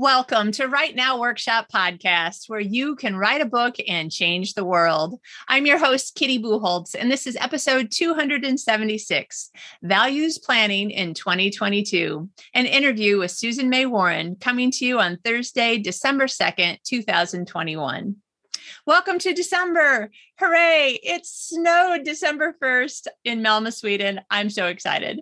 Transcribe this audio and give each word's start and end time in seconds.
Welcome 0.00 0.52
to 0.52 0.68
Write 0.68 0.94
Now 0.94 1.18
Workshop 1.18 1.66
Podcast, 1.74 2.48
where 2.48 2.60
you 2.60 2.94
can 2.94 3.16
write 3.16 3.40
a 3.40 3.44
book 3.46 3.74
and 3.88 4.12
change 4.12 4.54
the 4.54 4.64
world. 4.64 5.18
I'm 5.48 5.66
your 5.66 5.76
host, 5.76 6.14
Kitty 6.14 6.38
Bucholtz, 6.38 6.94
and 6.96 7.10
this 7.10 7.26
is 7.26 7.34
episode 7.34 7.90
276 7.90 9.50
Values 9.82 10.38
Planning 10.38 10.92
in 10.92 11.14
2022, 11.14 12.28
an 12.54 12.66
interview 12.66 13.18
with 13.18 13.32
Susan 13.32 13.68
May 13.68 13.86
Warren 13.86 14.36
coming 14.36 14.70
to 14.70 14.86
you 14.86 15.00
on 15.00 15.18
Thursday, 15.24 15.78
December 15.78 16.26
2nd, 16.26 16.80
2021. 16.84 18.14
Welcome 18.86 19.18
to 19.18 19.32
December. 19.32 20.10
Hooray! 20.40 21.00
It 21.02 21.26
snowed 21.26 22.04
December 22.04 22.54
1st 22.62 23.08
in 23.24 23.40
Malmö, 23.40 23.72
Sweden. 23.72 24.20
I'm 24.30 24.50
so 24.50 24.66
excited. 24.66 25.20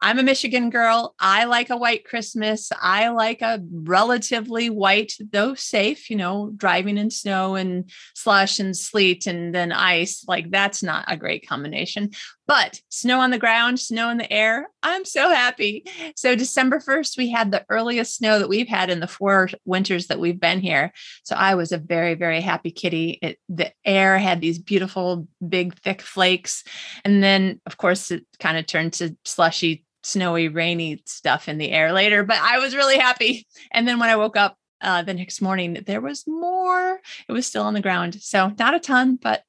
I'm 0.00 0.18
a 0.18 0.22
Michigan 0.22 0.70
girl. 0.70 1.14
I 1.20 1.44
like 1.44 1.68
a 1.68 1.76
white 1.76 2.06
Christmas. 2.06 2.70
I 2.80 3.08
like 3.08 3.42
a 3.42 3.60
relatively 3.70 4.70
white, 4.70 5.12
though 5.32 5.54
safe, 5.54 6.08
you 6.08 6.16
know, 6.16 6.50
driving 6.56 6.96
in 6.96 7.10
snow 7.10 7.56
and 7.56 7.90
slush 8.14 8.58
and 8.58 8.74
sleet 8.74 9.26
and 9.26 9.54
then 9.54 9.70
ice. 9.70 10.24
Like 10.26 10.50
that's 10.50 10.82
not 10.82 11.04
a 11.08 11.16
great 11.18 11.46
combination. 11.46 12.12
But 12.46 12.80
snow 12.90 13.20
on 13.20 13.30
the 13.30 13.38
ground, 13.38 13.80
snow 13.80 14.10
in 14.10 14.18
the 14.18 14.30
air. 14.30 14.68
I'm 14.82 15.06
so 15.06 15.30
happy. 15.30 15.84
So, 16.14 16.36
December 16.36 16.78
1st, 16.78 17.16
we 17.16 17.30
had 17.30 17.50
the 17.50 17.64
earliest 17.70 18.16
snow 18.16 18.38
that 18.38 18.50
we've 18.50 18.68
had 18.68 18.90
in 18.90 19.00
the 19.00 19.06
four 19.06 19.48
winters 19.64 20.08
that 20.08 20.20
we've 20.20 20.38
been 20.38 20.60
here. 20.60 20.92
So, 21.22 21.36
I 21.36 21.54
was 21.54 21.72
a 21.72 21.78
very, 21.78 22.14
very 22.14 22.42
happy 22.42 22.70
kitty. 22.70 23.18
It, 23.22 23.38
the 23.48 23.72
air 23.84 24.18
had 24.18 24.42
these 24.42 24.53
these 24.54 24.62
beautiful, 24.62 25.26
big, 25.46 25.74
thick 25.80 26.02
flakes. 26.02 26.64
And 27.04 27.22
then, 27.22 27.60
of 27.66 27.76
course, 27.76 28.10
it 28.10 28.24
kind 28.38 28.56
of 28.56 28.66
turned 28.66 28.92
to 28.94 29.16
slushy, 29.24 29.84
snowy, 30.02 30.48
rainy 30.48 31.02
stuff 31.06 31.48
in 31.48 31.58
the 31.58 31.70
air 31.70 31.92
later. 31.92 32.24
But 32.24 32.38
I 32.38 32.58
was 32.58 32.74
really 32.74 32.98
happy. 32.98 33.46
And 33.72 33.86
then 33.88 33.98
when 33.98 34.10
I 34.10 34.16
woke 34.16 34.36
up 34.36 34.56
uh, 34.80 35.02
the 35.02 35.14
next 35.14 35.40
morning, 35.40 35.82
there 35.86 36.00
was 36.00 36.24
more. 36.26 37.00
It 37.28 37.32
was 37.32 37.46
still 37.46 37.62
on 37.62 37.74
the 37.74 37.80
ground. 37.80 38.22
So, 38.22 38.52
not 38.58 38.74
a 38.74 38.80
ton, 38.80 39.18
but 39.20 39.42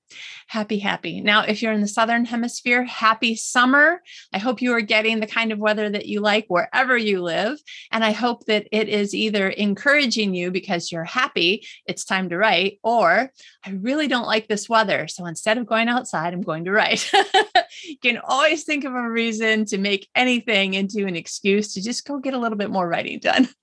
happy, 0.48 0.80
happy. 0.80 1.22
Now, 1.22 1.42
if 1.42 1.61
you're 1.61 1.73
in 1.73 1.81
the 1.81 1.88
Southern 1.88 2.25
Hemisphere, 2.25 2.84
happy 2.84 3.36
summer. 3.36 4.02
I 4.34 4.38
hope 4.38 4.62
you 4.62 4.73
are 4.73 4.81
getting 4.81 5.20
the 5.20 5.28
kind 5.28 5.52
of 5.52 5.59
weather 5.59 5.89
that 5.89 6.06
you 6.06 6.22
like 6.22 6.45
wherever 6.47 6.97
you 6.97 7.22
live. 7.22 7.58
And 7.92 8.03
I 8.03 8.12
hope 8.12 8.45
that 8.45 8.67
it 8.72 8.88
is 8.89 9.14
either 9.14 9.50
encouraging 9.50 10.34
you 10.34 10.52
because 10.52 10.92
you're 10.92 11.03
happy, 11.03 11.66
it's 11.88 12.06
time 12.06 12.30
to 12.30 12.38
write, 12.38 12.80
or 12.84 13.31
I 13.66 13.70
really 13.72 14.08
don't 14.08 14.28
like 14.28 14.47
this 14.47 14.70
weather. 14.70 15.08
So 15.08 15.25
instead 15.25 15.58
of 15.58 15.66
going 15.66 15.89
outside, 15.89 16.34
I'm 16.34 16.42
going 16.42 16.66
to 16.66 16.72
write. 16.72 17.12
you 17.84 17.97
can 18.02 18.17
always 18.17 18.64
think 18.64 18.84
of 18.84 18.94
a 18.94 19.09
reason 19.09 19.66
to 19.66 19.78
make 19.78 20.08
anything 20.16 20.73
into 20.73 21.06
an 21.08 21.16
excuse 21.16 21.73
to 21.73 21.84
just 21.84 22.06
go 22.06 22.19
get 22.19 22.34
a 22.34 22.40
little 22.40 22.58
bit 22.58 22.69
more 22.69 22.88
writing 22.88 23.19
done. 23.19 23.47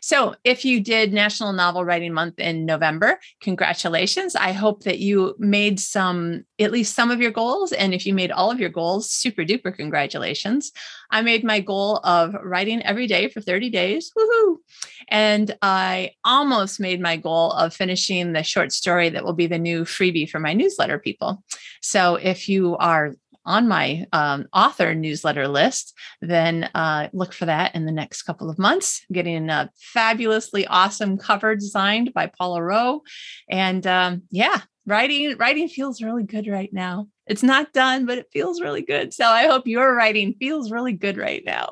So, 0.00 0.34
if 0.44 0.64
you 0.64 0.80
did 0.80 1.12
National 1.12 1.52
Novel 1.52 1.84
Writing 1.84 2.14
Month 2.14 2.38
in 2.38 2.64
November, 2.64 3.18
congratulations. 3.40 4.34
I 4.34 4.52
hope 4.52 4.84
that 4.84 4.98
you 4.98 5.34
made 5.38 5.78
some, 5.78 5.97
at 5.98 6.72
least 6.72 6.94
some 6.94 7.10
of 7.10 7.20
your 7.20 7.30
goals. 7.30 7.72
And 7.72 7.94
if 7.94 8.06
you 8.06 8.14
made 8.14 8.30
all 8.30 8.50
of 8.50 8.60
your 8.60 8.70
goals, 8.70 9.10
super 9.10 9.42
duper 9.42 9.74
congratulations. 9.74 10.72
I 11.10 11.22
made 11.22 11.44
my 11.44 11.60
goal 11.60 12.00
of 12.04 12.34
writing 12.42 12.82
every 12.82 13.06
day 13.06 13.28
for 13.28 13.40
30 13.40 13.70
days. 13.70 14.12
Woohoo! 14.16 14.56
And 15.08 15.56
I 15.62 16.12
almost 16.24 16.80
made 16.80 17.00
my 17.00 17.16
goal 17.16 17.52
of 17.52 17.74
finishing 17.74 18.32
the 18.32 18.42
short 18.42 18.72
story 18.72 19.08
that 19.10 19.24
will 19.24 19.32
be 19.32 19.46
the 19.46 19.58
new 19.58 19.84
freebie 19.84 20.28
for 20.28 20.38
my 20.38 20.52
newsletter 20.52 20.98
people. 20.98 21.42
So, 21.80 22.16
if 22.16 22.48
you 22.48 22.76
are 22.76 23.14
on 23.48 23.66
my 23.66 24.06
um, 24.12 24.46
author 24.52 24.94
newsletter 24.94 25.48
list, 25.48 25.94
then 26.20 26.68
uh, 26.74 27.08
look 27.14 27.32
for 27.32 27.46
that 27.46 27.74
in 27.74 27.86
the 27.86 27.92
next 27.92 28.22
couple 28.22 28.50
of 28.50 28.58
months. 28.58 29.04
I'm 29.08 29.14
getting 29.14 29.48
a 29.48 29.70
fabulously 29.74 30.66
awesome 30.66 31.16
cover 31.16 31.54
designed 31.54 32.12
by 32.12 32.26
Paula 32.26 32.62
Rowe, 32.62 33.02
and 33.48 33.86
um, 33.86 34.22
yeah, 34.30 34.60
writing 34.88 35.36
writing 35.36 35.68
feels 35.68 36.02
really 36.02 36.24
good 36.24 36.48
right 36.48 36.72
now. 36.72 37.08
It's 37.26 37.42
not 37.42 37.72
done, 37.72 38.06
but 38.06 38.18
it 38.18 38.30
feels 38.32 38.60
really 38.60 38.82
good. 38.82 39.12
So 39.12 39.26
I 39.26 39.46
hope 39.46 39.66
your 39.66 39.94
writing 39.94 40.34
feels 40.40 40.72
really 40.72 40.94
good 40.94 41.18
right 41.18 41.42
now. 41.44 41.68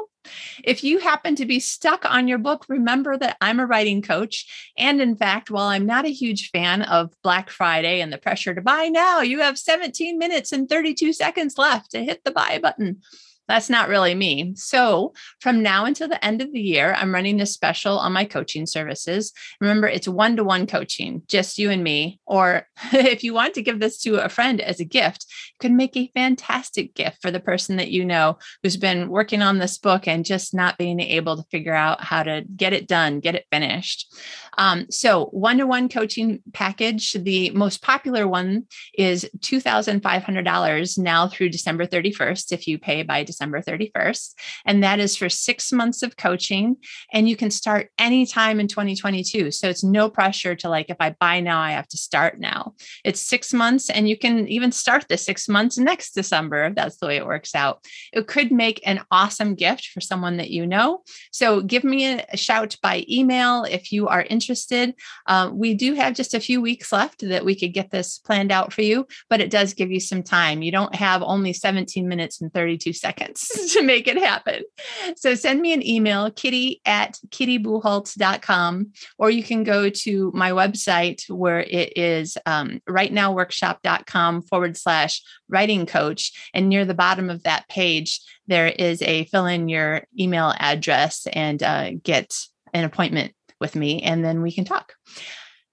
If 0.64 0.84
you 0.84 0.98
happen 0.98 1.36
to 1.36 1.46
be 1.46 1.60
stuck 1.60 2.04
on 2.04 2.28
your 2.28 2.38
book, 2.38 2.66
remember 2.68 3.16
that 3.16 3.36
I'm 3.40 3.60
a 3.60 3.66
writing 3.66 4.02
coach. 4.02 4.72
And 4.76 5.00
in 5.00 5.16
fact, 5.16 5.50
while 5.50 5.68
I'm 5.68 5.86
not 5.86 6.04
a 6.04 6.12
huge 6.12 6.50
fan 6.50 6.82
of 6.82 7.14
Black 7.22 7.48
Friday 7.48 8.00
and 8.00 8.12
the 8.12 8.18
pressure 8.18 8.54
to 8.54 8.60
buy 8.60 8.88
now, 8.88 9.20
you 9.20 9.40
have 9.40 9.58
17 9.58 10.18
minutes 10.18 10.52
and 10.52 10.68
32 10.68 11.12
seconds 11.12 11.56
left 11.58 11.92
to 11.92 12.04
hit 12.04 12.24
the 12.24 12.32
buy 12.32 12.58
button. 12.60 13.00
That's 13.48 13.70
not 13.70 13.88
really 13.88 14.14
me. 14.14 14.54
So, 14.56 15.14
from 15.40 15.62
now 15.62 15.84
until 15.84 16.08
the 16.08 16.24
end 16.24 16.42
of 16.42 16.52
the 16.52 16.60
year, 16.60 16.94
I'm 16.94 17.14
running 17.14 17.40
a 17.40 17.46
special 17.46 17.98
on 17.98 18.12
my 18.12 18.24
coaching 18.24 18.66
services. 18.66 19.32
Remember, 19.60 19.86
it's 19.86 20.08
one 20.08 20.36
to 20.36 20.44
one 20.44 20.66
coaching, 20.66 21.22
just 21.28 21.58
you 21.58 21.70
and 21.70 21.82
me. 21.84 22.20
Or 22.26 22.66
if 22.92 23.22
you 23.22 23.34
want 23.34 23.54
to 23.54 23.62
give 23.62 23.80
this 23.80 24.00
to 24.02 24.24
a 24.24 24.28
friend 24.28 24.60
as 24.60 24.80
a 24.80 24.84
gift, 24.84 25.26
you 25.52 25.56
could 25.60 25.72
make 25.72 25.96
a 25.96 26.10
fantastic 26.14 26.94
gift 26.94 27.22
for 27.22 27.30
the 27.30 27.40
person 27.40 27.76
that 27.76 27.90
you 27.90 28.04
know 28.04 28.38
who's 28.62 28.76
been 28.76 29.08
working 29.08 29.42
on 29.42 29.58
this 29.58 29.78
book 29.78 30.08
and 30.08 30.24
just 30.24 30.54
not 30.54 30.78
being 30.78 31.00
able 31.00 31.36
to 31.36 31.48
figure 31.50 31.74
out 31.74 32.02
how 32.02 32.22
to 32.22 32.44
get 32.56 32.72
it 32.72 32.88
done, 32.88 33.20
get 33.20 33.34
it 33.34 33.46
finished. 33.52 34.12
Um, 34.58 34.86
so, 34.90 35.26
one 35.26 35.58
to 35.58 35.66
one 35.66 35.88
coaching 35.88 36.40
package, 36.52 37.12
the 37.12 37.50
most 37.50 37.82
popular 37.82 38.26
one 38.26 38.64
is 38.96 39.28
$2,500 39.40 40.98
now 40.98 41.28
through 41.28 41.50
December 41.50 41.86
31st 41.86 42.52
if 42.52 42.66
you 42.66 42.78
pay 42.78 43.02
by 43.02 43.22
December 43.22 43.60
31st. 43.60 44.34
And 44.64 44.82
that 44.82 44.98
is 44.98 45.16
for 45.16 45.28
six 45.28 45.72
months 45.72 46.02
of 46.02 46.16
coaching. 46.16 46.76
And 47.12 47.28
you 47.28 47.36
can 47.36 47.50
start 47.50 47.90
anytime 47.98 48.60
in 48.60 48.68
2022. 48.68 49.50
So, 49.50 49.68
it's 49.68 49.84
no 49.84 50.08
pressure 50.08 50.54
to 50.56 50.68
like, 50.68 50.88
if 50.88 50.96
I 51.00 51.10
buy 51.10 51.40
now, 51.40 51.60
I 51.60 51.72
have 51.72 51.88
to 51.88 51.98
start 51.98 52.40
now. 52.40 52.74
It's 53.04 53.20
six 53.20 53.52
months, 53.52 53.90
and 53.90 54.08
you 54.08 54.16
can 54.16 54.48
even 54.48 54.72
start 54.72 55.06
the 55.08 55.18
six 55.18 55.48
months 55.48 55.76
next 55.76 56.12
December 56.12 56.64
if 56.64 56.74
that's 56.74 56.96
the 56.96 57.06
way 57.06 57.16
it 57.16 57.26
works 57.26 57.54
out. 57.54 57.84
It 58.12 58.26
could 58.26 58.50
make 58.50 58.80
an 58.86 59.02
awesome 59.10 59.54
gift 59.54 59.88
for 59.88 60.00
someone 60.00 60.38
that 60.38 60.50
you 60.50 60.66
know. 60.66 61.02
So, 61.30 61.60
give 61.60 61.84
me 61.84 62.20
a 62.20 62.36
shout 62.36 62.76
by 62.82 63.04
email 63.08 63.64
if 63.64 63.92
you 63.92 64.08
are 64.08 64.22
interested 64.22 64.45
interested, 64.46 64.94
uh, 65.26 65.50
we 65.52 65.74
do 65.74 65.94
have 65.94 66.14
just 66.14 66.32
a 66.32 66.40
few 66.40 66.60
weeks 66.60 66.92
left 66.92 67.26
that 67.28 67.44
we 67.44 67.58
could 67.58 67.74
get 67.74 67.90
this 67.90 68.18
planned 68.18 68.52
out 68.52 68.72
for 68.72 68.82
you, 68.82 69.04
but 69.28 69.40
it 69.40 69.50
does 69.50 69.74
give 69.74 69.90
you 69.90 69.98
some 69.98 70.22
time. 70.22 70.62
You 70.62 70.70
don't 70.70 70.94
have 70.94 71.20
only 71.22 71.52
17 71.52 72.06
minutes 72.06 72.40
and 72.40 72.52
32 72.54 72.92
seconds 72.92 73.48
to 73.72 73.82
make 73.82 74.06
it 74.06 74.16
happen. 74.16 74.62
So 75.16 75.34
send 75.34 75.60
me 75.60 75.72
an 75.72 75.84
email, 75.84 76.30
kitty 76.30 76.80
at 76.86 77.18
kittybucholtz.com, 77.30 78.92
or 79.18 79.30
you 79.30 79.42
can 79.42 79.64
go 79.64 79.90
to 79.90 80.30
my 80.32 80.52
website 80.52 81.28
where 81.28 81.60
it 81.60 81.96
is 81.96 82.38
um, 82.46 82.80
writenowworkshop.com 82.88 84.42
forward 84.42 84.76
slash 84.76 85.22
writing 85.48 85.86
coach. 85.86 86.50
And 86.54 86.68
near 86.68 86.84
the 86.84 86.94
bottom 86.94 87.30
of 87.30 87.42
that 87.42 87.68
page, 87.68 88.20
there 88.46 88.68
is 88.68 89.02
a 89.02 89.24
fill 89.24 89.46
in 89.46 89.68
your 89.68 90.04
email 90.18 90.54
address 90.60 91.26
and 91.32 91.60
uh, 91.64 91.90
get 92.02 92.32
an 92.72 92.84
appointment 92.84 93.32
with 93.60 93.74
me 93.74 94.02
and 94.02 94.24
then 94.24 94.42
we 94.42 94.52
can 94.52 94.64
talk. 94.64 94.94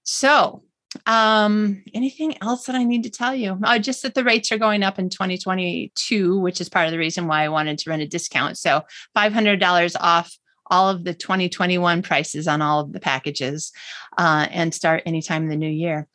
So, 0.04 0.64
um 1.08 1.84
anything 1.96 2.38
else 2.44 2.68
that 2.68 2.76
i 2.76 2.84
need 2.84 3.02
to 3.02 3.10
tell 3.10 3.34
you 3.34 3.58
oh, 3.64 3.80
just 3.80 4.04
that 4.04 4.14
the 4.14 4.24
rates 4.24 4.52
are 4.52 4.60
going 4.60 4.84
up 4.84 5.00
in 5.00 5.10
2022 5.10 6.38
which 6.38 6.62
is 6.62 6.70
part 6.70 6.86
of 6.86 6.92
the 6.92 7.00
reason 7.00 7.26
why 7.26 7.44
i 7.44 7.50
wanted 7.50 7.80
to 7.80 7.90
run 7.90 8.00
a 8.00 8.06
discount 8.06 8.60
so 8.60 8.84
$500 9.18 9.96
off 10.00 10.38
all 10.68 10.90
of 10.90 11.04
the 11.04 11.16
2021 11.16 12.04
prices 12.04 12.48
on 12.48 12.62
all 12.62 12.80
of 12.80 12.94
the 12.94 13.00
packages 13.00 13.72
uh, 14.20 14.48
and 14.52 14.72
start 14.72 15.02
anytime 15.08 15.42
in 15.42 15.50
the 15.50 15.56
new 15.56 15.68
year 15.68 16.08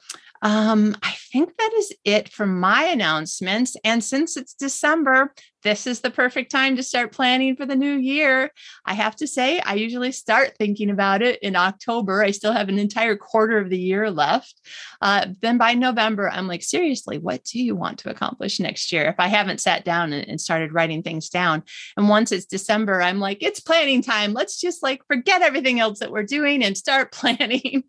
um, 0.43 0.97
I 1.03 1.15
think 1.33 1.56
that 1.56 1.73
is 1.77 1.93
it 2.05 2.29
for 2.29 2.47
my 2.47 2.85
announcements. 2.85 3.77
And 3.85 4.03
since 4.03 4.37
it's 4.37 4.55
December, 4.55 5.35
this 5.62 5.87
is 5.87 6.00
the 6.00 6.10
perfect 6.10 6.50
time 6.50 6.76
to 6.76 6.82
start 6.82 7.12
planning 7.12 7.56
for 7.56 7.66
the 7.66 7.75
new 7.75 7.96
year. 7.96 8.50
I 8.84 8.94
have 8.94 9.16
to 9.16 9.26
say, 9.26 9.60
I 9.60 9.75
usually 9.75 10.12
start 10.12 10.55
thinking 10.56 10.90
about 10.90 11.22
it 11.22 11.40
in 11.43 11.56
October. 11.56 12.22
I 12.22 12.31
still 12.31 12.52
have 12.52 12.69
an 12.69 12.78
entire 12.78 13.16
quarter 13.16 13.58
of 13.58 13.69
the 13.69 13.78
year 13.78 14.10
left. 14.10 14.60
Uh, 15.02 15.26
then 15.40 15.58
by 15.58 15.75
November, 15.75 16.31
I'm 16.31 16.46
like, 16.46 16.62
seriously, 16.62 17.19
what 17.19 17.44
do 17.44 17.60
you 17.60 17.75
want 17.75 17.99
to 18.00 18.10
accomplish 18.10 18.60
next 18.60 18.93
year? 18.93 19.06
If 19.06 19.16
I 19.19 19.26
haven't 19.26 19.60
sat 19.60 19.84
down 19.84 20.12
and, 20.12 20.38
started 20.38 20.72
writing 20.72 21.02
things 21.02 21.28
down. 21.28 21.64
And 21.96 22.08
once 22.08 22.31
it's 22.31 22.46
December, 22.46 23.02
I'm 23.02 23.19
like, 23.19 23.43
it's 23.43 23.58
planning 23.58 24.02
time. 24.02 24.34
Let's 24.34 24.60
just 24.60 24.84
like 24.84 25.05
forget 25.08 25.43
everything 25.43 25.81
else 25.81 25.99
that 25.99 26.12
we're 26.12 26.22
doing 26.22 26.62
and 26.62 26.76
start 26.76 27.10
planning. 27.19 27.82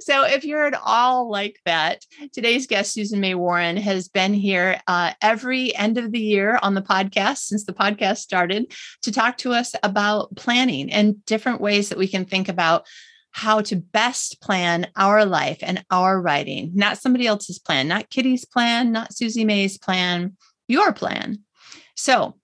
so 0.00 0.24
if 0.24 0.44
you're 0.44 0.66
at 0.66 0.80
all 0.82 1.30
like 1.30 1.60
that, 1.66 2.02
today's 2.32 2.66
guest, 2.66 2.94
Susan 2.94 3.20
May 3.20 3.34
Warren, 3.34 3.76
has 3.76 4.08
been 4.08 4.32
here 4.32 4.80
uh, 4.86 5.12
every 5.20 5.76
end 5.76 5.98
of 5.98 6.10
the 6.10 6.18
year 6.18 6.58
on 6.62 6.72
the 6.72 6.80
podcast 6.80 7.10
podcast 7.20 7.38
since 7.38 7.64
the 7.64 7.72
podcast 7.72 8.18
started 8.18 8.72
to 9.02 9.12
talk 9.12 9.38
to 9.38 9.52
us 9.52 9.74
about 9.82 10.34
planning 10.36 10.90
and 10.90 11.24
different 11.24 11.60
ways 11.60 11.88
that 11.88 11.98
we 11.98 12.08
can 12.08 12.24
think 12.24 12.48
about 12.48 12.86
how 13.32 13.60
to 13.60 13.76
best 13.76 14.40
plan 14.40 14.88
our 14.96 15.24
life 15.24 15.58
and 15.62 15.84
our 15.90 16.20
writing, 16.20 16.72
not 16.74 16.98
somebody 16.98 17.26
else's 17.26 17.58
plan, 17.58 17.86
not 17.86 18.10
Kitty's 18.10 18.44
plan, 18.44 18.90
not 18.90 19.14
Susie 19.14 19.44
May's 19.44 19.78
plan, 19.78 20.36
your 20.66 20.92
plan. 20.92 21.38
So, 21.94 22.39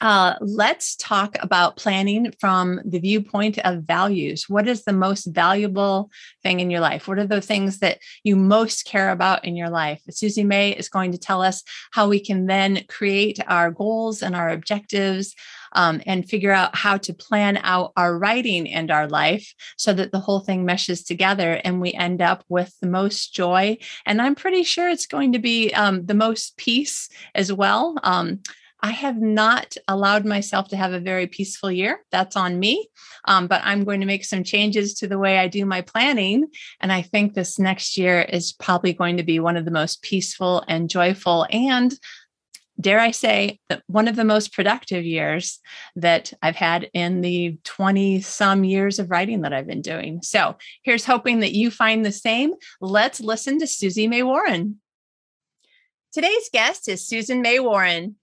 uh, 0.00 0.34
let's 0.40 0.96
talk 0.96 1.36
about 1.40 1.76
planning 1.76 2.32
from 2.40 2.80
the 2.84 2.98
viewpoint 2.98 3.58
of 3.58 3.84
values. 3.84 4.48
What 4.48 4.66
is 4.66 4.84
the 4.84 4.92
most 4.92 5.26
valuable 5.26 6.10
thing 6.42 6.60
in 6.60 6.70
your 6.70 6.80
life? 6.80 7.06
What 7.06 7.18
are 7.18 7.26
the 7.26 7.40
things 7.40 7.78
that 7.78 7.98
you 8.24 8.34
most 8.34 8.86
care 8.86 9.10
about 9.10 9.44
in 9.44 9.56
your 9.56 9.70
life? 9.70 10.00
Susie 10.10 10.42
May 10.42 10.70
is 10.70 10.88
going 10.88 11.12
to 11.12 11.18
tell 11.18 11.42
us 11.42 11.62
how 11.92 12.08
we 12.08 12.18
can 12.18 12.46
then 12.46 12.84
create 12.88 13.38
our 13.46 13.70
goals 13.70 14.20
and 14.20 14.34
our 14.34 14.50
objectives 14.50 15.34
um, 15.74 16.02
and 16.06 16.28
figure 16.28 16.52
out 16.52 16.76
how 16.76 16.96
to 16.98 17.14
plan 17.14 17.58
out 17.62 17.92
our 17.96 18.18
writing 18.18 18.68
and 18.68 18.90
our 18.90 19.08
life 19.08 19.54
so 19.76 19.92
that 19.92 20.12
the 20.12 20.20
whole 20.20 20.40
thing 20.40 20.64
meshes 20.64 21.04
together 21.04 21.60
and 21.64 21.80
we 21.80 21.92
end 21.92 22.20
up 22.20 22.44
with 22.48 22.74
the 22.80 22.88
most 22.88 23.32
joy. 23.32 23.76
And 24.06 24.20
I'm 24.20 24.34
pretty 24.34 24.64
sure 24.64 24.88
it's 24.88 25.06
going 25.06 25.32
to 25.32 25.38
be 25.38 25.72
um, 25.72 26.06
the 26.06 26.14
most 26.14 26.56
peace 26.56 27.08
as 27.34 27.52
well. 27.52 27.96
Um, 28.02 28.40
I 28.84 28.90
have 28.90 29.16
not 29.16 29.78
allowed 29.88 30.26
myself 30.26 30.68
to 30.68 30.76
have 30.76 30.92
a 30.92 31.00
very 31.00 31.26
peaceful 31.26 31.72
year. 31.72 32.04
That's 32.12 32.36
on 32.36 32.60
me. 32.60 32.90
Um, 33.24 33.46
but 33.46 33.62
I'm 33.64 33.82
going 33.82 34.00
to 34.00 34.06
make 34.06 34.26
some 34.26 34.44
changes 34.44 34.92
to 34.96 35.08
the 35.08 35.18
way 35.18 35.38
I 35.38 35.48
do 35.48 35.64
my 35.64 35.80
planning. 35.80 36.48
And 36.80 36.92
I 36.92 37.00
think 37.00 37.32
this 37.32 37.58
next 37.58 37.96
year 37.96 38.20
is 38.20 38.52
probably 38.52 38.92
going 38.92 39.16
to 39.16 39.22
be 39.22 39.40
one 39.40 39.56
of 39.56 39.64
the 39.64 39.70
most 39.70 40.02
peaceful 40.02 40.62
and 40.68 40.90
joyful 40.90 41.46
and 41.48 41.98
dare 42.78 43.00
I 43.00 43.12
say, 43.12 43.58
one 43.86 44.06
of 44.06 44.16
the 44.16 44.24
most 44.24 44.52
productive 44.52 45.06
years 45.06 45.60
that 45.96 46.34
I've 46.42 46.56
had 46.56 46.90
in 46.92 47.22
the 47.22 47.56
20 47.64 48.20
some 48.20 48.64
years 48.64 48.98
of 48.98 49.10
writing 49.10 49.40
that 49.42 49.54
I've 49.54 49.66
been 49.66 49.80
doing. 49.80 50.20
So 50.20 50.56
here's 50.82 51.06
hoping 51.06 51.40
that 51.40 51.54
you 51.54 51.70
find 51.70 52.04
the 52.04 52.12
same. 52.12 52.52
Let's 52.82 53.18
listen 53.18 53.58
to 53.60 53.66
Susie 53.66 54.08
May 54.08 54.22
Warren. 54.22 54.82
Today's 56.12 56.50
guest 56.52 56.86
is 56.88 57.08
Susan 57.08 57.40
May 57.40 57.60
Warren. 57.60 58.16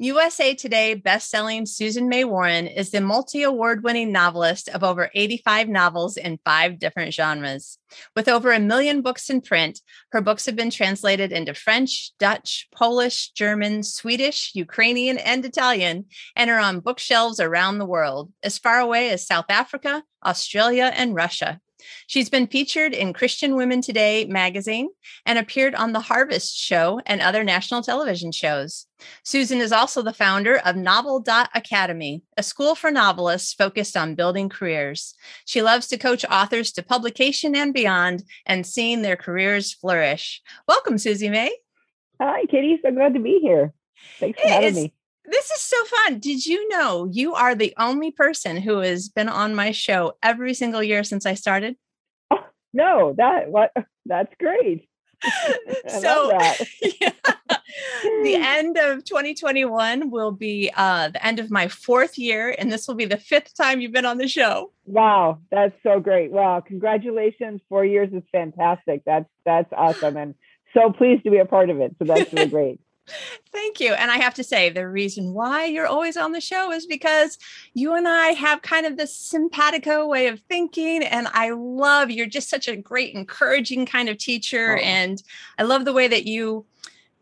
USA 0.00 0.54
Today 0.54 0.94
bestselling 0.94 1.66
Susan 1.66 2.08
May 2.08 2.22
Warren 2.22 2.68
is 2.68 2.90
the 2.92 3.00
multi 3.00 3.42
award 3.42 3.82
winning 3.82 4.12
novelist 4.12 4.68
of 4.68 4.84
over 4.84 5.10
85 5.12 5.68
novels 5.68 6.16
in 6.16 6.38
five 6.44 6.78
different 6.78 7.12
genres. 7.12 7.78
With 8.14 8.28
over 8.28 8.52
a 8.52 8.60
million 8.60 9.02
books 9.02 9.28
in 9.28 9.40
print, 9.40 9.80
her 10.12 10.20
books 10.20 10.46
have 10.46 10.54
been 10.54 10.70
translated 10.70 11.32
into 11.32 11.52
French, 11.52 12.12
Dutch, 12.20 12.68
Polish, 12.72 13.30
German, 13.30 13.82
Swedish, 13.82 14.52
Ukrainian, 14.54 15.18
and 15.18 15.44
Italian, 15.44 16.04
and 16.36 16.48
are 16.48 16.60
on 16.60 16.78
bookshelves 16.78 17.40
around 17.40 17.78
the 17.78 17.84
world, 17.84 18.32
as 18.44 18.56
far 18.56 18.78
away 18.78 19.10
as 19.10 19.26
South 19.26 19.46
Africa, 19.48 20.04
Australia, 20.24 20.92
and 20.94 21.16
Russia. 21.16 21.60
She's 22.06 22.28
been 22.28 22.46
featured 22.46 22.92
in 22.92 23.12
Christian 23.12 23.56
Women 23.56 23.80
Today 23.82 24.24
magazine 24.26 24.88
and 25.26 25.38
appeared 25.38 25.74
on 25.74 25.92
The 25.92 26.00
Harvest 26.00 26.56
Show 26.56 27.00
and 27.06 27.20
other 27.20 27.44
national 27.44 27.82
television 27.82 28.32
shows. 28.32 28.86
Susan 29.22 29.60
is 29.60 29.72
also 29.72 30.02
the 30.02 30.12
founder 30.12 30.58
of 30.58 30.76
Novel 30.76 31.24
Academy, 31.54 32.22
a 32.36 32.42
school 32.42 32.74
for 32.74 32.90
novelists 32.90 33.54
focused 33.54 33.96
on 33.96 34.14
building 34.14 34.48
careers. 34.48 35.14
She 35.44 35.62
loves 35.62 35.86
to 35.88 35.98
coach 35.98 36.24
authors 36.30 36.72
to 36.72 36.82
publication 36.82 37.54
and 37.54 37.72
beyond 37.72 38.24
and 38.46 38.66
seeing 38.66 39.02
their 39.02 39.16
careers 39.16 39.72
flourish. 39.72 40.42
Welcome, 40.66 40.98
Susie 40.98 41.30
May. 41.30 41.52
Hi, 42.20 42.46
Kitty. 42.46 42.80
So 42.82 42.90
glad 42.90 43.14
to 43.14 43.20
be 43.20 43.38
here. 43.40 43.72
Thanks 44.18 44.40
for 44.40 44.48
having 44.48 44.74
me 44.74 44.92
this 45.30 45.50
is 45.50 45.60
so 45.60 45.76
fun. 45.84 46.18
Did 46.18 46.46
you 46.46 46.68
know 46.68 47.08
you 47.10 47.34
are 47.34 47.54
the 47.54 47.74
only 47.78 48.10
person 48.10 48.56
who 48.56 48.78
has 48.78 49.08
been 49.08 49.28
on 49.28 49.54
my 49.54 49.72
show 49.72 50.16
every 50.22 50.54
single 50.54 50.82
year 50.82 51.04
since 51.04 51.26
I 51.26 51.34
started? 51.34 51.76
Oh, 52.30 52.44
no, 52.72 53.14
that 53.16 53.50
what 53.50 53.72
that's 54.06 54.32
great. 54.38 54.88
so 55.88 56.30
yeah, 56.32 56.54
the 58.22 58.36
end 58.36 58.76
of 58.76 59.04
2021 59.04 60.10
will 60.10 60.30
be 60.30 60.70
uh, 60.76 61.08
the 61.08 61.26
end 61.26 61.40
of 61.40 61.50
my 61.50 61.66
fourth 61.66 62.16
year, 62.16 62.54
and 62.56 62.70
this 62.70 62.86
will 62.86 62.94
be 62.94 63.04
the 63.04 63.16
fifth 63.16 63.56
time 63.56 63.80
you've 63.80 63.92
been 63.92 64.06
on 64.06 64.18
the 64.18 64.28
show. 64.28 64.70
Wow, 64.84 65.40
that's 65.50 65.74
so 65.82 65.98
great! 65.98 66.30
Wow, 66.30 66.60
congratulations! 66.60 67.60
Four 67.68 67.84
years 67.84 68.12
is 68.12 68.22
fantastic. 68.30 69.02
That's 69.04 69.28
that's 69.44 69.72
awesome, 69.72 70.16
and 70.16 70.34
so 70.72 70.92
pleased 70.92 71.24
to 71.24 71.30
be 71.32 71.38
a 71.38 71.44
part 71.44 71.68
of 71.68 71.80
it. 71.80 71.96
So 71.98 72.04
that's 72.04 72.32
really 72.32 72.48
great. 72.48 72.80
Thank 73.52 73.80
you. 73.80 73.92
And 73.92 74.10
I 74.10 74.16
have 74.16 74.34
to 74.34 74.44
say, 74.44 74.70
the 74.70 74.88
reason 74.88 75.34
why 75.34 75.64
you're 75.64 75.86
always 75.86 76.16
on 76.16 76.32
the 76.32 76.40
show 76.40 76.72
is 76.72 76.86
because 76.86 77.38
you 77.74 77.94
and 77.94 78.06
I 78.06 78.28
have 78.28 78.62
kind 78.62 78.86
of 78.86 78.96
this 78.96 79.14
simpatico 79.14 80.06
way 80.06 80.28
of 80.28 80.40
thinking. 80.48 81.02
And 81.02 81.28
I 81.32 81.50
love 81.50 82.10
you're 82.10 82.26
just 82.26 82.50
such 82.50 82.68
a 82.68 82.76
great, 82.76 83.14
encouraging 83.14 83.86
kind 83.86 84.08
of 84.08 84.18
teacher. 84.18 84.76
Oh. 84.78 84.82
And 84.82 85.22
I 85.58 85.62
love 85.62 85.84
the 85.84 85.92
way 85.92 86.08
that 86.08 86.26
you 86.26 86.66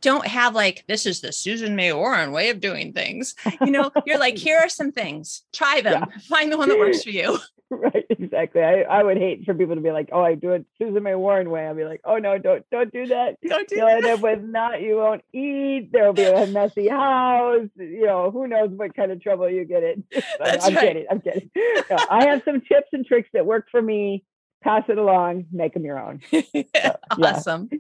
don't 0.01 0.27
have 0.27 0.55
like 0.55 0.85
this 0.87 1.07
is 1.07 1.21
the 1.21 1.33
Susan 1.33 1.75
May 1.75 1.93
Warren 1.93 2.33
way 2.33 2.51
of 2.51 2.61
doing 2.61 2.93
things. 2.93 3.35
You 3.61 3.71
know, 3.71 3.91
you're 4.07 4.19
like, 4.19 4.37
here 4.39 4.59
are 4.59 4.69
some 4.69 4.93
things. 4.93 5.43
Try 5.53 5.81
them. 5.81 6.05
Yeah. 6.09 6.19
Find 6.29 6.53
the 6.53 6.59
one 6.59 6.69
that 6.69 6.79
works 6.79 7.03
for 7.03 7.11
you. 7.11 7.39
right, 7.71 8.05
exactly. 8.09 8.63
I, 8.63 8.83
I 8.83 9.03
would 9.03 9.17
hate 9.17 9.45
for 9.45 9.53
people 9.53 9.75
to 9.75 9.81
be 9.81 9.91
like, 9.91 10.11
"Oh, 10.13 10.23
I 10.23 10.35
do 10.37 10.53
it 10.53 10.67
Susan 10.79 11.03
May 11.03 11.17
Warren 11.17 11.51
way." 11.51 11.67
I'll 11.67 11.75
be 11.75 11.85
like, 11.85 12.01
"Oh 12.05 12.19
no, 12.19 12.39
don't 12.39 12.65
don't 12.71 12.93
do 12.93 13.07
that. 13.07 13.39
Don't 13.47 13.69
do 13.69 13.77
You'll 13.77 13.87
that." 13.87 13.97
end 14.05 14.07
up 14.07 14.21
with 14.21 14.43
not. 14.43 14.81
You 14.81 14.97
won't 14.97 15.23
eat. 15.33 15.91
There'll 15.93 16.13
be 16.13 16.23
a 16.25 16.47
messy 16.47 16.89
house. 16.89 17.69
You 17.77 18.07
know, 18.07 18.31
who 18.31 18.47
knows 18.47 18.71
what 18.71 18.95
kind 18.95 19.11
of 19.11 19.21
trouble 19.21 19.51
you 19.51 19.65
get 19.65 19.83
in. 19.83 20.05
That's 20.39 20.65
I'm 20.65 20.75
right. 20.75 20.89
kidding. 20.89 21.07
I'm 21.11 21.21
kidding. 21.21 21.51
No, 21.91 21.97
I 22.09 22.27
have 22.29 22.43
some 22.45 22.61
tips 22.61 22.89
and 22.93 23.05
tricks 23.05 23.31
that 23.33 23.47
work 23.47 23.67
for 23.71 23.83
me 23.83 24.25
pass 24.63 24.83
it 24.89 24.99
along 24.99 25.47
make 25.53 25.75
them 25.75 25.85
your 25.85 25.99
own. 25.99 26.21
So, 26.77 27.23
awesome. 27.23 27.69
Yeah. 27.71 27.79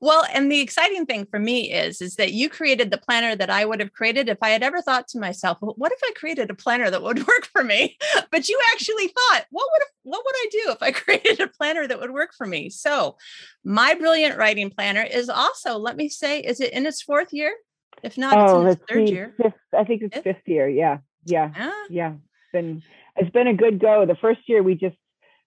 well 0.00 0.24
and 0.32 0.50
the 0.50 0.60
exciting 0.60 1.06
thing 1.06 1.26
for 1.26 1.38
me 1.38 1.72
is 1.72 2.00
is 2.00 2.16
that 2.16 2.32
you 2.32 2.48
created 2.48 2.90
the 2.90 2.98
planner 2.98 3.36
that 3.36 3.50
i 3.50 3.64
would 3.64 3.80
have 3.80 3.92
created 3.92 4.28
if 4.28 4.38
i 4.42 4.48
had 4.48 4.62
ever 4.62 4.80
thought 4.80 5.06
to 5.08 5.18
myself 5.20 5.58
well, 5.60 5.74
what 5.76 5.92
if 5.92 6.00
i 6.02 6.10
created 6.16 6.50
a 6.50 6.54
planner 6.54 6.90
that 6.90 7.02
would 7.02 7.18
work 7.28 7.46
for 7.52 7.62
me? 7.62 7.96
But 8.30 8.48
you 8.48 8.58
actually 8.72 9.08
thought 9.08 9.44
what 9.50 9.68
would 9.72 9.82
what 10.02 10.22
would 10.24 10.34
i 10.34 10.46
do 10.50 10.62
if 10.72 10.82
i 10.82 10.90
created 11.02 11.40
a 11.40 11.48
planner 11.48 11.86
that 11.86 12.00
would 12.00 12.12
work 12.12 12.32
for 12.34 12.46
me? 12.46 12.70
So 12.70 13.16
my 13.64 13.94
brilliant 13.94 14.38
writing 14.38 14.70
planner 14.70 15.02
is 15.02 15.28
also 15.28 15.76
let 15.78 15.96
me 15.96 16.08
say 16.08 16.40
is 16.40 16.60
it 16.60 16.72
in 16.72 16.86
its 16.86 17.02
fourth 17.02 17.32
year? 17.32 17.54
If 18.02 18.18
not 18.18 18.36
oh, 18.36 18.44
it's 18.44 18.52
in 18.52 18.66
its 18.68 18.82
third 18.88 19.08
year. 19.08 19.34
fifth, 19.36 19.54
i 19.76 19.84
think 19.84 20.02
it's 20.02 20.14
fifth? 20.14 20.24
fifth 20.24 20.48
year 20.48 20.68
yeah 20.68 20.98
yeah 21.24 21.50
ah. 21.56 21.86
yeah. 21.90 22.12
It's 22.14 22.52
been 22.52 22.82
it's 23.16 23.30
been 23.30 23.46
a 23.46 23.54
good 23.54 23.78
go. 23.78 24.06
The 24.06 24.16
first 24.16 24.40
year 24.46 24.62
we 24.62 24.74
just 24.74 24.96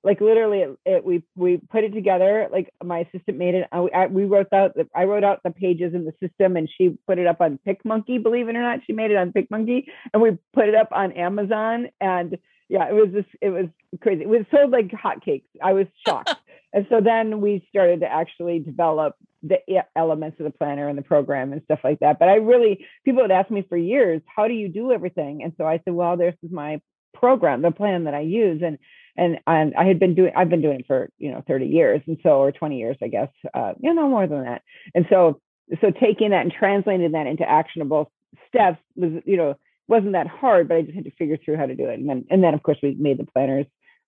like 0.05 0.21
literally 0.21 0.59
it, 0.59 0.79
it, 0.85 1.05
we 1.05 1.23
we 1.35 1.57
put 1.69 1.83
it 1.83 1.93
together 1.93 2.47
like 2.51 2.69
my 2.83 2.99
assistant 2.99 3.37
made 3.37 3.55
it 3.55 3.67
uh, 3.71 3.85
I, 3.93 4.03
I, 4.03 4.07
we 4.07 4.23
wrote 4.23 4.53
out 4.53 4.75
the, 4.75 4.87
i 4.95 5.03
wrote 5.03 5.23
out 5.23 5.41
the 5.43 5.51
pages 5.51 5.93
in 5.93 6.05
the 6.05 6.13
system 6.25 6.55
and 6.55 6.69
she 6.77 6.97
put 7.07 7.19
it 7.19 7.27
up 7.27 7.41
on 7.41 7.59
picmonkey 7.67 8.21
believe 8.21 8.47
it 8.47 8.55
or 8.55 8.61
not 8.61 8.79
she 8.85 8.93
made 8.93 9.11
it 9.11 9.17
on 9.17 9.33
picmonkey 9.33 9.85
and 10.13 10.21
we 10.21 10.37
put 10.53 10.69
it 10.69 10.75
up 10.75 10.89
on 10.91 11.11
amazon 11.13 11.89
and 11.99 12.37
yeah 12.69 12.87
it 12.87 12.93
was 12.93 13.09
just 13.13 13.29
it 13.41 13.49
was 13.49 13.65
crazy. 14.01 14.23
It 14.23 14.29
was 14.29 14.45
sold 14.51 14.71
like 14.71 14.87
hotcakes. 14.87 15.45
I 15.63 15.73
was 15.73 15.87
shocked. 16.05 16.35
And 16.73 16.85
so 16.89 16.99
then 16.99 17.39
we 17.39 17.65
started 17.69 18.01
to 18.01 18.05
actually 18.05 18.59
develop 18.59 19.15
the 19.41 19.59
elements 19.95 20.41
of 20.41 20.43
the 20.43 20.51
planner 20.51 20.89
and 20.89 20.97
the 20.97 21.03
program 21.03 21.53
and 21.53 21.61
stuff 21.63 21.79
like 21.85 21.99
that. 22.01 22.19
But 22.19 22.27
i 22.27 22.35
really 22.35 22.85
people 23.05 23.21
had 23.21 23.31
asked 23.31 23.49
me 23.49 23.65
for 23.69 23.77
years 23.77 24.21
how 24.25 24.49
do 24.49 24.53
you 24.53 24.67
do 24.67 24.91
everything? 24.91 25.41
And 25.41 25.53
so 25.57 25.65
i 25.65 25.79
said 25.85 25.93
well 25.93 26.17
this 26.17 26.35
is 26.43 26.51
my 26.51 26.81
program 27.13 27.61
the 27.61 27.71
plan 27.71 28.03
that 28.03 28.13
i 28.13 28.19
use. 28.19 28.61
And 28.61 28.77
and 29.17 29.39
and 29.47 29.73
I 29.75 29.85
had 29.85 29.99
been 29.99 30.15
doing 30.15 30.31
I've 30.35 30.49
been 30.49 30.61
doing 30.61 30.81
it 30.81 30.87
for 30.87 31.09
you 31.17 31.31
know 31.31 31.43
30 31.47 31.67
years 31.67 32.01
and 32.07 32.17
so 32.23 32.39
or 32.39 32.51
20 32.51 32.77
years 32.77 32.97
I 33.01 33.07
guess 33.07 33.29
uh, 33.53 33.73
you 33.79 33.93
know 33.93 34.09
more 34.09 34.27
than 34.27 34.43
that. 34.43 34.61
And 34.93 35.05
so 35.09 35.39
so 35.81 35.91
taking 35.91 36.31
that 36.31 36.41
and 36.41 36.53
translating 36.53 37.11
that 37.13 37.27
into 37.27 37.49
actionable 37.49 38.11
steps 38.47 38.79
was 38.95 39.21
you 39.25 39.37
know 39.37 39.55
wasn't 39.87 40.13
that 40.13 40.27
hard 40.27 40.67
but 40.67 40.77
I 40.77 40.81
just 40.81 40.95
had 40.95 41.05
to 41.05 41.11
figure 41.11 41.37
through 41.37 41.57
how 41.57 41.65
to 41.65 41.75
do 41.75 41.89
it. 41.89 41.99
And 41.99 42.09
then 42.09 42.25
and 42.29 42.43
then 42.43 42.53
of 42.53 42.63
course 42.63 42.77
we 42.81 42.95
made 42.99 43.17
the 43.17 43.25
planners 43.25 43.65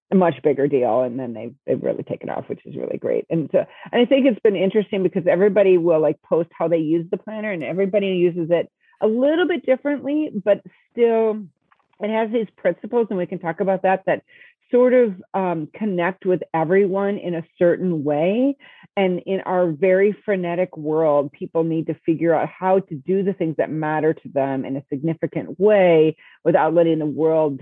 a 0.10 0.16
much 0.16 0.36
bigger 0.42 0.68
deal 0.68 1.02
and 1.02 1.20
then 1.20 1.34
they 1.34 1.52
they've 1.66 1.84
really 1.84 2.04
taken 2.04 2.30
off 2.30 2.48
which 2.48 2.66
is 2.66 2.76
really 2.76 2.98
great. 2.98 3.26
And 3.30 3.50
so 3.52 3.66
and 3.92 4.02
I 4.02 4.06
think 4.06 4.26
it's 4.26 4.40
been 4.42 4.56
interesting 4.56 5.04
because 5.04 5.28
everybody 5.28 5.78
will 5.78 6.02
like 6.02 6.22
post 6.22 6.50
how 6.52 6.68
they 6.68 6.78
use 6.78 7.06
the 7.10 7.18
planner 7.18 7.52
and 7.52 7.64
everybody 7.64 8.08
uses 8.08 8.50
it 8.52 8.72
a 9.00 9.08
little 9.08 9.48
bit 9.48 9.66
differently 9.66 10.32
but 10.44 10.62
still 10.92 11.44
it 12.00 12.10
has 12.10 12.32
these 12.32 12.48
principles 12.58 13.08
and 13.10 13.18
we 13.18 13.26
can 13.26 13.40
talk 13.40 13.60
about 13.60 13.84
that 13.84 14.04
that 14.06 14.24
sort 14.72 14.94
of 14.94 15.16
um, 15.34 15.70
connect 15.74 16.26
with 16.26 16.42
everyone 16.54 17.18
in 17.18 17.36
a 17.36 17.44
certain 17.58 18.04
way. 18.04 18.56
And 18.96 19.22
in 19.26 19.42
our 19.42 19.72
very 19.72 20.16
frenetic 20.26 20.76
world, 20.76 21.32
people 21.32 21.64
need 21.64 21.88
to 21.88 21.96
figure 22.06 22.34
out 22.34 22.50
how 22.50 22.80
to 22.80 22.96
do 22.96 23.24
the 23.24 23.34
things 23.34 23.56
that 23.58 23.70
matter 23.70 24.14
to 24.14 24.30
them 24.30 24.66
in 24.66 24.76
a 24.76 24.84
significant 24.90 25.60
way 25.60 26.18
without 26.44 26.74
letting 26.74 27.00
the 27.00 27.06
world, 27.06 27.62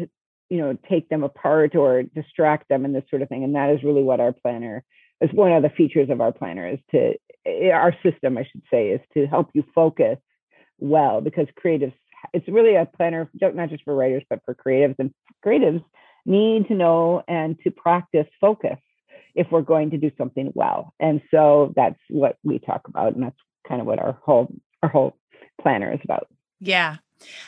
you 0.49 0.57
know, 0.57 0.77
take 0.89 1.09
them 1.09 1.23
apart 1.23 1.75
or 1.75 2.03
distract 2.03 2.69
them 2.69 2.85
and 2.85 2.95
this 2.95 3.03
sort 3.09 3.21
of 3.21 3.29
thing. 3.29 3.43
And 3.43 3.55
that 3.55 3.71
is 3.71 3.83
really 3.83 4.03
what 4.03 4.19
our 4.19 4.33
planner 4.33 4.83
is 5.21 5.31
one 5.31 5.51
of 5.51 5.63
the 5.63 5.69
features 5.69 6.09
of 6.09 6.21
our 6.21 6.31
planner 6.31 6.67
is 6.67 6.79
to 6.91 7.13
eh, 7.45 7.69
our 7.71 7.95
system, 8.03 8.37
I 8.37 8.43
should 8.51 8.63
say, 8.71 8.89
is 8.89 9.01
to 9.13 9.27
help 9.27 9.49
you 9.53 9.63
focus 9.73 10.17
well 10.79 11.21
because 11.21 11.47
creatives 11.63 11.93
it's 12.33 12.47
really 12.47 12.75
a 12.75 12.85
planner 12.85 13.29
not 13.41 13.69
just 13.69 13.83
for 13.83 13.95
writers 13.95 14.23
but 14.29 14.41
for 14.43 14.55
creatives 14.55 14.95
and 14.99 15.13
creatives 15.45 15.83
need 16.25 16.67
to 16.67 16.73
know 16.73 17.23
and 17.27 17.57
to 17.63 17.71
practice 17.71 18.27
focus 18.41 18.77
if 19.35 19.47
we're 19.51 19.61
going 19.61 19.91
to 19.91 19.97
do 19.97 20.11
something 20.17 20.51
well. 20.55 20.93
And 20.99 21.21
so 21.29 21.73
that's 21.75 21.99
what 22.09 22.37
we 22.43 22.59
talk 22.59 22.87
about. 22.87 23.13
And 23.13 23.23
that's 23.23 23.35
kind 23.67 23.81
of 23.81 23.87
what 23.87 23.99
our 23.99 24.17
whole 24.23 24.53
our 24.81 24.89
whole 24.89 25.17
planner 25.61 25.91
is 25.91 25.99
about. 26.03 26.27
Yeah. 26.59 26.97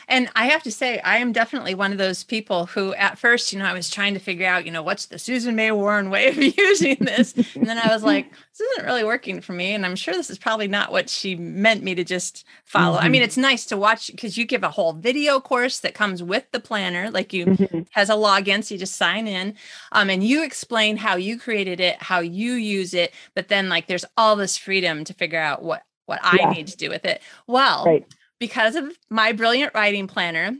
And 0.08 0.30
I 0.34 0.46
have 0.46 0.62
to 0.62 0.72
say, 0.72 0.98
I 1.00 1.18
am 1.18 1.32
definitely 1.32 1.74
one 1.74 1.92
of 1.92 1.98
those 1.98 2.24
people 2.24 2.66
who, 2.66 2.94
at 2.94 3.18
first, 3.18 3.52
you 3.52 3.58
know, 3.58 3.66
I 3.66 3.72
was 3.72 3.90
trying 3.90 4.14
to 4.14 4.20
figure 4.20 4.46
out, 4.46 4.64
you 4.64 4.72
know, 4.72 4.82
what's 4.82 5.06
the 5.06 5.18
Susan 5.18 5.54
May 5.54 5.70
Warren 5.70 6.10
way 6.10 6.28
of 6.28 6.36
using 6.58 6.96
this? 7.00 7.34
and 7.54 7.66
then 7.66 7.78
I 7.78 7.92
was 7.92 8.02
like, 8.02 8.30
this 8.30 8.60
isn't 8.60 8.86
really 8.86 9.04
working 9.04 9.40
for 9.40 9.52
me. 9.52 9.74
And 9.74 9.84
I'm 9.84 9.96
sure 9.96 10.14
this 10.14 10.30
is 10.30 10.38
probably 10.38 10.68
not 10.68 10.92
what 10.92 11.10
she 11.10 11.36
meant 11.36 11.82
me 11.82 11.94
to 11.94 12.04
just 12.04 12.44
follow. 12.64 12.96
Mm-hmm. 12.96 13.04
I 13.04 13.08
mean, 13.08 13.20
mm-hmm. 13.20 13.26
it's 13.26 13.36
nice 13.36 13.66
to 13.66 13.76
watch 13.76 14.08
because 14.08 14.38
you 14.38 14.44
give 14.44 14.62
a 14.62 14.70
whole 14.70 14.92
video 14.92 15.40
course 15.40 15.80
that 15.80 15.94
comes 15.94 16.22
with 16.22 16.50
the 16.52 16.60
planner, 16.60 17.10
like 17.10 17.32
you 17.32 17.46
mm-hmm. 17.46 17.80
has 17.90 18.10
a 18.10 18.14
login. 18.14 18.64
So 18.64 18.74
you 18.74 18.78
just 18.78 18.96
sign 18.96 19.28
in 19.28 19.54
um, 19.92 20.10
and 20.10 20.24
you 20.24 20.42
explain 20.42 20.96
how 20.96 21.16
you 21.16 21.38
created 21.38 21.80
it, 21.80 22.00
how 22.02 22.20
you 22.20 22.54
use 22.54 22.94
it. 22.94 23.12
But 23.34 23.48
then, 23.48 23.68
like, 23.68 23.86
there's 23.86 24.04
all 24.16 24.36
this 24.36 24.56
freedom 24.56 25.04
to 25.04 25.14
figure 25.14 25.40
out 25.40 25.62
what 25.62 25.82
what 26.06 26.20
I 26.22 26.38
yeah. 26.40 26.50
need 26.50 26.66
to 26.68 26.76
do 26.76 26.88
with 26.88 27.04
it. 27.04 27.20
Well, 27.46 27.84
right. 27.84 28.06
Because 28.38 28.76
of 28.76 28.92
my 29.10 29.32
brilliant 29.32 29.74
writing 29.74 30.06
planner, 30.06 30.56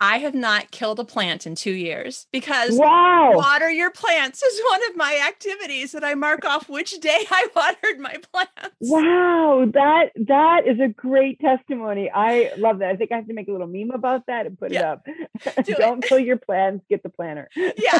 I 0.00 0.18
have 0.18 0.34
not 0.34 0.70
killed 0.70 1.00
a 1.00 1.04
plant 1.04 1.44
in 1.46 1.56
two 1.56 1.72
years 1.72 2.28
because 2.30 2.78
wow. 2.78 3.32
water 3.34 3.68
your 3.68 3.90
plants 3.90 4.42
is 4.42 4.60
one 4.70 4.80
of 4.90 4.96
my 4.96 5.24
activities 5.26 5.90
that 5.92 6.04
I 6.04 6.14
mark 6.14 6.44
off 6.44 6.68
which 6.68 6.98
day 7.00 7.24
I 7.30 7.48
watered 7.54 7.98
my 7.98 8.16
plants. 8.32 8.76
Wow, 8.80 9.64
that 9.74 10.10
that 10.26 10.68
is 10.68 10.78
a 10.78 10.88
great 10.88 11.40
testimony. 11.40 12.10
I 12.14 12.52
love 12.56 12.78
that. 12.78 12.90
I 12.90 12.96
think 12.96 13.10
I 13.10 13.16
have 13.16 13.26
to 13.26 13.34
make 13.34 13.48
a 13.48 13.52
little 13.52 13.66
meme 13.66 13.90
about 13.90 14.26
that 14.26 14.46
and 14.46 14.58
put 14.58 14.70
yeah. 14.70 14.96
it 15.06 15.58
up. 15.58 15.64
Do 15.64 15.74
Don't 15.74 16.04
it. 16.04 16.08
kill 16.08 16.20
your 16.20 16.38
plants, 16.38 16.84
get 16.88 17.02
the 17.02 17.10
planner. 17.10 17.48
Yeah. 17.56 17.98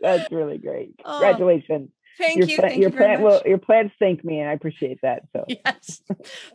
That's 0.00 0.32
really 0.32 0.58
great. 0.58 0.94
Oh. 1.04 1.18
Congratulations. 1.18 1.90
Thank 2.18 2.38
your 2.38 2.48
you. 2.48 2.56
Pla- 2.56 2.68
thank 2.68 2.80
your 2.80 2.90
you 2.90 2.96
plant, 2.96 3.22
well, 3.22 3.42
your 3.46 3.58
plants 3.58 3.94
thank 3.98 4.24
me, 4.24 4.40
and 4.40 4.50
I 4.50 4.52
appreciate 4.52 4.98
that. 5.02 5.22
So 5.32 5.44
yes, 5.48 6.02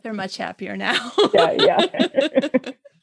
they're 0.02 0.12
much 0.12 0.36
happier 0.36 0.76
now. 0.76 1.12
yeah, 1.32 1.52
yeah. 1.52 2.48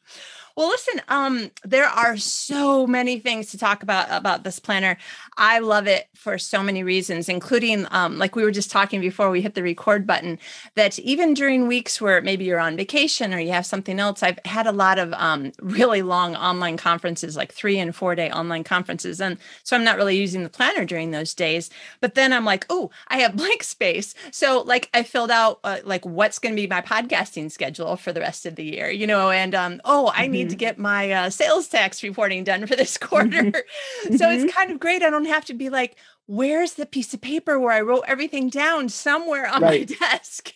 Well, 0.62 0.70
listen, 0.70 1.02
um, 1.08 1.50
there 1.64 1.88
are 1.88 2.18
so 2.18 2.86
many 2.86 3.18
things 3.18 3.50
to 3.50 3.58
talk 3.58 3.82
about 3.82 4.06
about 4.12 4.44
this 4.44 4.60
planner. 4.60 4.96
I 5.36 5.58
love 5.58 5.88
it 5.88 6.08
for 6.14 6.38
so 6.38 6.62
many 6.62 6.84
reasons, 6.84 7.30
including 7.30 7.88
um, 7.90 8.20
like 8.20 8.36
we 8.36 8.44
were 8.44 8.52
just 8.52 8.70
talking 8.70 9.02
before 9.02 9.32
we 9.32 9.42
hit 9.42 9.56
the 9.56 9.64
record 9.64 10.06
button, 10.06 10.38
that 10.76 11.00
even 11.00 11.34
during 11.34 11.68
weeks 11.68 12.00
where 12.00 12.22
maybe 12.22 12.46
you're 12.46 12.60
on 12.60 12.78
vacation 12.78 13.34
or 13.34 13.40
you 13.40 13.52
have 13.52 13.66
something 13.66 14.00
else, 14.00 14.22
I've 14.22 14.38
had 14.46 14.68
a 14.68 14.72
lot 14.72 15.00
of 15.00 15.14
um, 15.14 15.52
really 15.62 16.04
long 16.04 16.36
online 16.36 16.78
conferences, 16.78 17.36
like 17.36 17.52
three 17.52 17.80
and 17.80 17.96
four 17.96 18.14
day 18.14 18.30
online 18.30 18.64
conferences. 18.64 19.20
And 19.20 19.40
so 19.64 19.76
I'm 19.76 19.84
not 19.84 19.98
really 19.98 20.16
using 20.16 20.44
the 20.44 20.50
planner 20.50 20.86
during 20.86 21.10
those 21.10 21.34
days. 21.34 21.72
But 22.02 22.14
then 22.14 22.32
I'm 22.32 22.46
like, 22.46 22.68
oh, 22.70 22.92
I 23.08 23.18
have 23.22 23.36
blank 23.36 23.64
space. 23.64 24.14
So 24.30 24.62
like 24.62 24.92
I 24.94 25.02
filled 25.02 25.32
out 25.32 25.60
uh, 25.64 25.80
like 25.84 26.06
what's 26.06 26.38
going 26.38 26.56
to 26.56 26.62
be 26.62 26.68
my 26.68 26.84
podcasting 26.84 27.50
schedule 27.50 27.96
for 27.96 28.14
the 28.14 28.22
rest 28.22 28.46
of 28.46 28.58
the 28.58 28.64
year, 28.64 28.92
you 28.92 29.08
know, 29.08 29.32
and 29.32 29.56
um, 29.56 29.82
oh, 29.86 30.12
I 30.14 30.28
need 30.28 30.51
need 30.51 30.51
to 30.52 30.56
get 30.56 30.78
my 30.78 31.12
uh, 31.12 31.30
sales 31.30 31.68
tax 31.68 32.04
reporting 32.04 32.44
done 32.44 32.68
for 32.68 32.76
this 32.76 32.98
quarter. 32.98 33.30
Mm-hmm. 33.30 34.16
so 34.16 34.30
it's 34.30 34.44
mm-hmm. 34.44 34.48
kind 34.48 34.72
of 34.72 34.80
great. 34.80 35.04
I 35.04 35.10
don't 35.10 35.26
have 35.26 35.46
to 35.46 35.54
be 35.54 35.70
like, 35.70 35.98
where's 36.28 36.74
the 36.74 36.86
piece 36.86 37.14
of 37.14 37.22
paper 37.22 37.60
where 37.60 37.74
I 37.74 37.82
wrote 37.82 38.04
everything 38.08 38.50
down 38.50 38.90
somewhere 38.90 39.48
on 39.48 39.62
right. 39.62 39.90
my 39.90 39.96
desk? 40.08 40.54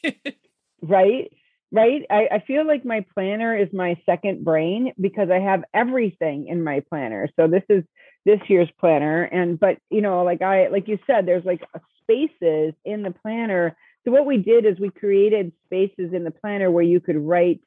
right. 0.81 1.31
Right. 1.71 2.03
I, 2.09 2.27
I 2.31 2.39
feel 2.39 2.65
like 2.65 2.85
my 2.85 3.05
planner 3.13 3.57
is 3.57 3.67
my 3.73 3.99
second 4.05 4.45
brain 4.45 4.93
because 4.99 5.29
I 5.29 5.39
have 5.39 5.63
everything 5.73 6.47
in 6.47 6.63
my 6.63 6.81
planner. 6.89 7.27
So 7.37 7.47
this 7.47 7.63
is 7.69 7.83
this 8.23 8.39
year's 8.47 8.69
planner. 8.79 9.23
And, 9.23 9.59
but, 9.59 9.77
you 9.89 10.01
know, 10.01 10.23
like 10.23 10.41
I, 10.41 10.67
like 10.67 10.87
you 10.87 10.99
said, 11.05 11.25
there's 11.25 11.43
like 11.43 11.61
spaces 12.01 12.73
in 12.85 13.03
the 13.03 13.11
planner. 13.11 13.75
So 14.05 14.11
what 14.11 14.25
we 14.25 14.37
did 14.37 14.65
is 14.65 14.79
we 14.79 14.89
created 14.89 15.51
spaces 15.65 16.13
in 16.13 16.23
the 16.23 16.31
planner 16.31 16.71
where 16.71 16.83
you 16.83 16.99
could 16.99 17.17
write 17.17 17.61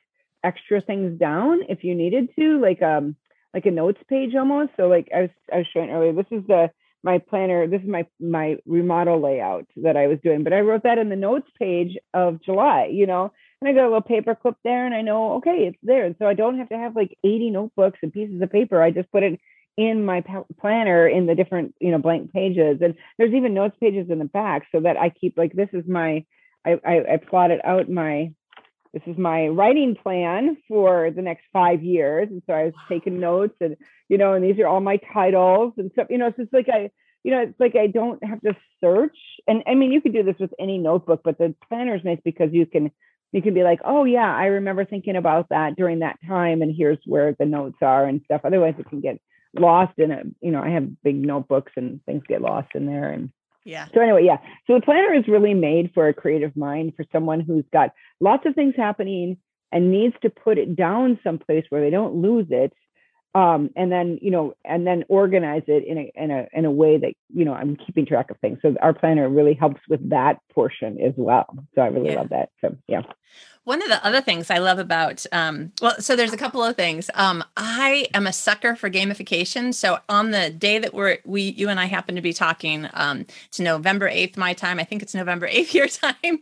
extra 0.45 0.81
things 0.81 1.19
down 1.19 1.61
if 1.69 1.85
you 1.85 1.95
needed 1.95 2.31
to, 2.39 2.61
like 2.61 2.83
um 2.83 3.17
like 3.55 3.67
a 3.67 3.71
notes 3.71 4.01
page 4.09 4.35
almost. 4.35 4.73
So 4.77 4.89
like 4.89 5.09
I 5.15 5.23
was 5.23 5.31
I 5.53 5.57
was 5.59 5.67
showing 5.73 5.91
earlier, 5.91 6.13
this 6.13 6.27
is 6.31 6.47
the 6.47 6.71
my 7.03 7.19
planner, 7.19 7.67
this 7.67 7.83
is 7.83 7.89
my 7.89 8.07
my 8.21 8.57
remodel 8.67 9.21
layout 9.23 9.67
that 9.77 9.97
I 9.97 10.07
was 10.07 10.19
doing, 10.23 10.45
but 10.45 10.53
I 10.53 10.61
wrote 10.61 10.83
that 10.83 10.99
in 10.99 11.09
the 11.09 11.17
notes 11.17 11.49
page 11.59 11.97
of 12.15 12.43
July, 12.43 12.91
you 12.93 13.07
know, 13.07 13.33
and 13.61 13.69
I 13.69 13.73
got 13.73 13.85
a 13.85 13.91
little 13.91 14.01
paper 14.01 14.35
clip 14.35 14.57
there 14.65 14.85
and 14.85 14.95
I 14.95 15.03
know 15.03 15.35
okay, 15.35 15.69
it's 15.69 15.79
there. 15.83 16.05
And 16.05 16.17
so 16.19 16.27
I 16.27 16.35
don't 16.35 16.59
have 16.59 16.69
to 16.71 16.79
have 16.79 16.97
like 16.97 17.17
80 17.25 17.51
notebooks 17.51 17.99
and 18.03 18.13
pieces 18.13 18.41
of 18.43 18.51
paper. 18.51 18.83
I 18.83 18.91
just 18.91 19.11
put 19.11 19.23
it 19.23 19.41
in 19.77 20.05
my 20.05 20.25
planner 20.61 21.07
in 21.07 21.27
the 21.27 21.37
different, 21.37 21.73
you 21.81 21.93
know, 21.93 21.99
blank 21.99 22.33
pages. 22.33 22.79
And 22.83 22.97
there's 23.17 23.33
even 23.33 23.55
notes 23.55 23.77
pages 23.81 24.11
in 24.11 24.19
the 24.19 24.25
back 24.25 24.67
so 24.73 24.81
that 24.81 24.97
I 24.97 25.09
keep 25.09 25.39
like 25.39 25.53
this 25.53 25.69
is 25.73 25.87
my 25.87 26.25
I, 26.67 26.81
I, 26.85 27.15
I 27.15 27.17
plotted 27.17 27.61
out 27.65 27.89
my 27.89 28.33
this 28.93 29.03
is 29.07 29.19
my 29.19 29.49
writing 29.49 29.95
plan 29.95 30.57
for 30.69 31.11
the 31.11 31.23
next 31.23 31.45
five 31.53 31.83
years. 31.83 32.29
And 32.31 32.43
so 32.47 32.53
I 32.53 32.65
was 32.65 32.75
taking 32.89 33.21
notes 33.21 33.55
and, 33.61 33.77
you 34.09 34.19
know, 34.19 34.35
and 34.35 34.45
these 34.45 34.59
are 34.59 34.67
all 34.67 34.81
my 34.81 34.99
titles 35.13 35.75
and 35.77 35.91
stuff, 35.93 36.09
you 36.11 36.19
know, 36.19 36.33
so 36.37 36.43
it's 36.43 36.53
like 36.53 36.69
I, 36.73 36.91
you 37.25 37.33
know, 37.33 37.43
it's 37.43 37.61
like 37.61 37.77
I 37.77 37.89
don't 37.89 38.23
have 38.25 38.41
to 38.43 38.57
search. 38.83 39.17
And 39.47 39.63
I 39.67 39.75
mean, 39.75 39.93
you 39.93 40.01
could 40.01 40.13
do 40.13 40.23
this 40.23 40.39
with 40.39 40.53
any 40.59 40.79
notebook, 40.79 41.23
but 41.25 41.39
the 41.39 41.55
planner 41.69 41.97
is 41.97 42.05
nice 42.05 42.21
because 42.25 42.51
you 42.53 42.67
can, 42.67 42.91
you 43.33 43.43
can 43.43 43.55
be 43.55 43.63
like, 43.63 43.81
oh 43.85 44.05
yeah, 44.05 44.35
I 44.35 44.47
remember 44.47 44.85
thinking 44.85 45.17
about 45.17 45.51
that 45.51 45.77
during 45.77 45.99
that 45.99 46.19
time. 46.27 46.63
And 46.63 46.75
here's 46.75 46.99
where 47.05 47.35
the 47.39 47.45
notes 47.45 47.79
are 47.83 48.07
and 48.07 48.23
stuff. 48.25 48.43
Otherwise 48.45 48.75
it 48.79 48.89
can 48.89 49.01
get 49.01 49.21
lost 49.59 49.99
in 49.99 50.11
it. 50.11 50.27
You 50.41 50.53
know, 50.53 50.63
I 50.63 50.71
have 50.71 51.03
big 51.03 51.17
notebooks 51.17 51.73
and 51.77 52.05
things 52.05 52.23
get 52.29 52.41
lost 52.41 52.69
in 52.75 52.87
there. 52.87 53.11
And 53.11 53.31
yeah. 53.65 53.87
So 53.95 54.01
anyway, 54.01 54.25
yeah. 54.25 54.39
So 54.67 54.75
the 54.75 54.81
planner 54.81 55.15
is 55.15 55.29
really 55.29 55.55
made 55.55 55.93
for 55.95 56.09
a 56.09 56.15
creative 56.15 56.57
mind, 56.57 56.95
for 56.97 57.05
someone 57.13 57.41
who's 57.41 57.65
got 57.73 57.93
lots 58.21 58.47
of 58.47 58.55
things 58.55 58.75
happening 58.77 59.37
and 59.73 59.91
needs 59.91 60.15
to 60.23 60.31
put 60.31 60.59
it 60.59 60.75
down 60.75 61.19
someplace 61.23 61.65
where 61.69 61.81
they 61.81 61.91
don't 61.91 62.23
lose 62.23 62.47
it. 62.51 62.73
Um, 63.35 63.71
and 63.77 63.93
then 63.93 64.19
you 64.23 64.31
know, 64.31 64.55
and 64.65 64.87
then 64.87 65.05
organize 65.09 65.63
it 65.67 65.87
in 65.87 65.99
a 65.99 66.13
in 66.15 66.31
a 66.31 66.49
in 66.53 66.65
a 66.65 66.71
way 66.71 66.97
that 66.97 67.13
you 67.33 67.45
know 67.45 67.53
I'm 67.53 67.77
keeping 67.77 68.07
track 68.07 68.31
of 68.31 68.39
things. 68.39 68.59
So 68.63 68.75
our 68.81 68.95
planner 68.95 69.29
really 69.29 69.55
helps 69.55 69.81
with 69.89 70.09
that 70.11 70.39
portion 70.53 70.99
as 71.01 71.13
well. 71.17 71.47
So 71.75 71.83
I 71.83 71.89
really 71.89 72.11
yeah. 72.11 72.17
love 72.17 72.31
that. 72.31 72.49
So 72.61 72.77
yeah. 72.87 73.03
One 73.65 73.83
of 73.83 73.89
the 73.89 74.05
other 74.05 74.21
things 74.21 74.51
I 74.51 74.59
love 74.59 74.79
about, 74.79 75.27
um, 75.33 75.73
well, 75.83 76.01
so 76.01 76.17
there's 76.17 76.33
a 76.33 76.39
couple 76.39 76.63
of 76.63 76.77
things. 76.77 77.11
Um, 77.15 77.45
I 77.57 78.07
am 78.15 78.27
a 78.27 78.33
sucker 78.33 78.75
for 78.75 78.89
gamification. 78.89 79.75
So 79.75 79.99
on 80.09 80.31
the 80.31 80.51
day 80.51 80.79
that 80.79 80.95
we're, 80.95 81.19
we, 81.25 81.43
you 81.43 81.69
and 81.69 81.79
I 81.79 81.87
happen 81.87 82.15
to 82.15 82.23
be 82.23 82.33
talking, 82.33 82.89
um, 82.95 83.27
to 83.53 83.63
November 83.63 84.09
8th, 84.11 84.37
my 84.37 84.55
time, 84.55 84.79
I 84.79 84.85
think 84.85 85.03
it's 85.03 85.15
November 85.15 85.49
8th, 85.53 85.75
your 85.75 85.89
time. 85.89 86.41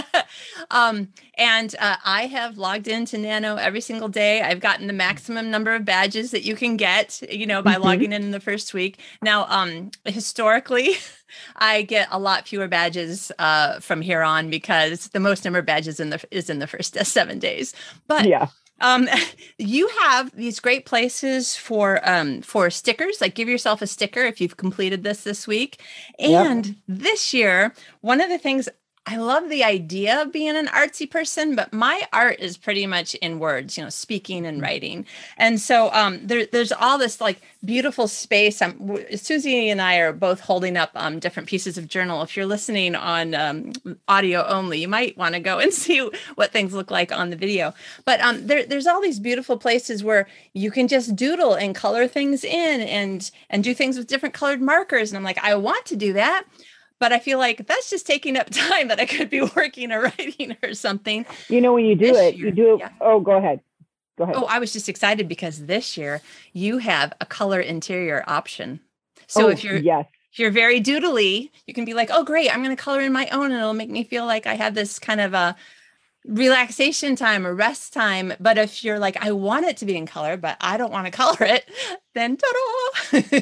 um, 0.70 1.08
and 1.40 1.74
uh, 1.78 1.96
I 2.04 2.26
have 2.26 2.58
logged 2.58 2.86
into 2.86 3.16
Nano 3.16 3.56
every 3.56 3.80
single 3.80 4.08
day. 4.08 4.42
I've 4.42 4.60
gotten 4.60 4.86
the 4.86 4.92
maximum 4.92 5.50
number 5.50 5.74
of 5.74 5.86
badges 5.86 6.32
that 6.32 6.42
you 6.42 6.54
can 6.54 6.76
get, 6.76 7.22
you 7.32 7.46
know, 7.46 7.62
by 7.62 7.74
mm-hmm. 7.74 7.84
logging 7.84 8.12
in 8.12 8.22
in 8.22 8.30
the 8.30 8.40
first 8.40 8.74
week. 8.74 8.98
Now, 9.22 9.46
um, 9.48 9.90
historically, 10.04 10.96
I 11.56 11.82
get 11.82 12.08
a 12.10 12.18
lot 12.18 12.46
fewer 12.46 12.68
badges 12.68 13.32
uh, 13.38 13.80
from 13.80 14.02
here 14.02 14.22
on 14.22 14.50
because 14.50 15.08
the 15.08 15.20
most 15.20 15.44
number 15.44 15.58
of 15.58 15.66
badges 15.66 16.00
in 16.00 16.10
the 16.10 16.22
is 16.30 16.50
in 16.50 16.58
the 16.58 16.66
first 16.66 16.96
seven 17.04 17.38
days. 17.38 17.74
But 18.06 18.26
yeah. 18.26 18.48
Um, 18.80 19.08
you 19.58 19.88
have 20.00 20.34
these 20.34 20.60
great 20.60 20.86
places 20.86 21.54
for 21.56 22.00
um, 22.08 22.42
for 22.42 22.70
stickers. 22.70 23.20
Like, 23.20 23.34
give 23.34 23.48
yourself 23.48 23.82
a 23.82 23.86
sticker 23.86 24.22
if 24.22 24.40
you've 24.40 24.56
completed 24.56 25.04
this 25.04 25.24
this 25.24 25.46
week. 25.46 25.82
And 26.18 26.66
yep. 26.66 26.76
this 26.88 27.34
year, 27.34 27.74
one 28.00 28.20
of 28.20 28.28
the 28.28 28.38
things 28.38 28.68
I 29.06 29.16
love 29.16 29.48
the 29.48 29.64
idea 29.64 30.20
of 30.20 30.30
being 30.30 30.56
an 30.56 30.66
artsy 30.66 31.10
person, 31.10 31.56
but 31.56 31.72
my 31.72 32.02
art 32.12 32.38
is 32.38 32.58
pretty 32.58 32.86
much 32.86 33.14
in 33.14 33.38
words, 33.38 33.78
you 33.78 33.82
know, 33.82 33.88
speaking 33.88 34.44
and 34.44 34.60
mm. 34.60 34.62
writing. 34.62 35.06
And 35.38 35.58
so 35.58 35.90
um, 35.92 36.26
there, 36.26 36.44
there's 36.44 36.70
all 36.70 36.98
this 36.98 37.18
like 37.18 37.40
beautiful 37.64 38.06
space. 38.08 38.60
Um, 38.60 38.98
Susie 39.16 39.70
and 39.70 39.80
I 39.80 39.96
are 39.96 40.12
both 40.12 40.40
holding 40.40 40.76
up 40.76 40.90
um, 40.94 41.18
different 41.18 41.48
pieces 41.48 41.78
of 41.78 41.88
journal. 41.88 42.22
If 42.22 42.36
you're 42.36 42.46
listening 42.46 42.94
on 42.94 43.34
um, 43.34 43.72
audio 44.06 44.46
only, 44.46 44.80
you 44.80 44.88
might 44.88 45.16
want 45.16 45.34
to 45.34 45.40
go 45.40 45.58
and 45.58 45.72
see 45.72 46.08
what 46.34 46.52
things 46.52 46.74
look 46.74 46.90
like 46.90 47.10
on 47.10 47.30
the 47.30 47.36
video. 47.36 47.72
But 48.04 48.20
um, 48.20 48.46
there, 48.46 48.66
there's 48.66 48.86
all 48.86 49.00
these 49.00 49.18
beautiful 49.18 49.56
places 49.56 50.04
where 50.04 50.28
you 50.52 50.70
can 50.70 50.88
just 50.88 51.16
doodle 51.16 51.54
and 51.54 51.74
color 51.74 52.06
things 52.06 52.44
in 52.44 52.80
and 52.82 53.30
and 53.48 53.64
do 53.64 53.72
things 53.74 53.96
with 53.96 54.08
different 54.08 54.34
colored 54.34 54.60
markers. 54.60 55.10
And 55.10 55.16
I'm 55.16 55.24
like, 55.24 55.38
I 55.38 55.54
want 55.54 55.86
to 55.86 55.96
do 55.96 56.12
that 56.12 56.44
but 57.00 57.12
I 57.12 57.18
feel 57.18 57.38
like 57.38 57.66
that's 57.66 57.90
just 57.90 58.06
taking 58.06 58.36
up 58.36 58.50
time 58.50 58.86
that 58.88 59.00
I 59.00 59.06
could 59.06 59.28
be 59.28 59.40
working 59.40 59.90
or 59.90 60.02
writing 60.18 60.56
or 60.62 60.74
something. 60.74 61.26
You 61.48 61.60
know, 61.60 61.72
when 61.72 61.86
you 61.86 61.96
do 61.96 62.14
it, 62.14 62.36
year, 62.36 62.46
you 62.46 62.52
do 62.52 62.74
it. 62.74 62.80
Yeah. 62.80 62.90
Oh, 63.00 63.18
go 63.18 63.32
ahead. 63.32 63.60
Go 64.16 64.24
ahead. 64.24 64.36
Oh, 64.36 64.44
I 64.44 64.60
was 64.60 64.72
just 64.72 64.88
excited 64.88 65.26
because 65.26 65.66
this 65.66 65.96
year 65.96 66.20
you 66.52 66.78
have 66.78 67.12
a 67.20 67.26
color 67.26 67.58
interior 67.58 68.22
option. 68.28 68.80
So 69.26 69.46
oh, 69.46 69.48
if 69.48 69.64
you're 69.64 69.76
yes. 69.76 70.06
if 70.32 70.38
you're 70.38 70.50
very 70.50 70.80
doodly, 70.80 71.50
you 71.66 71.74
can 71.74 71.84
be 71.84 71.94
like, 71.94 72.10
oh 72.12 72.22
great, 72.22 72.54
I'm 72.54 72.62
gonna 72.62 72.76
color 72.76 73.00
in 73.00 73.12
my 73.12 73.28
own 73.28 73.46
and 73.46 73.54
it'll 73.54 73.72
make 73.72 73.90
me 73.90 74.04
feel 74.04 74.26
like 74.26 74.46
I 74.46 74.54
have 74.54 74.74
this 74.74 74.98
kind 74.98 75.20
of 75.20 75.34
a 75.34 75.56
relaxation 76.26 77.16
time 77.16 77.46
or 77.46 77.54
rest 77.54 77.94
time. 77.94 78.34
But 78.38 78.58
if 78.58 78.84
you're 78.84 78.98
like, 78.98 79.16
I 79.24 79.32
want 79.32 79.64
it 79.64 79.78
to 79.78 79.86
be 79.86 79.96
in 79.96 80.06
color, 80.06 80.36
but 80.36 80.58
I 80.60 80.76
don't 80.76 80.92
want 80.92 81.06
to 81.06 81.10
color 81.16 81.38
it, 81.40 81.66
then 82.14 82.36
ta-da! 82.36 83.40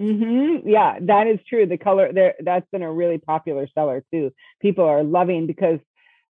Mm-hmm. 0.00 0.68
Yeah, 0.68 0.98
that 1.02 1.26
is 1.26 1.38
true. 1.48 1.66
The 1.66 1.76
color 1.76 2.10
there 2.12 2.34
that's 2.40 2.66
been 2.72 2.82
a 2.82 2.90
really 2.92 3.18
popular 3.18 3.68
seller 3.74 4.02
too. 4.12 4.32
People 4.62 4.84
are 4.84 5.02
loving 5.04 5.46
because 5.46 5.78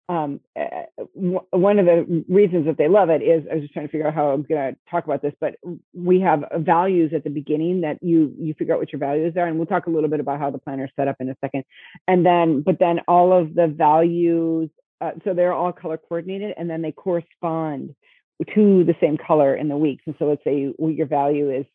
um, 0.09 0.41
uh, 0.59 0.85
w- 1.15 1.41
one 1.51 1.79
of 1.79 1.87
the 1.87 2.25
reasons 2.29 2.67
that 2.67 2.79
they 2.79 2.89
love 2.89 3.11
it 3.11 3.23
is 3.23 3.45
I 3.51 3.55
was 3.57 3.63
just 3.63 3.75
trying 3.75 3.87
to 3.87 3.93
figure 3.93 4.09
out 4.09 4.15
how 4.15 4.31
I'm 4.31 4.43
going 4.43 4.75
to 4.75 4.79
talk 4.91 5.05
about 5.05 5.21
this, 5.21 5.35
but 5.41 5.57
we 5.95 6.21
have 6.21 6.45
values 6.59 7.13
at 7.15 7.25
the 7.25 7.31
beginning 7.31 7.83
that 7.83 7.99
you 8.03 8.35
you 8.39 8.55
figure 8.55 8.75
out 8.75 8.81
what 8.81 8.93
your 8.93 9.01
values 9.01 9.35
are, 9.37 9.47
and 9.47 9.59
we'll 9.59 9.67
talk 9.67 9.87
a 9.87 9.91
little 9.91 10.09
bit 10.09 10.21
about 10.21 10.41
how 10.41 10.51
the 10.51 10.59
planner 10.59 10.87
is 10.87 10.91
set 10.97 11.09
up 11.09 11.17
in 11.21 11.29
a 11.29 11.37
second, 11.43 11.65
and 12.09 12.25
then 12.25 12.63
but 12.63 12.79
then 12.81 13.01
all 13.07 13.33
of 13.33 13.55
the 13.55 13.69
values, 13.69 14.71
uh, 15.03 15.13
so 15.25 15.35
they're 15.35 15.53
all 15.53 15.73
color 15.73 15.99
coordinated, 15.99 16.55
and 16.57 16.71
then 16.71 16.83
they 16.83 16.93
correspond 16.93 17.95
to 18.55 18.85
the 18.85 18.95
same 19.01 19.19
color 19.19 19.55
in 19.57 19.69
the 19.69 19.77
weeks. 19.77 20.05
And 20.07 20.15
so 20.19 20.27
let's 20.27 20.45
say 20.45 20.73
your 20.79 21.07
value 21.07 21.51
is 21.51 21.67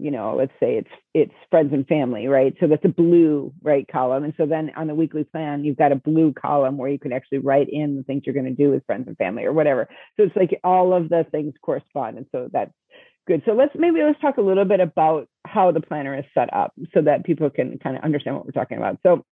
you 0.00 0.10
know, 0.10 0.34
let's 0.36 0.52
say 0.60 0.76
it's 0.76 0.90
it's 1.14 1.32
friends 1.50 1.72
and 1.72 1.86
family, 1.86 2.26
right? 2.26 2.54
So 2.60 2.66
that's 2.66 2.84
a 2.84 2.88
blue 2.88 3.52
right 3.62 3.86
column. 3.90 4.24
And 4.24 4.34
so 4.36 4.46
then 4.46 4.70
on 4.76 4.86
the 4.86 4.94
weekly 4.94 5.24
plan, 5.24 5.64
you've 5.64 5.76
got 5.76 5.92
a 5.92 5.96
blue 5.96 6.32
column 6.32 6.76
where 6.76 6.90
you 6.90 6.98
can 6.98 7.12
actually 7.12 7.38
write 7.38 7.68
in 7.68 7.96
the 7.96 8.02
things 8.02 8.22
you're 8.24 8.34
going 8.34 8.46
to 8.46 8.50
do 8.52 8.70
with 8.70 8.84
friends 8.86 9.06
and 9.08 9.16
family 9.16 9.44
or 9.44 9.52
whatever. 9.52 9.88
So 10.16 10.24
it's 10.24 10.36
like 10.36 10.58
all 10.64 10.92
of 10.92 11.08
the 11.08 11.26
things 11.30 11.54
correspond. 11.62 12.18
And 12.18 12.26
so 12.32 12.48
that's 12.52 12.72
good. 13.26 13.42
So 13.46 13.52
let's 13.52 13.72
maybe 13.74 14.02
let's 14.02 14.20
talk 14.20 14.38
a 14.38 14.42
little 14.42 14.64
bit 14.64 14.80
about 14.80 15.28
how 15.46 15.72
the 15.72 15.80
planner 15.80 16.18
is 16.18 16.24
set 16.34 16.52
up 16.52 16.72
so 16.94 17.02
that 17.02 17.24
people 17.24 17.50
can 17.50 17.78
kind 17.78 17.96
of 17.96 18.02
understand 18.02 18.36
what 18.36 18.46
we're 18.46 18.52
talking 18.52 18.78
about. 18.78 18.98
So 19.02 19.24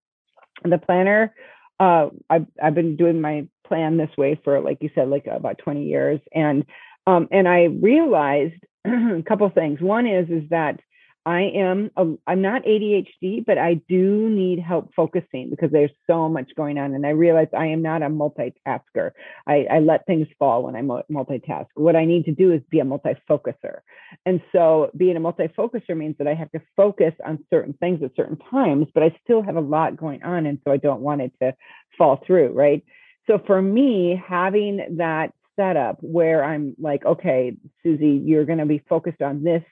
the 0.64 0.78
planner, 0.78 1.34
uh, 1.80 2.08
I've 2.28 2.46
I've 2.62 2.74
been 2.74 2.96
doing 2.96 3.20
my 3.20 3.48
plan 3.66 3.96
this 3.96 4.10
way 4.16 4.40
for 4.42 4.60
like 4.60 4.78
you 4.80 4.90
said, 4.94 5.08
like 5.08 5.26
about 5.26 5.58
20 5.58 5.84
years. 5.84 6.20
And 6.32 6.64
um, 7.06 7.28
and 7.30 7.48
I 7.48 7.64
realized 7.64 8.62
a 8.84 9.22
couple 9.26 9.48
things. 9.50 9.80
One 9.80 10.06
is 10.06 10.28
is 10.28 10.48
that 10.50 10.80
I 11.26 11.42
am 11.42 11.90
a, 11.94 12.06
I'm 12.26 12.40
not 12.40 12.64
ADHD, 12.64 13.44
but 13.44 13.58
I 13.58 13.74
do 13.86 14.30
need 14.30 14.60
help 14.60 14.94
focusing 14.94 15.50
because 15.50 15.70
there's 15.70 15.90
so 16.06 16.26
much 16.26 16.50
going 16.56 16.78
on, 16.78 16.94
and 16.94 17.04
I 17.04 17.10
realize 17.10 17.48
I 17.54 17.66
am 17.66 17.82
not 17.82 18.02
a 18.02 18.06
multitasker. 18.06 19.10
I, 19.46 19.66
I 19.70 19.80
let 19.80 20.06
things 20.06 20.26
fall 20.38 20.62
when 20.62 20.74
I 20.74 20.80
multitask. 20.80 21.66
What 21.74 21.96
I 21.96 22.06
need 22.06 22.24
to 22.26 22.32
do 22.32 22.52
is 22.52 22.62
be 22.70 22.80
a 22.80 22.84
multifocuser, 22.84 23.80
and 24.24 24.40
so 24.52 24.90
being 24.96 25.18
a 25.18 25.20
multifocuser 25.20 25.94
means 25.94 26.16
that 26.16 26.28
I 26.28 26.34
have 26.34 26.50
to 26.52 26.62
focus 26.76 27.12
on 27.26 27.44
certain 27.50 27.74
things 27.74 28.02
at 28.02 28.16
certain 28.16 28.38
times, 28.50 28.86
but 28.94 29.02
I 29.02 29.14
still 29.22 29.42
have 29.42 29.56
a 29.56 29.60
lot 29.60 29.98
going 29.98 30.22
on, 30.22 30.46
and 30.46 30.58
so 30.64 30.72
I 30.72 30.78
don't 30.78 31.02
want 31.02 31.20
it 31.20 31.32
to 31.42 31.54
fall 31.98 32.22
through, 32.26 32.52
right? 32.52 32.82
So 33.26 33.38
for 33.46 33.60
me, 33.60 34.22
having 34.26 34.96
that 34.96 35.34
setup 35.58 35.98
where 36.00 36.44
I'm 36.44 36.74
like, 36.78 37.04
okay, 37.04 37.56
Susie, 37.82 38.22
you're 38.24 38.44
going 38.44 38.58
to 38.58 38.66
be 38.66 38.82
focused 38.88 39.22
on 39.22 39.42
this 39.42 39.62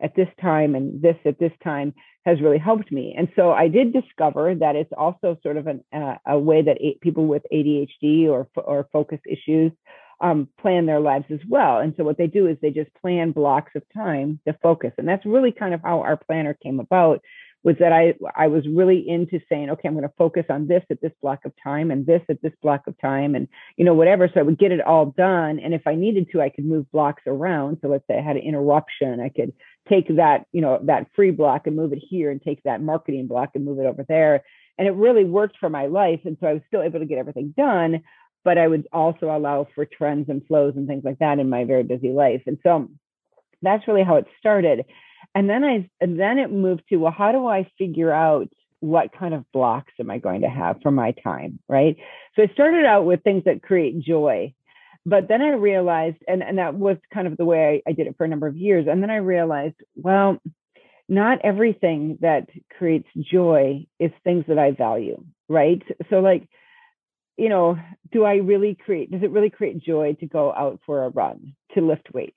at 0.00 0.14
this 0.14 0.28
time 0.40 0.74
and 0.74 1.00
this 1.00 1.16
at 1.24 1.38
this 1.38 1.52
time 1.64 1.94
has 2.24 2.40
really 2.40 2.58
helped 2.58 2.90
me. 2.90 3.14
And 3.16 3.28
so 3.36 3.52
I 3.52 3.68
did 3.68 3.92
discover 3.92 4.54
that 4.56 4.76
it's 4.76 4.92
also 4.96 5.38
sort 5.42 5.56
of 5.56 5.66
an, 5.68 5.84
uh, 5.92 6.16
a 6.26 6.38
way 6.38 6.62
that 6.62 6.78
people 7.00 7.26
with 7.26 7.42
ADHD 7.52 8.28
or 8.28 8.48
or 8.56 8.88
focus 8.92 9.20
issues 9.26 9.72
um, 10.20 10.48
plan 10.60 10.86
their 10.86 11.00
lives 11.00 11.26
as 11.30 11.40
well. 11.48 11.78
And 11.78 11.94
so 11.96 12.04
what 12.04 12.18
they 12.18 12.26
do 12.26 12.46
is 12.46 12.56
they 12.60 12.70
just 12.70 12.92
plan 13.00 13.32
blocks 13.32 13.72
of 13.76 13.82
time 13.94 14.40
to 14.46 14.56
focus, 14.62 14.92
and 14.98 15.08
that's 15.08 15.24
really 15.26 15.52
kind 15.52 15.72
of 15.74 15.80
how 15.82 16.00
our 16.00 16.16
planner 16.16 16.54
came 16.54 16.80
about 16.80 17.20
was 17.66 17.74
that 17.80 17.92
I 17.92 18.14
I 18.36 18.46
was 18.46 18.64
really 18.72 19.04
into 19.08 19.40
saying, 19.48 19.70
okay, 19.70 19.88
I'm 19.88 19.94
going 19.94 20.08
to 20.08 20.14
focus 20.16 20.44
on 20.48 20.68
this 20.68 20.84
at 20.88 21.00
this 21.02 21.10
block 21.20 21.40
of 21.44 21.52
time 21.62 21.90
and 21.90 22.06
this 22.06 22.22
at 22.30 22.40
this 22.40 22.52
block 22.62 22.86
of 22.86 22.94
time 23.00 23.34
and 23.34 23.48
you 23.76 23.84
know 23.84 23.92
whatever. 23.92 24.30
So 24.32 24.38
I 24.38 24.44
would 24.44 24.56
get 24.56 24.70
it 24.70 24.80
all 24.80 25.06
done, 25.06 25.58
and 25.58 25.74
if 25.74 25.82
I 25.84 25.96
needed 25.96 26.28
to, 26.30 26.40
I 26.40 26.48
could 26.48 26.64
move 26.64 26.88
blocks 26.92 27.24
around. 27.26 27.78
So 27.82 27.88
let's 27.88 28.06
say 28.08 28.18
I 28.18 28.22
had 28.22 28.36
an 28.36 28.42
interruption, 28.42 29.18
I 29.18 29.30
could 29.30 29.52
take 29.88 30.06
that 30.14 30.46
you 30.52 30.60
know 30.60 30.78
that 30.84 31.08
free 31.16 31.32
block 31.32 31.66
and 31.66 31.74
move 31.74 31.92
it 31.92 31.98
here, 32.08 32.30
and 32.30 32.40
take 32.40 32.62
that 32.62 32.80
marketing 32.80 33.26
block 33.26 33.50
and 33.56 33.64
move 33.64 33.80
it 33.80 33.86
over 33.86 34.04
there. 34.08 34.44
And 34.78 34.86
it 34.86 34.92
really 34.92 35.24
worked 35.24 35.56
for 35.58 35.68
my 35.68 35.86
life, 35.86 36.20
and 36.24 36.36
so 36.40 36.46
I 36.46 36.52
was 36.52 36.62
still 36.68 36.82
able 36.82 37.00
to 37.00 37.06
get 37.06 37.18
everything 37.18 37.52
done. 37.56 38.04
But 38.44 38.58
I 38.58 38.68
would 38.68 38.86
also 38.92 39.36
allow 39.36 39.66
for 39.74 39.84
trends 39.84 40.28
and 40.28 40.46
flows 40.46 40.74
and 40.76 40.86
things 40.86 41.02
like 41.04 41.18
that 41.18 41.40
in 41.40 41.50
my 41.50 41.64
very 41.64 41.82
busy 41.82 42.10
life. 42.10 42.42
And 42.46 42.58
so 42.62 42.88
that's 43.60 43.88
really 43.88 44.04
how 44.04 44.16
it 44.16 44.26
started 44.38 44.84
and 45.36 45.50
then 45.50 45.64
I 45.64 45.90
and 46.00 46.18
then 46.18 46.38
it 46.38 46.50
moved 46.50 46.84
to 46.88 46.96
well, 46.96 47.14
how 47.16 47.30
do 47.30 47.46
I 47.46 47.70
figure 47.76 48.10
out 48.10 48.48
what 48.80 49.12
kind 49.16 49.34
of 49.34 49.44
blocks 49.52 49.92
am 50.00 50.10
I 50.10 50.18
going 50.18 50.40
to 50.40 50.48
have 50.48 50.78
for 50.82 50.90
my 50.90 51.12
time, 51.22 51.58
right? 51.68 51.96
So 52.34 52.42
I 52.42 52.52
started 52.54 52.86
out 52.86 53.04
with 53.04 53.22
things 53.22 53.44
that 53.44 53.62
create 53.62 54.00
joy, 54.00 54.54
but 55.04 55.28
then 55.28 55.42
I 55.42 55.50
realized, 55.50 56.18
and, 56.26 56.42
and 56.42 56.58
that 56.58 56.74
was 56.74 56.96
kind 57.12 57.26
of 57.26 57.36
the 57.36 57.44
way 57.44 57.82
I, 57.86 57.90
I 57.90 57.92
did 57.92 58.06
it 58.06 58.16
for 58.16 58.24
a 58.24 58.28
number 58.28 58.46
of 58.46 58.56
years. 58.56 58.86
And 58.88 59.02
then 59.02 59.10
I 59.10 59.16
realized, 59.16 59.76
well, 59.94 60.38
not 61.08 61.40
everything 61.44 62.18
that 62.20 62.48
creates 62.76 63.08
joy 63.16 63.86
is 64.00 64.10
things 64.24 64.44
that 64.48 64.58
I 64.58 64.72
value, 64.72 65.22
right? 65.48 65.82
So 66.10 66.20
like, 66.20 66.48
you 67.36 67.48
know, 67.48 67.78
do 68.10 68.24
I 68.24 68.36
really 68.36 68.74
create, 68.74 69.10
does 69.10 69.22
it 69.22 69.30
really 69.30 69.50
create 69.50 69.82
joy 69.82 70.16
to 70.20 70.26
go 70.26 70.52
out 70.52 70.80
for 70.86 71.04
a 71.04 71.10
run, 71.10 71.54
to 71.74 71.82
lift 71.82 72.08
weights? 72.14 72.36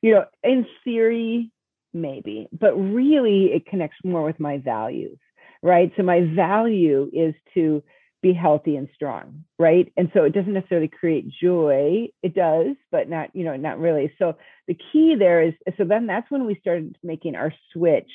You 0.00 0.14
know, 0.14 0.24
in 0.42 0.66
theory, 0.84 1.50
maybe, 1.92 2.48
but 2.52 2.74
really 2.74 3.46
it 3.46 3.66
connects 3.66 3.98
more 4.04 4.22
with 4.22 4.40
my 4.40 4.58
values, 4.58 5.18
right? 5.62 5.92
So 5.96 6.02
my 6.02 6.20
value 6.34 7.10
is 7.12 7.34
to 7.54 7.82
be 8.22 8.32
healthy 8.32 8.76
and 8.76 8.88
strong, 8.94 9.44
right? 9.58 9.92
And 9.96 10.10
so 10.14 10.22
it 10.22 10.32
doesn't 10.32 10.52
necessarily 10.52 10.88
create 10.88 11.26
joy. 11.42 12.08
It 12.22 12.34
does, 12.34 12.76
but 12.92 13.08
not, 13.08 13.34
you 13.34 13.44
know, 13.44 13.56
not 13.56 13.80
really. 13.80 14.12
So 14.18 14.36
the 14.68 14.78
key 14.92 15.16
there 15.18 15.42
is 15.42 15.54
so 15.76 15.84
then 15.84 16.06
that's 16.06 16.30
when 16.30 16.46
we 16.46 16.56
started 16.60 16.96
making 17.02 17.34
our 17.34 17.52
switch 17.72 18.10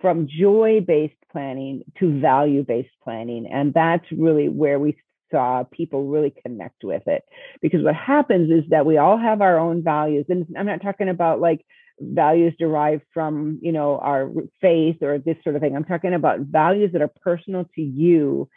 from 0.00 0.28
joy 0.28 0.80
based 0.86 1.14
planning 1.32 1.82
to 1.98 2.20
value 2.20 2.64
based 2.64 2.94
planning. 3.02 3.48
And 3.50 3.72
that's 3.72 4.04
really 4.12 4.48
where 4.48 4.78
we 4.78 4.96
saw 5.30 5.64
people 5.64 6.06
really 6.06 6.34
connect 6.44 6.84
with 6.84 7.06
it. 7.06 7.24
Because 7.62 7.82
what 7.82 7.94
happens 7.94 8.50
is 8.50 8.68
that 8.70 8.86
we 8.86 8.98
all 8.98 9.18
have 9.18 9.40
our 9.40 9.58
own 9.58 9.82
values. 9.82 10.26
And 10.28 10.46
I'm 10.56 10.66
not 10.66 10.82
talking 10.82 11.08
about 11.08 11.40
like 11.40 11.64
values 12.00 12.54
derived 12.58 13.02
from 13.12 13.58
you 13.62 13.72
know 13.72 13.98
our 13.98 14.30
faith 14.60 15.02
or 15.02 15.18
this 15.18 15.36
sort 15.42 15.56
of 15.56 15.62
thing. 15.62 15.76
I'm 15.76 15.84
talking 15.84 16.14
about 16.14 16.40
values 16.40 16.92
that 16.92 17.02
are 17.02 17.12
personal 17.22 17.64
to 17.74 17.82
you 17.82 18.48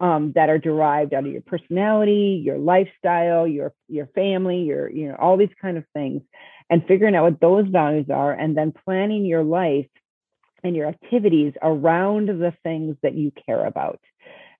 um, 0.00 0.32
that 0.34 0.48
are 0.48 0.58
derived 0.58 1.14
out 1.14 1.24
of 1.24 1.32
your 1.32 1.42
personality 1.42 2.42
your 2.44 2.58
lifestyle 2.58 3.46
your 3.46 3.72
your 3.88 4.06
family 4.08 4.62
your 4.62 4.90
you 4.90 5.08
know 5.08 5.16
all 5.20 5.36
these 5.36 5.54
kind 5.62 5.76
of 5.76 5.84
things 5.94 6.22
and 6.70 6.84
figuring 6.86 7.14
out 7.14 7.24
what 7.24 7.40
those 7.40 7.68
values 7.68 8.06
are 8.10 8.32
and 8.32 8.56
then 8.56 8.72
planning 8.84 9.24
your 9.24 9.44
life 9.44 9.86
and 10.64 10.74
your 10.74 10.88
activities 10.88 11.52
around 11.62 12.28
the 12.28 12.52
things 12.62 12.96
that 13.02 13.14
you 13.14 13.30
care 13.46 13.64
about. 13.66 14.00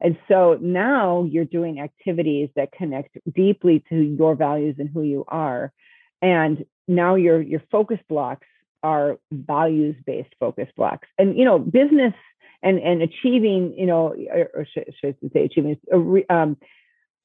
And 0.00 0.18
so 0.28 0.58
now 0.60 1.24
you're 1.24 1.46
doing 1.46 1.80
activities 1.80 2.50
that 2.56 2.72
connect 2.72 3.16
deeply 3.34 3.82
to 3.88 3.96
your 3.96 4.34
values 4.34 4.76
and 4.78 4.88
who 4.92 5.02
you 5.02 5.24
are. 5.28 5.72
And 6.20 6.64
now 6.88 7.14
your 7.14 7.40
your 7.40 7.62
focus 7.70 7.98
blocks 8.08 8.46
are 8.82 9.18
values 9.32 9.96
based 10.06 10.34
focus 10.38 10.68
blocks. 10.76 11.08
And 11.18 11.36
you 11.38 11.44
know 11.44 11.58
business 11.58 12.14
and 12.62 12.78
and 12.78 13.02
achieving 13.02 13.74
you 13.76 13.86
know 13.86 14.14
or 14.54 14.66
should, 14.72 14.92
should 15.00 15.16
I 15.24 15.28
say 15.32 15.44
achieving 15.44 15.76
um, 16.28 16.56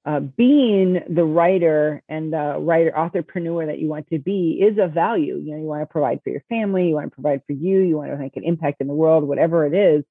uh, 0.06 0.22
being 0.22 1.02
the 1.10 1.26
writer 1.26 2.02
and 2.08 2.32
the 2.32 2.58
writer 2.60 2.98
entrepreneur 2.98 3.66
that 3.66 3.80
you 3.80 3.90
want 3.90 4.08
to 4.10 4.20
be 4.20 4.62
is 4.62 4.78
a 4.78 4.88
value. 4.88 5.38
You 5.38 5.52
know 5.52 5.58
you 5.58 5.68
want 5.68 5.82
to 5.82 5.86
provide 5.86 6.22
for 6.24 6.30
your 6.30 6.44
family 6.50 6.88
you 6.90 6.96
want 6.96 7.08
to 7.12 7.16
provide 7.16 7.42
for 7.46 7.54
you 7.54 7.80
you 7.80 7.98
want 7.98 8.12
to 8.12 8.18
make 8.18 8.38
an 8.38 8.44
impact 8.44 8.82
in 8.82 8.88
the 8.88 8.94
world 8.94 9.26
whatever 9.26 9.66
it 9.66 9.74
is. 9.74 10.04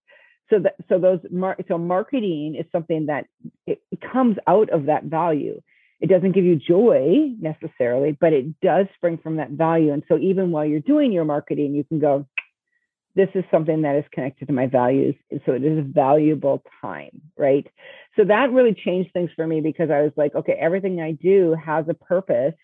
So 0.51 0.61
that 0.61 0.77
so 0.89 0.99
those 0.99 1.21
mar- 1.31 1.59
so 1.69 1.79
marketing 1.79 2.55
is 2.55 2.67
something 2.73 3.07
that 3.07 3.27
it 3.67 3.81
comes 4.13 4.37
out 4.47 4.71
of 4.71 4.87
that 4.87 5.05
value 5.05 5.61
it 6.01 6.09
doesn't 6.09 6.33
give 6.33 6.45
you 6.45 6.57
joy 6.57 7.33
necessarily, 7.41 8.17
but 8.19 8.33
it 8.33 8.61
does 8.61 8.87
spring 8.95 9.19
from 9.19 9.37
that 9.37 9.51
value. 9.51 9.93
And 9.93 10.05
so 10.09 10.17
even 10.19 10.51
while 10.51 10.65
you're 10.65 10.81
doing 10.81 11.13
your 11.13 11.25
marketing, 11.25 11.75
you 11.75 11.85
can 11.85 11.99
go, 11.99 12.27
this 13.17 13.29
is 13.35 13.43
something 13.51 13.83
that 13.83 13.97
is 13.97 14.05
connected 14.13 14.47
to 14.47 14.53
my 14.53 14.67
values. 14.67 15.17
So 15.45 15.53
it 15.53 15.65
is 15.65 15.79
a 15.79 15.83
valuable 15.83 16.63
time, 16.81 17.21
right? 17.37 17.67
So 18.17 18.25
that 18.25 18.53
really 18.53 18.75
changed 18.75 19.13
things 19.13 19.31
for 19.35 19.45
me 19.45 19.61
because 19.61 19.91
I 19.91 20.03
was 20.03 20.13
like, 20.17 20.37
okay, 20.37 20.53
everything 20.53 21.01
I 21.01 21.13
do 21.13 21.57
has 21.65 21.87
a 21.89 21.95
purpose. 21.95 22.55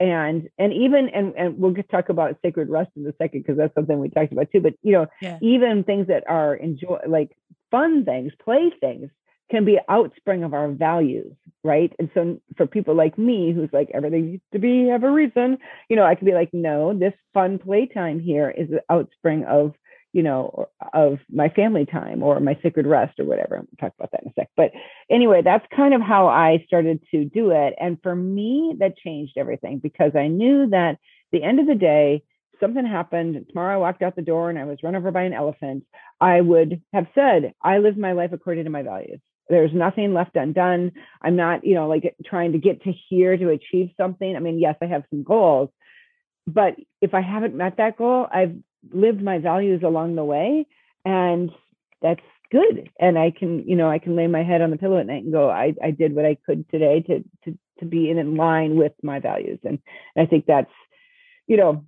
And 0.00 0.48
and 0.58 0.72
even 0.72 1.08
and 1.08 1.34
and 1.36 1.58
we'll 1.58 1.70
get 1.70 1.88
talk 1.88 2.08
about 2.08 2.36
sacred 2.42 2.68
rest 2.68 2.90
in 2.96 3.06
a 3.06 3.12
second 3.16 3.42
because 3.42 3.56
that's 3.56 3.74
something 3.74 3.98
we 3.98 4.10
talked 4.10 4.32
about 4.32 4.50
too. 4.50 4.60
But 4.60 4.74
you 4.82 4.92
know, 4.92 5.06
yeah. 5.22 5.38
even 5.40 5.84
things 5.84 6.08
that 6.08 6.24
are 6.28 6.54
enjoy 6.56 6.98
like 7.06 7.36
fun 7.70 8.04
things, 8.04 8.32
play 8.44 8.72
things, 8.80 9.10
can 9.50 9.64
be 9.64 9.78
outspring 9.88 10.44
of 10.44 10.54
our 10.54 10.68
values, 10.68 11.34
right? 11.62 11.92
And 11.98 12.10
so 12.14 12.40
for 12.56 12.66
people 12.66 12.94
like 12.94 13.18
me, 13.18 13.52
who's 13.52 13.70
like 13.72 13.90
everything 13.92 14.30
needs 14.32 14.42
to 14.52 14.58
be 14.58 14.88
have 14.88 15.04
a 15.04 15.10
reason, 15.10 15.58
you 15.88 15.96
know, 15.96 16.04
I 16.04 16.14
could 16.14 16.26
be 16.26 16.34
like, 16.34 16.50
no, 16.52 16.96
this 16.96 17.12
fun 17.32 17.58
playtime 17.58 18.20
here 18.20 18.50
is 18.50 18.68
the 18.70 18.82
outspring 18.90 19.46
of, 19.46 19.74
you 20.12 20.22
know, 20.22 20.68
of 20.92 21.18
my 21.30 21.48
family 21.48 21.84
time 21.84 22.22
or 22.22 22.40
my 22.40 22.58
sacred 22.62 22.86
rest 22.86 23.18
or 23.18 23.24
whatever. 23.24 23.58
I'll 23.58 23.66
talk 23.80 23.92
about 23.98 24.12
that 24.12 24.22
in 24.22 24.30
a 24.30 24.32
sec. 24.34 24.48
But 24.56 24.70
anyway, 25.10 25.42
that's 25.42 25.66
kind 25.74 25.92
of 25.92 26.00
how 26.00 26.28
I 26.28 26.64
started 26.66 27.00
to 27.10 27.24
do 27.24 27.50
it. 27.50 27.74
And 27.78 27.98
for 28.02 28.14
me, 28.14 28.76
that 28.78 28.96
changed 28.96 29.34
everything 29.36 29.78
because 29.78 30.12
I 30.14 30.28
knew 30.28 30.68
that 30.70 30.98
the 31.32 31.42
end 31.42 31.60
of 31.60 31.66
the 31.66 31.74
day, 31.74 32.22
something 32.60 32.86
happened 32.86 33.44
tomorrow 33.48 33.74
i 33.74 33.78
walked 33.78 34.00
out 34.00 34.14
the 34.16 34.22
door 34.22 34.48
and 34.48 34.58
i 34.58 34.64
was 34.64 34.78
run 34.82 34.94
over 34.94 35.10
by 35.10 35.22
an 35.22 35.32
elephant 35.32 35.84
i 36.20 36.40
would 36.40 36.80
have 36.92 37.06
said 37.14 37.52
i 37.62 37.78
live 37.78 37.96
my 37.96 38.12
life 38.12 38.30
according 38.32 38.64
to 38.64 38.70
my 38.70 38.82
values 38.82 39.20
there's 39.48 39.72
nothing 39.72 40.14
left 40.14 40.36
undone. 40.36 40.92
I'm 41.20 41.36
not, 41.36 41.64
you 41.64 41.74
know, 41.74 41.88
like 41.88 42.14
trying 42.24 42.52
to 42.52 42.58
get 42.58 42.82
to 42.84 42.92
here 43.08 43.36
to 43.36 43.50
achieve 43.50 43.90
something. 43.96 44.36
I 44.36 44.40
mean, 44.40 44.58
yes, 44.58 44.76
I 44.80 44.86
have 44.86 45.04
some 45.10 45.22
goals, 45.22 45.70
but 46.46 46.76
if 47.00 47.14
I 47.14 47.20
haven't 47.20 47.54
met 47.54 47.76
that 47.76 47.96
goal, 47.96 48.26
I've 48.32 48.56
lived 48.92 49.22
my 49.22 49.38
values 49.38 49.82
along 49.82 50.14
the 50.14 50.24
way 50.24 50.66
and 51.04 51.50
that's 52.02 52.20
good. 52.50 52.90
And 53.00 53.18
I 53.18 53.30
can, 53.30 53.68
you 53.68 53.76
know, 53.76 53.90
I 53.90 53.98
can 53.98 54.16
lay 54.16 54.26
my 54.26 54.42
head 54.42 54.62
on 54.62 54.70
the 54.70 54.76
pillow 54.76 54.98
at 54.98 55.06
night 55.06 55.24
and 55.24 55.32
go, 55.32 55.50
I, 55.50 55.74
I 55.82 55.90
did 55.90 56.14
what 56.14 56.26
I 56.26 56.36
could 56.46 56.68
today 56.70 57.00
to, 57.00 57.24
to, 57.44 57.58
to 57.80 57.84
be 57.84 58.10
in 58.10 58.18
in 58.18 58.36
line 58.36 58.76
with 58.76 58.92
my 59.02 59.20
values. 59.20 59.58
And, 59.64 59.78
and 60.14 60.26
I 60.26 60.28
think 60.28 60.46
that's, 60.46 60.70
you 61.46 61.56
know, 61.56 61.84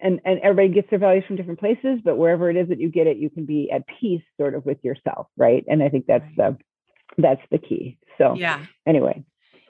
and 0.00 0.20
and 0.24 0.40
everybody 0.40 0.74
gets 0.74 0.88
their 0.90 0.98
values 0.98 1.24
from 1.26 1.36
different 1.36 1.60
places 1.60 2.00
but 2.02 2.16
wherever 2.16 2.50
it 2.50 2.56
is 2.56 2.68
that 2.68 2.80
you 2.80 2.88
get 2.88 3.06
it 3.06 3.18
you 3.18 3.28
can 3.28 3.44
be 3.44 3.70
at 3.70 3.82
peace 4.00 4.22
sort 4.38 4.54
of 4.54 4.64
with 4.64 4.78
yourself 4.82 5.26
right 5.36 5.64
and 5.68 5.82
i 5.82 5.88
think 5.88 6.06
that's 6.06 6.24
the 6.36 6.56
that's 7.18 7.42
the 7.50 7.58
key. 7.58 7.98
So 8.18 8.34
yeah. 8.34 8.64
anyway. 8.86 9.24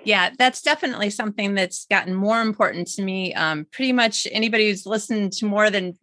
Yeah 0.05 0.31
that's 0.39 0.61
definitely 0.61 1.09
something 1.09 1.55
that's 1.55 1.87
gotten 1.87 2.15
more 2.15 2.41
important 2.43 2.89
to 2.89 3.03
me. 3.03 3.33
Um, 3.35 3.67
pretty 3.73 3.93
much 3.93 4.27
anybody 4.31 4.69
who's 4.69 4.87
listened 4.87 5.33
to 5.35 5.47
more 5.47 5.71
than 5.71 5.95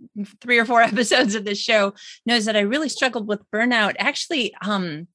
three 0.42 0.58
or 0.58 0.66
four 0.66 0.82
episodes 0.92 1.36
of 1.36 1.46
this 1.46 1.60
show 1.60 1.94
knows 2.26 2.46
that 2.46 2.58
i 2.58 2.62
really 2.62 2.90
struggled 2.90 3.28
with 3.28 3.50
burnout. 3.52 3.94
Actually 4.00 4.54
um, 4.66 5.08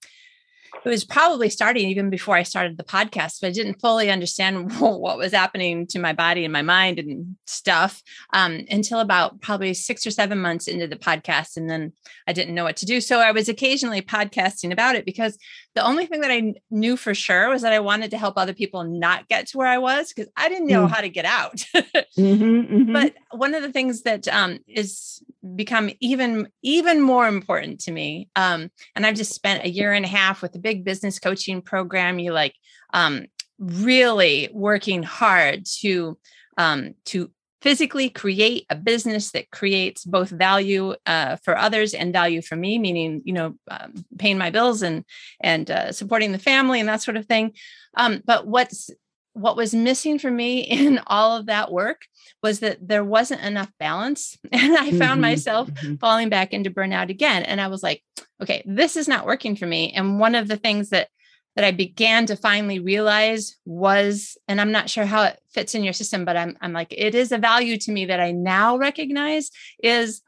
it 0.84 0.88
was 0.88 1.04
probably 1.04 1.50
starting 1.50 1.88
even 1.88 2.10
before 2.10 2.36
I 2.36 2.42
started 2.42 2.76
the 2.76 2.84
podcast, 2.84 3.40
but 3.40 3.48
I 3.48 3.52
didn't 3.52 3.80
fully 3.80 4.10
understand 4.10 4.72
what 4.80 5.18
was 5.18 5.32
happening 5.32 5.86
to 5.88 5.98
my 5.98 6.12
body 6.12 6.44
and 6.44 6.52
my 6.52 6.62
mind 6.62 6.98
and 6.98 7.36
stuff 7.46 8.02
um, 8.32 8.64
until 8.70 9.00
about 9.00 9.40
probably 9.40 9.74
six 9.74 10.06
or 10.06 10.10
seven 10.10 10.38
months 10.38 10.68
into 10.68 10.86
the 10.86 10.96
podcast. 10.96 11.56
And 11.56 11.68
then 11.68 11.92
I 12.26 12.32
didn't 12.32 12.54
know 12.54 12.64
what 12.64 12.76
to 12.78 12.86
do. 12.86 13.00
So 13.00 13.18
I 13.18 13.32
was 13.32 13.48
occasionally 13.48 14.02
podcasting 14.02 14.72
about 14.72 14.94
it 14.94 15.04
because 15.04 15.36
the 15.74 15.84
only 15.84 16.06
thing 16.06 16.20
that 16.22 16.30
I 16.30 16.54
knew 16.70 16.96
for 16.96 17.14
sure 17.14 17.50
was 17.50 17.62
that 17.62 17.72
I 17.72 17.80
wanted 17.80 18.10
to 18.12 18.18
help 18.18 18.36
other 18.36 18.54
people 18.54 18.84
not 18.84 19.28
get 19.28 19.48
to 19.48 19.58
where 19.58 19.68
I 19.68 19.78
was 19.78 20.12
because 20.12 20.30
I 20.36 20.48
didn't 20.48 20.68
know 20.68 20.86
mm. 20.86 20.90
how 20.90 21.00
to 21.00 21.08
get 21.08 21.24
out. 21.24 21.56
mm-hmm, 21.74 22.44
mm-hmm. 22.44 22.92
But 22.92 23.14
one 23.30 23.54
of 23.54 23.62
the 23.62 23.72
things 23.72 24.02
that 24.02 24.26
um, 24.28 24.58
is 24.66 25.22
become 25.54 25.90
even 26.00 26.48
even 26.62 27.00
more 27.00 27.28
important 27.28 27.80
to 27.80 27.92
me, 27.92 28.28
um, 28.36 28.70
and 28.94 29.06
I've 29.06 29.16
just 29.16 29.34
spent 29.34 29.64
a 29.64 29.70
year 29.70 29.92
and 29.92 30.04
a 30.04 30.08
half 30.08 30.42
with 30.42 30.54
a 30.54 30.60
big 30.60 30.84
business 30.84 31.18
coaching 31.18 31.62
program. 31.62 32.18
You 32.18 32.32
like 32.32 32.54
um, 32.92 33.26
really 33.58 34.48
working 34.52 35.02
hard 35.02 35.64
to 35.80 36.18
um, 36.58 36.94
to 37.06 37.30
physically 37.62 38.08
create 38.08 38.64
a 38.70 38.76
business 38.76 39.32
that 39.32 39.50
creates 39.50 40.04
both 40.04 40.28
value 40.30 40.94
uh, 41.06 41.36
for 41.42 41.56
others 41.56 41.94
and 41.94 42.12
value 42.12 42.42
for 42.42 42.54
me 42.54 42.78
meaning 42.78 43.22
you 43.24 43.32
know 43.32 43.54
um, 43.70 43.92
paying 44.18 44.38
my 44.38 44.50
bills 44.50 44.82
and 44.82 45.04
and 45.40 45.70
uh, 45.70 45.90
supporting 45.90 46.32
the 46.32 46.38
family 46.38 46.80
and 46.80 46.88
that 46.88 47.02
sort 47.02 47.16
of 47.16 47.26
thing 47.26 47.52
um, 47.96 48.22
but 48.24 48.46
what's 48.46 48.90
what 49.36 49.56
was 49.56 49.74
missing 49.74 50.18
for 50.18 50.30
me 50.30 50.60
in 50.60 51.00
all 51.06 51.36
of 51.36 51.46
that 51.46 51.70
work 51.70 52.02
was 52.42 52.60
that 52.60 52.78
there 52.86 53.04
wasn't 53.04 53.42
enough 53.42 53.70
balance. 53.78 54.36
And 54.52 54.76
i 54.76 54.90
found 54.90 55.00
mm-hmm, 55.00 55.20
myself 55.20 55.68
mm-hmm. 55.68 55.96
falling 55.96 56.28
back 56.28 56.52
into 56.52 56.70
burnout 56.70 57.10
again. 57.10 57.42
And 57.42 57.60
i 57.60 57.68
was 57.68 57.82
like 57.82 58.02
okay 58.42 58.62
this 58.66 58.96
is 58.96 59.08
not 59.08 59.26
working 59.26 59.56
for 59.56 59.66
me. 59.66 59.92
And 59.92 60.18
one 60.18 60.34
of 60.34 60.48
the 60.48 60.56
things 60.56 60.90
that 60.90 61.08
that 61.56 61.64
I 61.64 61.70
began 61.70 62.26
to 62.26 62.36
finally 62.36 62.78
realize 62.78 63.56
was, 63.64 64.36
and 64.46 64.60
I'm 64.60 64.72
not 64.72 64.90
sure 64.90 65.06
how 65.06 65.22
it 65.22 65.40
fits 65.48 65.74
in 65.74 65.82
your 65.82 65.94
system, 65.94 66.26
but 66.26 66.36
I'm, 66.36 66.56
I'm 66.60 66.74
like, 66.74 66.92
it 66.92 67.14
is 67.14 67.32
a 67.32 67.38
value 67.38 67.78
to 67.78 67.92
me 67.92 68.04
that 68.04 68.20
I 68.20 68.32
now 68.32 68.76
recognize 68.76 69.50
is, 69.82 70.20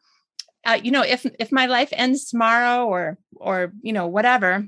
uh, 0.65 0.79
you 0.83 0.91
know, 0.91 1.03
if, 1.03 1.27
if 1.39 1.53
my 1.53 1.67
life 1.67 1.91
ends 1.93 2.31
tomorrow 2.31 2.87
or, 2.87 3.19
or, 3.37 3.75
you 3.83 3.93
know, 3.93 4.07
whatever, 4.07 4.67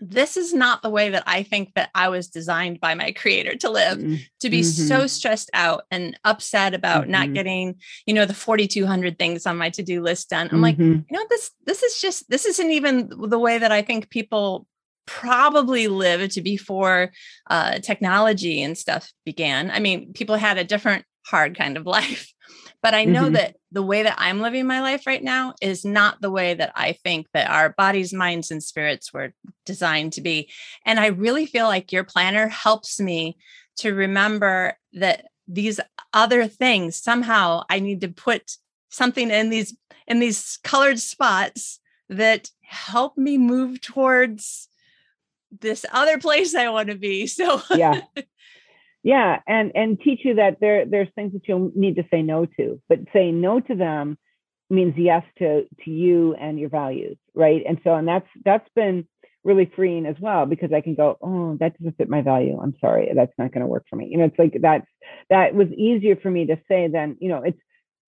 this 0.00 0.36
is 0.36 0.54
not 0.54 0.82
the 0.82 0.90
way 0.90 1.10
that 1.10 1.24
I 1.26 1.42
think 1.42 1.74
that 1.74 1.90
I 1.94 2.08
was 2.08 2.28
designed 2.28 2.80
by 2.80 2.94
my 2.94 3.12
creator 3.12 3.56
to 3.56 3.70
live, 3.70 3.98
mm-hmm. 3.98 4.16
to 4.40 4.50
be 4.50 4.60
mm-hmm. 4.60 4.86
so 4.86 5.06
stressed 5.06 5.50
out 5.54 5.84
and 5.90 6.18
upset 6.24 6.74
about 6.74 7.02
mm-hmm. 7.02 7.12
not 7.12 7.32
getting, 7.34 7.76
you 8.06 8.14
know, 8.14 8.24
the 8.24 8.34
4,200 8.34 9.18
things 9.18 9.46
on 9.46 9.56
my 9.56 9.70
to-do 9.70 10.00
list 10.00 10.30
done. 10.30 10.48
I'm 10.52 10.60
like, 10.60 10.76
mm-hmm. 10.76 11.00
you 11.10 11.18
know, 11.18 11.24
this, 11.30 11.50
this 11.66 11.82
is 11.82 12.00
just, 12.00 12.28
this 12.30 12.46
isn't 12.46 12.70
even 12.70 13.10
the 13.28 13.38
way 13.38 13.58
that 13.58 13.72
I 13.72 13.82
think 13.82 14.10
people 14.10 14.66
probably 15.06 15.88
lived 15.88 16.42
before 16.44 17.10
uh, 17.48 17.78
technology 17.78 18.62
and 18.62 18.76
stuff 18.76 19.10
began. 19.24 19.70
I 19.70 19.80
mean, 19.80 20.12
people 20.12 20.36
had 20.36 20.58
a 20.58 20.64
different 20.64 21.04
hard 21.26 21.56
kind 21.56 21.76
of 21.76 21.86
life. 21.98 22.32
But 22.82 22.94
I 22.94 23.04
know 23.04 23.24
mm-hmm. 23.24 23.34
that 23.34 23.56
the 23.72 23.82
way 23.82 24.04
that 24.04 24.14
I'm 24.18 24.40
living 24.40 24.66
my 24.66 24.80
life 24.80 25.06
right 25.06 25.22
now 25.22 25.54
is 25.60 25.84
not 25.84 26.20
the 26.20 26.30
way 26.30 26.54
that 26.54 26.72
I 26.76 26.92
think 26.92 27.26
that 27.34 27.50
our 27.50 27.70
bodies, 27.70 28.12
minds, 28.12 28.50
and 28.50 28.62
spirits 28.62 29.12
were 29.12 29.34
designed 29.66 30.12
to 30.14 30.20
be. 30.20 30.50
And 30.84 31.00
I 31.00 31.08
really 31.08 31.44
feel 31.44 31.66
like 31.66 31.92
your 31.92 32.04
planner 32.04 32.46
helps 32.46 33.00
me 33.00 33.36
to 33.78 33.94
remember 33.94 34.76
that 34.92 35.26
these 35.48 35.80
other 36.12 36.46
things 36.46 36.96
somehow 36.96 37.62
I 37.70 37.80
need 37.80 38.02
to 38.02 38.08
put 38.08 38.56
something 38.90 39.30
in 39.30 39.50
these 39.50 39.76
in 40.06 40.20
these 40.20 40.58
colored 40.62 40.98
spots 40.98 41.80
that 42.08 42.50
help 42.62 43.16
me 43.16 43.38
move 43.38 43.80
towards 43.80 44.68
this 45.60 45.84
other 45.92 46.18
place 46.26 46.54
I 46.54 46.68
want 46.68 46.88
to 46.90 46.96
be. 46.96 47.26
So 47.26 47.62
yeah. 47.74 48.02
Yeah. 49.08 49.40
And 49.46 49.72
and 49.74 49.98
teach 49.98 50.20
you 50.22 50.34
that 50.34 50.58
there 50.60 50.84
there's 50.84 51.08
things 51.14 51.32
that 51.32 51.48
you'll 51.48 51.72
need 51.74 51.96
to 51.96 52.04
say 52.10 52.20
no 52.20 52.44
to, 52.44 52.78
but 52.90 52.98
saying 53.14 53.40
no 53.40 53.58
to 53.58 53.74
them 53.74 54.18
means 54.68 54.92
yes 54.98 55.24
to 55.38 55.62
to 55.84 55.90
you 55.90 56.34
and 56.34 56.58
your 56.58 56.68
values. 56.68 57.16
Right. 57.34 57.62
And 57.66 57.78
so 57.82 57.94
and 57.94 58.06
that's 58.06 58.28
that's 58.44 58.68
been 58.76 59.08
really 59.44 59.72
freeing 59.74 60.04
as 60.04 60.16
well 60.20 60.44
because 60.44 60.74
I 60.74 60.82
can 60.82 60.94
go, 60.94 61.16
oh, 61.22 61.56
that 61.58 61.78
doesn't 61.78 61.96
fit 61.96 62.10
my 62.10 62.20
value. 62.20 62.60
I'm 62.60 62.74
sorry, 62.82 63.10
that's 63.14 63.32
not 63.38 63.50
going 63.50 63.62
to 63.62 63.66
work 63.66 63.86
for 63.88 63.96
me. 63.96 64.08
You 64.10 64.18
know, 64.18 64.24
it's 64.24 64.38
like 64.38 64.58
that's 64.60 64.86
that 65.30 65.54
was 65.54 65.68
easier 65.68 66.16
for 66.16 66.30
me 66.30 66.44
to 66.44 66.56
say 66.68 66.88
than 66.88 67.16
you 67.18 67.30
know, 67.30 67.42
it's 67.42 67.60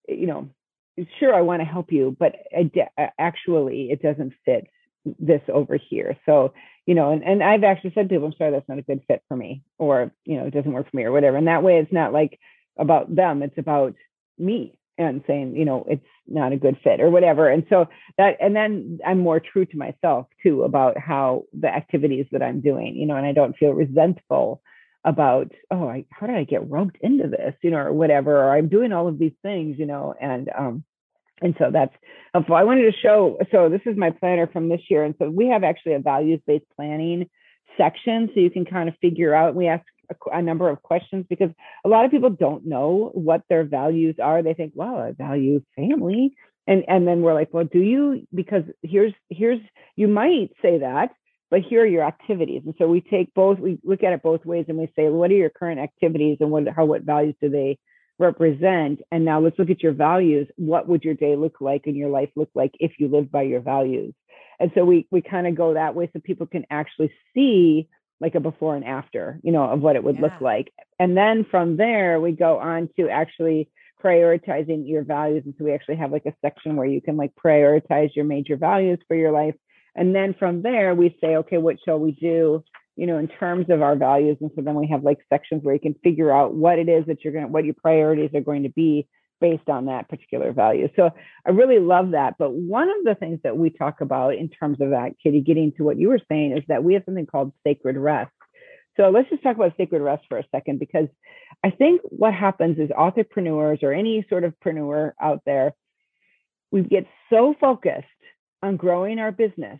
you 0.07 0.27
know, 0.27 0.51
sure 1.19 1.33
I 1.33 1.41
want 1.41 1.61
to 1.61 1.65
help 1.65 1.91
you, 1.91 2.15
but 2.19 2.35
actually 3.17 3.89
it 3.89 4.03
doesn't 4.03 4.33
fit 4.45 4.67
this 5.19 5.41
over 5.51 5.77
here. 5.77 6.17
So, 6.25 6.53
you 6.85 6.95
know, 6.95 7.11
and, 7.11 7.23
and 7.23 7.43
I've 7.43 7.63
actually 7.63 7.91
said 7.93 8.09
to 8.09 8.15
people, 8.15 8.27
I'm 8.27 8.33
sorry, 8.37 8.51
that's 8.51 8.69
not 8.69 8.79
a 8.79 8.83
good 8.83 9.01
fit 9.07 9.23
for 9.27 9.37
me, 9.37 9.63
or, 9.77 10.11
you 10.25 10.37
know, 10.37 10.45
it 10.45 10.53
doesn't 10.53 10.71
work 10.71 10.89
for 10.89 10.97
me 10.97 11.03
or 11.03 11.11
whatever. 11.11 11.37
And 11.37 11.47
that 11.47 11.63
way 11.63 11.77
it's 11.77 11.93
not 11.93 12.13
like 12.13 12.39
about 12.77 13.15
them, 13.15 13.43
it's 13.43 13.57
about 13.57 13.95
me 14.37 14.77
and 14.97 15.23
saying, 15.25 15.55
you 15.55 15.65
know, 15.65 15.85
it's 15.89 16.05
not 16.27 16.51
a 16.51 16.57
good 16.57 16.77
fit 16.83 17.01
or 17.01 17.09
whatever. 17.09 17.49
And 17.49 17.65
so 17.69 17.87
that, 18.17 18.37
and 18.39 18.55
then 18.55 18.99
I'm 19.05 19.19
more 19.19 19.39
true 19.39 19.65
to 19.65 19.77
myself 19.77 20.27
too 20.43 20.63
about 20.63 20.97
how 20.97 21.43
the 21.53 21.67
activities 21.67 22.25
that 22.31 22.43
I'm 22.43 22.61
doing, 22.61 22.95
you 22.95 23.05
know, 23.05 23.15
and 23.15 23.25
I 23.25 23.31
don't 23.31 23.57
feel 23.57 23.71
resentful 23.71 24.61
about, 25.03 25.51
oh, 25.71 25.87
I, 25.87 26.05
how 26.11 26.27
did 26.27 26.35
I 26.35 26.43
get 26.43 26.69
roped 26.69 26.97
into 27.01 27.27
this, 27.27 27.55
you 27.63 27.71
know, 27.71 27.77
or 27.77 27.93
whatever, 27.93 28.37
or 28.37 28.55
I'm 28.55 28.69
doing 28.69 28.91
all 28.91 29.07
of 29.07 29.17
these 29.17 29.33
things, 29.41 29.79
you 29.79 29.87
know, 29.87 30.13
and, 30.21 30.49
um, 30.55 30.83
and 31.41 31.55
so 31.57 31.71
that's 31.71 31.93
helpful. 32.33 32.55
I 32.55 32.63
wanted 32.63 32.91
to 32.91 32.97
show, 32.97 33.37
so 33.51 33.69
this 33.69 33.81
is 33.85 33.97
my 33.97 34.11
planner 34.11 34.47
from 34.47 34.69
this 34.69 34.81
year. 34.89 35.03
And 35.03 35.15
so 35.19 35.29
we 35.29 35.47
have 35.47 35.63
actually 35.63 35.93
a 35.93 35.99
values-based 35.99 36.65
planning 36.75 37.29
section. 37.77 38.29
So 38.33 38.39
you 38.39 38.51
can 38.51 38.65
kind 38.65 38.87
of 38.87 38.95
figure 39.01 39.33
out, 39.33 39.55
we 39.55 39.67
ask 39.67 39.83
a, 40.09 40.37
a, 40.37 40.41
number 40.41 40.69
of 40.69 40.81
questions 40.83 41.25
because 41.29 41.49
a 41.83 41.89
lot 41.89 42.05
of 42.05 42.11
people 42.11 42.29
don't 42.29 42.65
know 42.65 43.11
what 43.13 43.41
their 43.49 43.63
values 43.63 44.15
are. 44.21 44.43
They 44.43 44.53
think, 44.53 44.73
well, 44.75 44.97
I 44.97 45.11
value 45.11 45.61
family. 45.75 46.35
And, 46.67 46.83
and 46.87 47.07
then 47.07 47.21
we're 47.21 47.33
like, 47.33 47.49
well, 47.51 47.65
do 47.65 47.79
you, 47.79 48.27
because 48.33 48.63
here's, 48.83 49.13
here's, 49.29 49.59
you 49.95 50.07
might 50.07 50.51
say 50.61 50.79
that, 50.79 51.09
but 51.49 51.61
here 51.61 51.81
are 51.81 51.87
your 51.87 52.03
activities. 52.03 52.61
And 52.65 52.75
so 52.77 52.87
we 52.87 53.01
take 53.01 53.33
both, 53.33 53.57
we 53.57 53.79
look 53.83 54.03
at 54.03 54.13
it 54.13 54.21
both 54.21 54.45
ways 54.45 54.65
and 54.69 54.77
we 54.77 54.91
say, 54.95 55.09
what 55.09 55.31
are 55.31 55.35
your 55.35 55.49
current 55.49 55.79
activities 55.79 56.37
and 56.39 56.51
what, 56.51 56.67
how, 56.67 56.85
what 56.85 57.01
values 57.01 57.35
do 57.41 57.49
they 57.49 57.79
represent 58.19 59.01
and 59.11 59.25
now 59.25 59.39
let's 59.39 59.57
look 59.57 59.69
at 59.69 59.83
your 59.83 59.93
values. 59.93 60.47
What 60.55 60.87
would 60.87 61.03
your 61.03 61.15
day 61.15 61.35
look 61.35 61.59
like 61.59 61.83
and 61.85 61.95
your 61.95 62.09
life 62.09 62.29
look 62.35 62.49
like 62.53 62.71
if 62.79 62.93
you 62.99 63.07
lived 63.07 63.31
by 63.31 63.43
your 63.43 63.61
values? 63.61 64.13
And 64.59 64.71
so 64.75 64.85
we 64.85 65.07
we 65.11 65.21
kind 65.21 65.47
of 65.47 65.55
go 65.55 65.73
that 65.73 65.95
way 65.95 66.09
so 66.13 66.19
people 66.19 66.47
can 66.47 66.65
actually 66.69 67.11
see 67.33 67.89
like 68.19 68.35
a 68.35 68.39
before 68.39 68.75
and 68.75 68.85
after 68.85 69.39
you 69.43 69.51
know 69.51 69.63
of 69.63 69.81
what 69.81 69.95
it 69.95 70.03
would 70.03 70.15
yeah. 70.15 70.21
look 70.21 70.41
like. 70.41 70.71
And 70.99 71.17
then 71.17 71.45
from 71.49 71.77
there 71.77 72.19
we 72.19 72.31
go 72.31 72.59
on 72.59 72.89
to 72.97 73.09
actually 73.09 73.69
prioritizing 74.03 74.87
your 74.87 75.03
values. 75.03 75.43
And 75.45 75.53
so 75.57 75.65
we 75.65 75.73
actually 75.73 75.97
have 75.97 76.11
like 76.11 76.25
a 76.25 76.33
section 76.41 76.75
where 76.75 76.87
you 76.87 77.01
can 77.01 77.17
like 77.17 77.31
prioritize 77.43 78.15
your 78.15 78.25
major 78.25 78.55
values 78.55 78.99
for 79.07 79.15
your 79.15 79.31
life. 79.31 79.55
And 79.95 80.15
then 80.15 80.35
from 80.37 80.61
there 80.61 80.93
we 80.93 81.17
say 81.19 81.37
okay 81.37 81.57
what 81.57 81.77
shall 81.83 81.99
we 81.99 82.11
do 82.11 82.63
you 82.95 83.07
know, 83.07 83.17
in 83.17 83.27
terms 83.27 83.67
of 83.69 83.81
our 83.81 83.95
values. 83.95 84.37
And 84.41 84.51
so 84.55 84.61
then 84.61 84.75
we 84.75 84.87
have 84.87 85.03
like 85.03 85.19
sections 85.29 85.63
where 85.63 85.73
you 85.73 85.79
can 85.79 85.95
figure 86.03 86.31
out 86.31 86.53
what 86.53 86.77
it 86.77 86.89
is 86.89 87.05
that 87.07 87.23
you're 87.23 87.33
going 87.33 87.45
to, 87.45 87.51
what 87.51 87.65
your 87.65 87.75
priorities 87.75 88.31
are 88.33 88.41
going 88.41 88.63
to 88.63 88.69
be 88.69 89.07
based 89.39 89.69
on 89.69 89.85
that 89.85 90.07
particular 90.07 90.51
value. 90.51 90.87
So 90.95 91.09
I 91.47 91.49
really 91.49 91.79
love 91.79 92.11
that. 92.11 92.35
But 92.37 92.51
one 92.51 92.89
of 92.89 93.03
the 93.03 93.15
things 93.15 93.39
that 93.43 93.57
we 93.57 93.71
talk 93.71 94.01
about 94.01 94.35
in 94.35 94.49
terms 94.49 94.79
of 94.81 94.91
that, 94.91 95.13
Kitty, 95.23 95.41
getting 95.41 95.71
to 95.77 95.83
what 95.83 95.97
you 95.97 96.09
were 96.09 96.19
saying 96.29 96.55
is 96.55 96.63
that 96.67 96.83
we 96.83 96.93
have 96.93 97.03
something 97.05 97.25
called 97.25 97.53
sacred 97.65 97.97
rest. 97.97 98.31
So 98.97 99.09
let's 99.09 99.29
just 99.29 99.41
talk 99.41 99.55
about 99.55 99.73
sacred 99.77 100.01
rest 100.01 100.25
for 100.29 100.37
a 100.37 100.45
second, 100.53 100.79
because 100.79 101.07
I 101.63 101.71
think 101.71 102.01
what 102.03 102.33
happens 102.33 102.77
is 102.77 102.91
entrepreneurs 102.91 103.79
or 103.81 103.93
any 103.93 104.25
sort 104.29 104.43
of 104.43 104.53
preneur 104.63 105.13
out 105.19 105.41
there, 105.45 105.73
we 106.71 106.81
get 106.81 107.07
so 107.29 107.55
focused 107.59 108.05
on 108.61 108.77
growing 108.77 109.17
our 109.17 109.31
business 109.31 109.79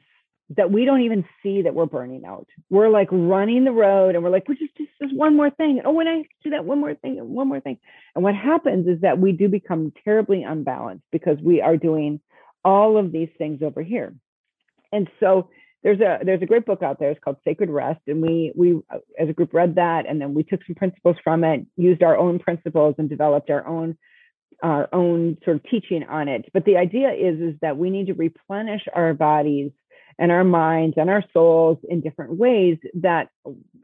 that 0.58 0.72
we 0.72 0.86
don't 0.86 1.02
even 1.02 1.26
see 1.42 1.62
that 1.62 1.74
we're 1.74 1.86
burning 1.86 2.26
out. 2.26 2.48
We're 2.70 2.90
like 2.90 3.10
running 3.12 3.64
the 3.64 3.72
road 3.72 4.16
and 4.16 4.24
we're 4.24 4.30
like, 4.30 4.48
we 4.48 4.56
just, 4.56 4.76
just, 4.76 4.90
just 5.02 5.16
one 5.16 5.36
more 5.36 5.50
thing. 5.50 5.82
Oh, 5.86 5.92
when 5.92 6.08
I 6.08 6.24
do 6.44 6.50
that 6.52 6.66
one 6.66 6.80
more 6.80 6.96
thing, 6.96 7.18
one 7.18 7.48
more 7.48 7.60
thing. 7.60 7.78
And 8.16 8.24
what 8.24 8.36
happens 8.36 8.88
is 8.88 9.02
that 9.02 9.20
we 9.20 9.32
do 9.32 9.48
become 9.48 9.94
terribly 10.04 10.44
unbalanced 10.44 11.06
because 11.12 11.38
we 11.42 11.62
are 11.62 11.78
doing 11.78 12.20
all 12.64 12.98
of 12.98 13.12
these 13.12 13.30
things 13.38 13.62
over 13.62 13.82
here. 13.82 14.14
And 14.92 15.10
so 15.20 15.50
there's 15.84 16.00
a 16.00 16.20
there's 16.24 16.42
a 16.42 16.46
great 16.46 16.66
book 16.66 16.84
out 16.84 17.00
there. 17.00 17.10
It's 17.10 17.24
called 17.24 17.38
Sacred 17.44 17.70
Rest, 17.70 18.02
and 18.08 18.22
we 18.22 18.52
we 18.56 18.80
as 19.20 19.30
a 19.30 19.34
group 19.34 19.54
read 19.54 19.76
that, 19.76 20.06
and 20.08 20.22
then 20.22 20.34
we 20.34 20.44
took 20.44 20.60
some 20.66 20.76
principles 20.76 21.16
from 21.24 21.44
it, 21.44 21.66
used 21.76 22.04
our 22.04 22.16
own 22.16 22.38
principles, 22.38 22.96
and 23.00 23.10
developed 23.10 23.50
our 23.50 23.66
own 23.66 23.98
our 24.62 24.90
own 24.94 25.38
sort 25.44 25.58
of 25.58 25.64
teaching 25.64 26.04
on 26.04 26.28
it. 26.28 26.46
But 26.54 26.66
the 26.66 26.78
idea 26.78 27.10
is 27.12 27.40
is 27.40 27.56
that 27.62 27.78
we 27.78 27.90
need 27.90 28.08
to 28.08 28.14
replenish 28.14 28.84
our 28.94 29.16
bodies 29.16 29.72
and 30.19 30.32
our 30.32 30.43
minds 30.43 30.95
and 30.97 31.10
our 31.10 31.24
souls 31.34 31.78
in 31.88 32.02
different 32.02 32.38
ways. 32.38 32.78
That 32.95 33.30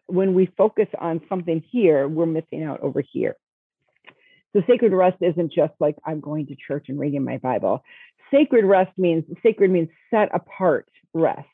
when 0.07 0.33
we 0.33 0.47
focus 0.57 0.87
on 0.99 1.21
something 1.29 1.63
here, 1.71 2.07
we're 2.07 2.25
missing 2.25 2.63
out 2.63 2.81
over 2.81 3.01
here. 3.01 3.35
So 4.53 4.61
sacred 4.67 4.93
rest 4.93 5.17
isn't 5.21 5.53
just 5.53 5.73
like 5.79 5.95
I'm 6.05 6.19
going 6.19 6.47
to 6.47 6.55
church 6.55 6.85
and 6.89 6.99
reading 6.99 7.23
my 7.23 7.37
Bible. 7.37 7.83
Sacred 8.31 8.65
rest 8.65 8.91
means 8.97 9.23
sacred 9.43 9.71
means 9.71 9.89
set 10.11 10.33
apart 10.33 10.89
rest 11.13 11.47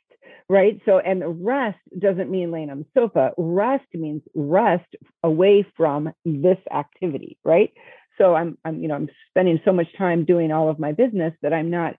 right? 0.50 0.80
So, 0.86 1.00
and 1.00 1.46
rest 1.46 1.80
doesn't 1.98 2.30
mean 2.30 2.52
laying 2.52 2.70
on 2.70 2.80
the 2.80 3.00
sofa. 3.00 3.32
Rest 3.38 3.86
means 3.94 4.22
rest 4.36 4.96
away 5.24 5.66
from 5.76 6.12
this 6.26 6.58
activity, 6.72 7.38
right? 7.44 7.72
So 8.18 8.36
I'm, 8.36 8.58
I'm, 8.64 8.82
you 8.82 8.88
know, 8.88 8.96
I'm 8.96 9.10
spending 9.30 9.60
so 9.66 9.74
much 9.74 9.88
time 9.98 10.26
doing 10.26 10.52
all 10.52 10.70
of 10.70 10.80
my 10.80 10.92
business 10.92 11.34
that 11.42 11.54
I'm 11.54 11.70
not 11.70 11.96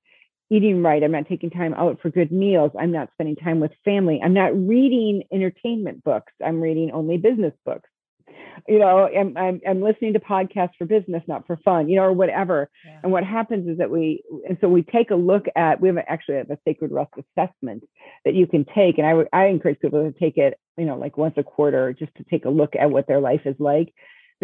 eating 0.50 0.82
right. 0.82 1.02
I'm 1.02 1.12
not 1.12 1.28
taking 1.28 1.50
time 1.50 1.74
out 1.74 2.00
for 2.00 2.10
good 2.10 2.30
meals. 2.30 2.72
I'm 2.78 2.92
not 2.92 3.10
spending 3.14 3.36
time 3.36 3.60
with 3.60 3.72
family. 3.84 4.20
I'm 4.22 4.34
not 4.34 4.56
reading 4.56 5.24
entertainment 5.32 6.04
books. 6.04 6.32
I'm 6.44 6.60
reading 6.60 6.90
only 6.92 7.16
business 7.16 7.54
books 7.64 7.88
you 8.68 8.78
know, 8.78 9.08
I'm, 9.08 9.36
I'm, 9.36 9.60
I'm 9.68 9.82
listening 9.82 10.12
to 10.14 10.20
podcasts 10.20 10.72
for 10.78 10.86
business, 10.86 11.22
not 11.26 11.46
for 11.46 11.56
fun, 11.64 11.88
you 11.88 11.96
know, 11.96 12.02
or 12.02 12.12
whatever. 12.12 12.70
Yeah. 12.84 13.00
And 13.02 13.12
what 13.12 13.24
happens 13.24 13.68
is 13.68 13.78
that 13.78 13.90
we, 13.90 14.22
and 14.48 14.56
so 14.60 14.68
we 14.68 14.82
take 14.82 15.10
a 15.10 15.16
look 15.16 15.46
at, 15.56 15.80
we 15.80 15.88
have 15.88 15.98
actually 15.98 16.36
have 16.36 16.50
a 16.50 16.58
sacred 16.66 16.92
rest 16.92 17.12
assessment 17.18 17.84
that 18.24 18.34
you 18.34 18.46
can 18.46 18.64
take. 18.64 18.98
And 18.98 19.06
I, 19.06 19.24
I 19.32 19.46
encourage 19.46 19.80
people 19.80 20.10
to 20.10 20.18
take 20.18 20.36
it, 20.36 20.58
you 20.78 20.84
know, 20.84 20.96
like 20.96 21.16
once 21.16 21.34
a 21.36 21.42
quarter, 21.42 21.92
just 21.92 22.14
to 22.16 22.24
take 22.24 22.44
a 22.44 22.50
look 22.50 22.74
at 22.78 22.90
what 22.90 23.06
their 23.06 23.20
life 23.20 23.42
is 23.44 23.56
like. 23.58 23.92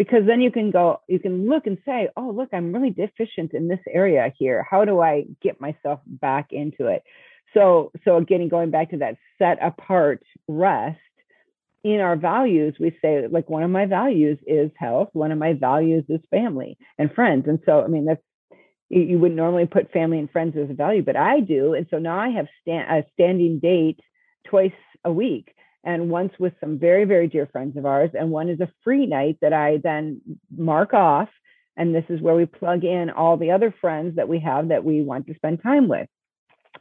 Because 0.01 0.25
then 0.25 0.41
you 0.41 0.49
can 0.49 0.71
go, 0.71 0.99
you 1.07 1.19
can 1.19 1.47
look 1.47 1.67
and 1.67 1.77
say, 1.85 2.09
oh, 2.17 2.31
look, 2.31 2.49
I'm 2.53 2.73
really 2.73 2.89
deficient 2.89 3.53
in 3.53 3.67
this 3.67 3.85
area 3.87 4.33
here. 4.35 4.65
How 4.67 4.83
do 4.83 4.99
I 4.99 5.25
get 5.43 5.61
myself 5.61 5.99
back 6.07 6.47
into 6.49 6.87
it? 6.87 7.03
So, 7.53 7.91
so 8.03 8.17
again, 8.17 8.47
going 8.47 8.71
back 8.71 8.89
to 8.89 8.97
that 8.97 9.17
set 9.37 9.59
apart 9.61 10.23
rest, 10.47 10.97
in 11.83 11.99
our 11.99 12.15
values, 12.15 12.73
we 12.79 12.97
say, 12.99 13.27
like, 13.27 13.47
one 13.47 13.61
of 13.61 13.69
my 13.69 13.85
values 13.85 14.39
is 14.47 14.71
health, 14.75 15.09
one 15.13 15.31
of 15.31 15.37
my 15.37 15.53
values 15.53 16.03
is 16.09 16.19
family 16.31 16.79
and 16.97 17.13
friends. 17.13 17.45
And 17.47 17.59
so, 17.67 17.83
I 17.83 17.87
mean, 17.87 18.05
that's, 18.05 18.23
you 18.89 19.19
wouldn't 19.19 19.37
normally 19.37 19.67
put 19.67 19.91
family 19.91 20.17
and 20.17 20.31
friends 20.31 20.57
as 20.57 20.71
a 20.71 20.73
value, 20.73 21.03
but 21.03 21.15
I 21.15 21.41
do. 21.41 21.75
And 21.75 21.85
so 21.91 21.99
now 21.99 22.19
I 22.19 22.29
have 22.29 22.47
stand, 22.61 22.89
a 22.89 23.05
standing 23.13 23.59
date 23.59 23.99
twice 24.47 24.73
a 25.05 25.11
week. 25.11 25.53
And 25.83 26.09
once 26.09 26.33
with 26.39 26.53
some 26.59 26.77
very, 26.77 27.05
very 27.05 27.27
dear 27.27 27.47
friends 27.47 27.77
of 27.77 27.85
ours, 27.85 28.11
and 28.13 28.29
one 28.29 28.49
is 28.49 28.59
a 28.59 28.71
free 28.83 29.05
night 29.05 29.37
that 29.41 29.53
I 29.53 29.77
then 29.83 30.21
mark 30.55 30.93
off. 30.93 31.29
And 31.77 31.95
this 31.95 32.05
is 32.09 32.21
where 32.21 32.35
we 32.35 32.45
plug 32.45 32.83
in 32.83 33.09
all 33.09 33.37
the 33.37 33.51
other 33.51 33.73
friends 33.81 34.17
that 34.17 34.27
we 34.27 34.39
have 34.39 34.67
that 34.67 34.83
we 34.83 35.01
want 35.01 35.27
to 35.27 35.35
spend 35.35 35.63
time 35.63 35.87
with. 35.87 36.07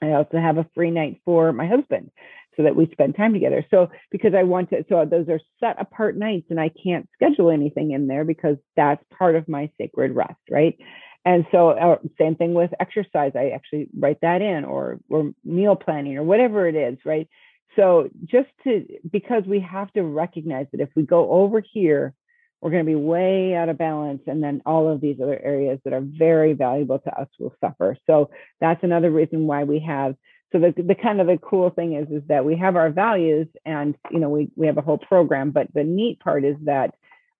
I 0.02 0.12
also 0.12 0.38
have 0.38 0.58
a 0.58 0.68
free 0.74 0.90
night 0.90 1.20
for 1.24 1.52
my 1.52 1.66
husband 1.66 2.10
so 2.56 2.64
that 2.64 2.76
we 2.76 2.88
spend 2.92 3.16
time 3.16 3.32
together. 3.32 3.64
So 3.70 3.90
because 4.10 4.34
I 4.34 4.42
want 4.42 4.70
to, 4.70 4.84
so 4.88 5.04
those 5.04 5.28
are 5.28 5.40
set 5.60 5.80
apart 5.80 6.16
nights 6.16 6.46
and 6.50 6.60
I 6.60 6.70
can't 6.82 7.08
schedule 7.14 7.50
anything 7.50 7.92
in 7.92 8.06
there 8.06 8.24
because 8.24 8.56
that's 8.76 9.02
part 9.16 9.36
of 9.36 9.48
my 9.48 9.70
sacred 9.78 10.14
rest, 10.14 10.40
right? 10.50 10.76
And 11.24 11.46
so 11.52 11.70
uh, 11.70 11.96
same 12.18 12.34
thing 12.34 12.54
with 12.54 12.70
exercise. 12.80 13.32
I 13.34 13.50
actually 13.50 13.88
write 13.98 14.20
that 14.22 14.40
in 14.40 14.64
or 14.64 15.00
or 15.10 15.32
meal 15.44 15.76
planning 15.76 16.16
or 16.16 16.22
whatever 16.22 16.66
it 16.66 16.74
is, 16.74 16.98
right? 17.04 17.28
So 17.76 18.10
just 18.24 18.48
to 18.64 18.86
because 19.10 19.44
we 19.46 19.60
have 19.60 19.92
to 19.92 20.02
recognize 20.02 20.66
that 20.72 20.80
if 20.80 20.90
we 20.96 21.02
go 21.02 21.30
over 21.30 21.60
here, 21.60 22.14
we're 22.60 22.70
going 22.70 22.84
to 22.84 22.90
be 22.90 22.96
way 22.96 23.54
out 23.54 23.68
of 23.68 23.78
balance 23.78 24.22
and 24.26 24.42
then 24.42 24.60
all 24.66 24.88
of 24.88 25.00
these 25.00 25.16
other 25.22 25.38
areas 25.42 25.78
that 25.84 25.92
are 25.92 26.02
very 26.02 26.52
valuable 26.52 26.98
to 26.98 27.20
us 27.20 27.28
will 27.38 27.54
suffer. 27.60 27.96
So 28.06 28.30
that's 28.60 28.82
another 28.82 29.10
reason 29.10 29.46
why 29.46 29.64
we 29.64 29.80
have 29.80 30.16
so 30.52 30.58
the, 30.58 30.74
the 30.82 30.94
kind 30.94 31.20
of 31.20 31.26
the 31.26 31.38
cool 31.38 31.70
thing 31.70 31.94
is 31.94 32.08
is 32.10 32.22
that 32.28 32.44
we 32.44 32.56
have 32.56 32.76
our 32.76 32.90
values 32.90 33.46
and 33.64 33.96
you 34.10 34.18
know 34.18 34.28
we, 34.28 34.50
we 34.56 34.66
have 34.66 34.78
a 34.78 34.82
whole 34.82 34.98
program 34.98 35.50
but 35.50 35.72
the 35.74 35.84
neat 35.84 36.20
part 36.20 36.44
is 36.44 36.56
that 36.64 36.94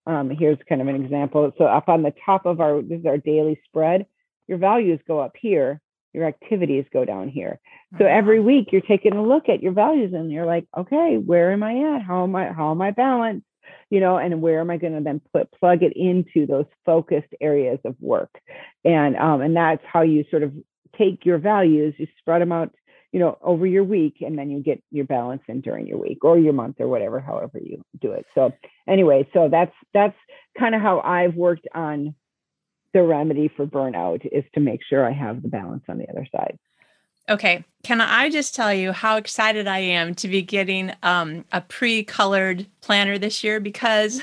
um, 0.07 0.31
here's 0.31 0.59
kind 0.69 0.81
of 0.81 0.89
an 0.89 1.03
example 1.03 1.53
so 1.59 1.65
up 1.65 1.89
on 1.89 2.03
the 2.03 2.15
top 2.25 2.47
of 2.47 2.61
our 2.61 2.83
this 2.83 3.01
is 3.01 3.07
our 3.07 3.19
daily 3.19 3.61
spread 3.67 4.07
your 4.49 4.59
values 4.59 5.01
go 5.07 5.19
up 5.19 5.33
here 5.41 5.81
your 6.13 6.27
activities 6.27 6.85
go 6.93 7.05
down 7.05 7.29
here. 7.29 7.61
So 7.99 8.05
every 8.05 8.41
week 8.41 8.69
you're 8.73 8.81
taking 8.81 9.15
a 9.15 9.23
look 9.23 9.49
at 9.49 9.63
your 9.63 9.73
values 9.73 10.13
and 10.15 10.31
you're 10.31 10.47
like 10.47 10.67
okay 10.77 11.17
where 11.17 11.53
am 11.53 11.63
i 11.63 11.97
at? 11.97 12.03
How 12.03 12.25
am 12.25 12.35
i 12.37 12.53
how 12.53 12.71
am 12.71 12.83
i 12.83 12.91
balanced? 12.91 13.47
You 13.91 14.01
know 14.01 14.17
and 14.17 14.43
where 14.43 14.61
am 14.61 14.71
i 14.71 14.77
going 14.77 14.95
to 14.95 15.03
then 15.03 15.21
put 15.33 15.51
plug 15.53 15.83
it 15.83 15.93
into 15.97 16.47
those 16.47 16.67
focused 16.85 17.33
areas 17.41 17.79
of 17.85 17.97
work? 18.01 18.31
And 18.85 19.17
um, 19.17 19.41
and 19.41 19.57
that's 19.57 19.83
how 19.85 20.03
you 20.03 20.25
sort 20.31 20.43
of 20.43 20.53
take 20.99 21.25
your 21.25 21.39
values 21.39 21.95
you 21.99 22.07
spread 22.19 22.43
them 22.43 22.53
out 22.53 22.75
you 23.13 23.19
know, 23.19 23.39
over 23.43 23.67
your 23.67 23.83
week, 23.83 24.19
and 24.21 24.39
then 24.39 24.51
you 24.51 24.61
get 24.61 24.83
your 24.91 25.05
balance 25.05 25.43
in 25.49 25.61
during 25.61 25.87
your 25.87 25.99
week 25.99 26.25
or 26.25 26.39
your 26.39 26.53
month 26.53 26.77
or 26.79 26.87
whatever, 26.87 27.19
however 27.19 27.59
you 27.59 27.83
do 28.01 28.13
it. 28.13 28.25
So 28.35 28.53
anyway, 28.89 29.29
so 29.33 29.49
that's 29.51 29.75
that's 29.93 30.17
kind 30.59 30.75
of 30.75 30.81
how 30.81 31.01
I've 31.01 31.35
worked 31.35 31.67
on 31.75 32.15
the 32.93 33.03
remedy 33.03 33.49
for 33.57 33.67
burnout 33.67 34.27
is 34.33 34.45
to 34.55 34.61
make 34.61 34.81
sure 34.89 35.05
I 35.05 35.13
have 35.13 35.43
the 35.43 35.49
balance 35.49 35.85
on 35.89 35.99
the 35.99 36.09
other 36.09 36.27
side. 36.33 36.59
Okay. 37.29 37.65
Can 37.85 38.01
I 38.01 38.29
just 38.29 38.55
tell 38.55 38.75
you 38.75 38.93
how 38.93 39.17
excited 39.17 39.69
I 39.69 39.79
am 39.79 40.15
to 40.17 40.27
be 40.27 40.43
getting 40.43 40.93
um, 41.03 41.45
a 41.53 41.61
pre 41.61 42.03
colored 42.03 42.67
planner 42.81 43.19
this 43.19 43.45
year? 43.45 43.61
Because 43.61 44.23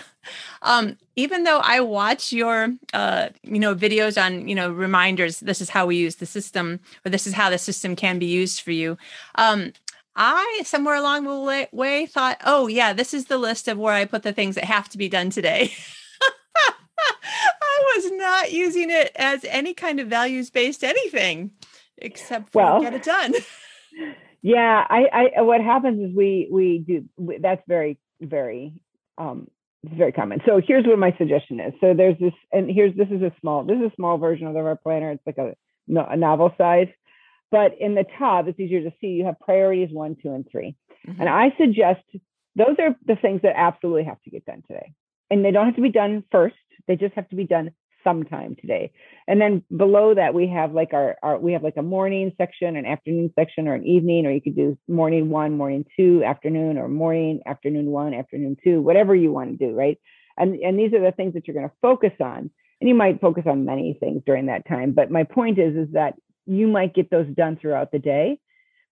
um, 0.62 0.98
even 1.16 1.44
though 1.44 1.60
I 1.60 1.80
watch 1.80 2.34
your, 2.34 2.74
uh, 2.94 3.30
you 3.44 3.60
know, 3.60 3.74
videos 3.74 4.22
on, 4.22 4.48
you 4.48 4.56
know, 4.56 4.70
reminders, 4.70 5.40
this 5.40 5.62
is 5.62 5.70
how 5.70 5.86
we 5.86 5.96
use 5.96 6.16
the 6.16 6.26
system, 6.26 6.82
or 7.06 7.10
this 7.10 7.26
is 7.26 7.34
how 7.34 7.50
the 7.50 7.58
system 7.58 7.96
can 7.96 8.20
be 8.20 8.26
used 8.26 8.62
for 8.62 8.72
you. 8.72 8.98
Um, 9.36 9.72
I 10.18 10.62
somewhere 10.66 10.96
along 10.96 11.24
the 11.26 11.68
way 11.72 12.06
thought, 12.08 12.42
oh 12.44 12.68
yeah, 12.68 12.92
this 12.92 13.14
is 13.14 13.26
the 13.26 13.38
list 13.38 13.68
of 13.68 13.78
where 13.78 13.94
I 13.94 14.06
put 14.06 14.24
the 14.24 14.34
things 14.34 14.56
that 14.56 14.66
have 14.66 14.90
to 14.90 14.98
be 14.98 15.08
done 15.08 15.30
today. 15.30 15.72
I 17.78 17.94
was 17.96 18.12
not 18.12 18.52
using 18.52 18.90
it 18.90 19.12
as 19.16 19.46
any 19.46 19.74
kind 19.74 20.00
of 20.00 20.08
values 20.08 20.50
based 20.50 20.84
anything 20.84 21.52
except 21.98 22.52
for 22.52 22.62
well, 22.62 22.82
get 22.82 22.94
it 22.94 23.04
done. 23.04 23.34
yeah, 24.42 24.86
I, 24.90 25.32
I, 25.38 25.42
what 25.42 25.62
happens 25.62 26.10
is 26.10 26.16
we, 26.16 26.48
we 26.52 26.80
do, 26.80 27.06
we, 27.18 27.38
that's 27.40 27.62
very, 27.68 27.98
very, 28.22 28.74
um, 29.18 29.48
it's 29.84 29.94
very 29.96 30.12
common. 30.12 30.42
So 30.46 30.62
here's 30.66 30.86
what 30.86 30.98
my 31.00 31.16
suggestion 31.18 31.60
is. 31.60 31.74
So 31.82 31.94
there's 31.94 32.18
this, 32.20 32.34
and 32.52 32.70
here's, 32.70 32.96
this 32.96 33.10
is 33.10 33.22
a 33.22 33.32
small, 33.42 33.64
this 33.64 33.78
is 33.78 33.92
a 33.92 33.96
small 33.96 34.18
version 34.18 34.48
of 34.48 34.56
our 34.56 34.76
planner. 34.76 35.12
It's 35.12 35.26
like 35.26 35.38
a, 35.38 35.56
a 35.96 36.18
novel 36.18 36.54
size, 36.58 36.88
but 37.52 37.74
in 37.80 37.96
the 37.96 38.06
top, 38.18 38.48
it's 38.48 38.60
easier 38.60 38.82
to 38.82 38.94
see. 39.00 39.08
You 39.08 39.26
have 39.26 39.40
priorities 39.40 39.90
one, 39.92 40.18
two, 40.22 40.34
and 40.34 40.46
3 40.52 40.76
mm-hmm. 41.08 41.22
And 41.22 41.30
I 41.30 41.54
suggest 41.58 42.02
those 42.56 42.76
are 42.80 42.96
the 43.06 43.16
things 43.16 43.42
that 43.44 43.54
absolutely 43.56 44.06
have 44.06 44.22
to 44.24 44.30
get 44.30 44.46
done 44.46 44.64
today. 44.68 44.94
And 45.30 45.44
they 45.44 45.52
don't 45.52 45.66
have 45.66 45.76
to 45.76 45.82
be 45.82 45.92
done 45.92 46.24
first. 46.32 46.56
They 46.88 46.96
just 46.96 47.14
have 47.16 47.30
to 47.30 47.36
be 47.36 47.46
done 47.46 47.72
sometime 48.04 48.56
today. 48.60 48.92
And 49.28 49.42
then 49.42 49.64
below 49.76 50.16
that, 50.16 50.34
we 50.34 50.48
have 50.48 50.72
like 50.74 50.94
our, 50.94 51.18
our 51.22 51.38
we 51.38 51.52
have 51.54 51.64
like 51.64 51.76
a 51.78 51.82
morning 51.82 52.32
section, 52.38 52.78
an 52.78 52.86
afternoon 52.86 53.34
section, 53.38 53.68
or 53.68 53.74
an 53.74 53.86
evening, 53.86 54.26
or 54.26 54.32
you 54.32 54.42
could 54.42 54.56
do 54.56 54.78
morning 54.88 55.30
one, 55.30 55.58
morning 55.58 55.86
two, 55.98 56.24
afternoon, 56.24 56.78
or 56.78 56.88
morning, 56.88 57.42
afternoon 57.46 57.88
one, 57.88 58.14
afternoon 58.14 58.56
two, 58.64 58.82
whatever 58.82 59.14
you 59.14 59.32
want 59.32 59.50
to 59.52 59.58
do, 59.58 59.74
right? 59.76 60.00
And 60.38 60.56
and 60.56 60.80
these 60.80 60.94
are 60.94 61.02
the 61.02 61.12
things 61.12 61.34
that 61.34 61.48
you're 61.48 61.56
going 61.56 61.68
to 61.68 61.76
focus 61.82 62.14
on. 62.22 62.50
And 62.80 62.88
you 62.88 62.96
might 62.96 63.20
focus 63.20 63.44
on 63.48 63.66
many 63.66 63.98
things 64.00 64.22
during 64.26 64.46
that 64.46 64.68
time. 64.68 64.92
But 64.92 65.10
my 65.10 65.24
point 65.24 65.58
is, 65.58 65.76
is 65.76 65.94
that 65.94 66.14
you 66.46 66.68
might 66.68 66.94
get 66.94 67.10
those 67.10 67.28
done 67.36 67.58
throughout 67.58 67.92
the 67.92 68.00
day. 68.00 68.40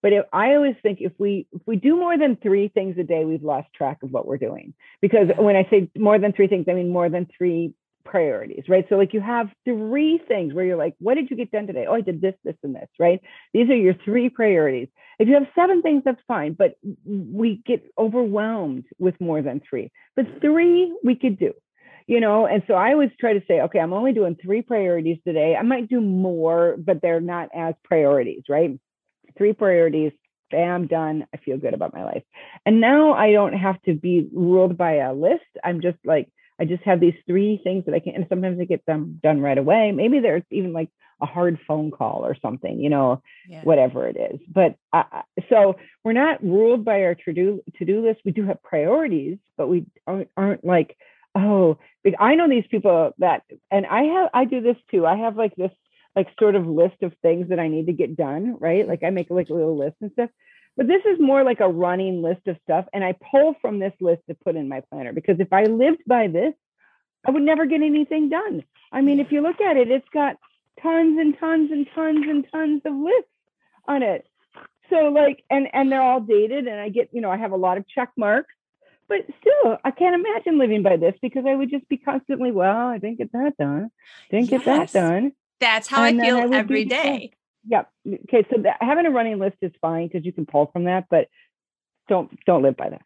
But 0.05 0.13
if, 0.13 0.25
I 0.31 0.53
always 0.53 0.75
think 0.83 0.99
if 1.01 1.13
we 1.17 1.47
if 1.51 1.63
we 1.65 1.77
do 1.77 1.95
more 1.95 2.15
than 2.15 2.35
three 2.35 2.67
things 2.67 2.95
a 2.99 3.03
day, 3.03 3.25
we've 3.25 3.41
lost 3.41 3.69
track 3.73 4.03
of 4.03 4.11
what 4.11 4.27
we're 4.27 4.37
doing. 4.37 4.75
Because 5.01 5.29
when 5.35 5.55
I 5.55 5.67
say 5.71 5.89
more 5.97 6.19
than 6.19 6.31
three 6.31 6.47
things, 6.47 6.65
I 6.69 6.73
mean 6.73 6.91
more 6.91 7.09
than 7.09 7.27
three 7.35 7.73
priorities, 8.03 8.65
right? 8.69 8.85
So 8.87 8.97
like 8.97 9.15
you 9.15 9.21
have 9.21 9.49
three 9.63 10.21
things 10.27 10.53
where 10.53 10.63
you're 10.63 10.77
like, 10.77 10.93
what 10.99 11.15
did 11.15 11.31
you 11.31 11.35
get 11.35 11.51
done 11.51 11.65
today? 11.65 11.87
Oh, 11.89 11.95
I 11.95 12.01
did 12.01 12.21
this, 12.21 12.35
this, 12.43 12.53
and 12.61 12.75
this, 12.75 12.87
right? 12.99 13.19
These 13.51 13.67
are 13.71 13.75
your 13.75 13.95
three 14.05 14.29
priorities. 14.29 14.89
If 15.17 15.27
you 15.27 15.33
have 15.33 15.47
seven 15.55 15.81
things, 15.81 16.03
that's 16.05 16.21
fine, 16.27 16.53
but 16.53 16.75
we 17.03 17.63
get 17.65 17.83
overwhelmed 17.97 18.85
with 18.99 19.19
more 19.19 19.41
than 19.41 19.59
three. 19.67 19.91
But 20.15 20.39
three 20.39 20.95
we 21.03 21.15
could 21.15 21.39
do, 21.39 21.53
you 22.05 22.19
know? 22.19 22.45
And 22.45 22.61
so 22.67 22.75
I 22.75 22.91
always 22.91 23.09
try 23.19 23.33
to 23.33 23.41
say, 23.47 23.61
okay, 23.61 23.79
I'm 23.79 23.91
only 23.91 24.13
doing 24.13 24.37
three 24.39 24.61
priorities 24.61 25.17
today. 25.25 25.55
I 25.55 25.63
might 25.63 25.89
do 25.89 25.99
more, 25.99 26.75
but 26.77 27.01
they're 27.01 27.21
not 27.21 27.49
as 27.55 27.73
priorities, 27.83 28.43
right? 28.47 28.79
Three 29.37 29.53
priorities, 29.53 30.11
bam, 30.51 30.87
done. 30.87 31.27
I 31.33 31.37
feel 31.37 31.57
good 31.57 31.73
about 31.73 31.93
my 31.93 32.03
life. 32.03 32.23
And 32.65 32.79
now 32.79 33.13
I 33.13 33.31
don't 33.31 33.53
have 33.53 33.81
to 33.83 33.93
be 33.93 34.27
ruled 34.33 34.77
by 34.77 34.95
a 34.95 35.13
list. 35.13 35.43
I'm 35.63 35.81
just 35.81 35.97
like, 36.05 36.29
I 36.59 36.65
just 36.65 36.83
have 36.83 36.99
these 36.99 37.15
three 37.27 37.59
things 37.63 37.85
that 37.85 37.93
I 37.93 37.99
can, 37.99 38.15
and 38.15 38.25
sometimes 38.29 38.59
I 38.59 38.65
get 38.65 38.85
them 38.85 39.19
done 39.21 39.41
right 39.41 39.57
away. 39.57 39.91
Maybe 39.91 40.19
there's 40.19 40.43
even 40.51 40.71
like 40.71 40.89
a 41.21 41.25
hard 41.25 41.59
phone 41.67 41.91
call 41.91 42.25
or 42.25 42.35
something, 42.41 42.79
you 42.79 42.89
know, 42.89 43.21
yeah. 43.47 43.61
whatever 43.63 44.07
it 44.07 44.17
is. 44.17 44.39
But 44.47 44.75
uh, 44.93 45.03
so 45.49 45.77
we're 46.03 46.13
not 46.13 46.43
ruled 46.43 46.85
by 46.85 47.03
our 47.03 47.15
to 47.15 47.33
do 47.33 47.61
to 47.77 47.85
do 47.85 48.05
list. 48.05 48.21
We 48.23 48.31
do 48.31 48.45
have 48.45 48.63
priorities, 48.63 49.37
but 49.57 49.67
we 49.67 49.85
aren't, 50.07 50.29
aren't 50.37 50.65
like, 50.65 50.97
oh, 51.35 51.77
I 52.19 52.35
know 52.35 52.49
these 52.49 52.67
people 52.69 53.13
that, 53.17 53.43
and 53.71 53.85
I 53.85 54.03
have, 54.03 54.29
I 54.33 54.45
do 54.45 54.61
this 54.61 54.77
too. 54.91 55.05
I 55.05 55.17
have 55.17 55.35
like 55.35 55.55
this 55.55 55.71
like 56.15 56.27
sort 56.39 56.55
of 56.55 56.65
list 56.67 57.01
of 57.01 57.13
things 57.21 57.49
that 57.49 57.59
I 57.59 57.67
need 57.67 57.87
to 57.87 57.93
get 57.93 58.15
done, 58.15 58.57
right? 58.59 58.87
Like 58.87 59.03
I 59.03 59.09
make 59.09 59.29
like 59.29 59.49
a 59.49 59.53
little 59.53 59.77
list 59.77 59.97
and 60.01 60.11
stuff. 60.11 60.29
But 60.77 60.87
this 60.87 61.03
is 61.05 61.19
more 61.19 61.43
like 61.43 61.61
a 61.61 61.69
running 61.69 62.21
list 62.21 62.47
of 62.47 62.57
stuff. 62.63 62.85
And 62.93 63.03
I 63.03 63.15
pull 63.31 63.55
from 63.61 63.79
this 63.79 63.93
list 63.99 64.21
to 64.27 64.35
put 64.35 64.55
in 64.55 64.67
my 64.67 64.81
planner 64.91 65.13
because 65.13 65.39
if 65.39 65.51
I 65.53 65.63
lived 65.63 66.03
by 66.05 66.27
this, 66.27 66.53
I 67.25 67.31
would 67.31 67.43
never 67.43 67.65
get 67.65 67.81
anything 67.81 68.29
done. 68.29 68.63
I 68.91 69.01
mean, 69.01 69.19
if 69.19 69.31
you 69.31 69.41
look 69.41 69.61
at 69.61 69.77
it, 69.77 69.89
it's 69.89 70.07
got 70.13 70.37
tons 70.81 71.17
and 71.19 71.37
tons 71.39 71.71
and 71.71 71.87
tons 71.95 72.25
and 72.27 72.45
tons 72.51 72.81
of 72.85 72.93
lists 72.93 73.29
on 73.87 74.03
it. 74.03 74.27
So 74.89 75.07
like, 75.07 75.43
and 75.49 75.67
and 75.73 75.91
they're 75.91 76.01
all 76.01 76.21
dated, 76.21 76.67
and 76.67 76.79
I 76.79 76.89
get, 76.89 77.09
you 77.11 77.21
know, 77.21 77.31
I 77.31 77.37
have 77.37 77.51
a 77.51 77.57
lot 77.57 77.77
of 77.77 77.87
check 77.87 78.11
marks. 78.15 78.53
But 79.07 79.25
still, 79.39 79.77
I 79.83 79.91
can't 79.91 80.15
imagine 80.15 80.57
living 80.57 80.81
by 80.81 80.97
this 80.97 81.15
because 81.21 81.45
I 81.47 81.53
would 81.53 81.69
just 81.69 81.87
be 81.87 81.97
constantly, 81.97 82.51
well, 82.51 82.87
I 82.87 82.97
didn't 82.97 83.19
get 83.19 83.31
that 83.33 83.57
done, 83.57 83.91
didn't 84.31 84.49
yes. 84.51 84.63
get 84.63 84.65
that 84.65 84.91
done. 84.91 85.31
That's 85.59 85.87
how 85.87 86.03
and 86.03 86.21
I 86.21 86.25
feel 86.25 86.37
I 86.37 86.57
every 86.57 86.85
day. 86.85 87.31
Yeah. 87.67 87.83
Okay. 88.07 88.45
So 88.51 88.61
that, 88.63 88.77
having 88.81 89.05
a 89.05 89.11
running 89.11 89.39
list 89.39 89.57
is 89.61 89.71
fine 89.81 90.07
because 90.07 90.25
you 90.25 90.31
can 90.31 90.45
pull 90.45 90.69
from 90.71 90.85
that, 90.85 91.05
but 91.09 91.27
don't 92.07 92.31
don't 92.45 92.61
live 92.61 92.77
by 92.77 92.89
that. 92.89 93.01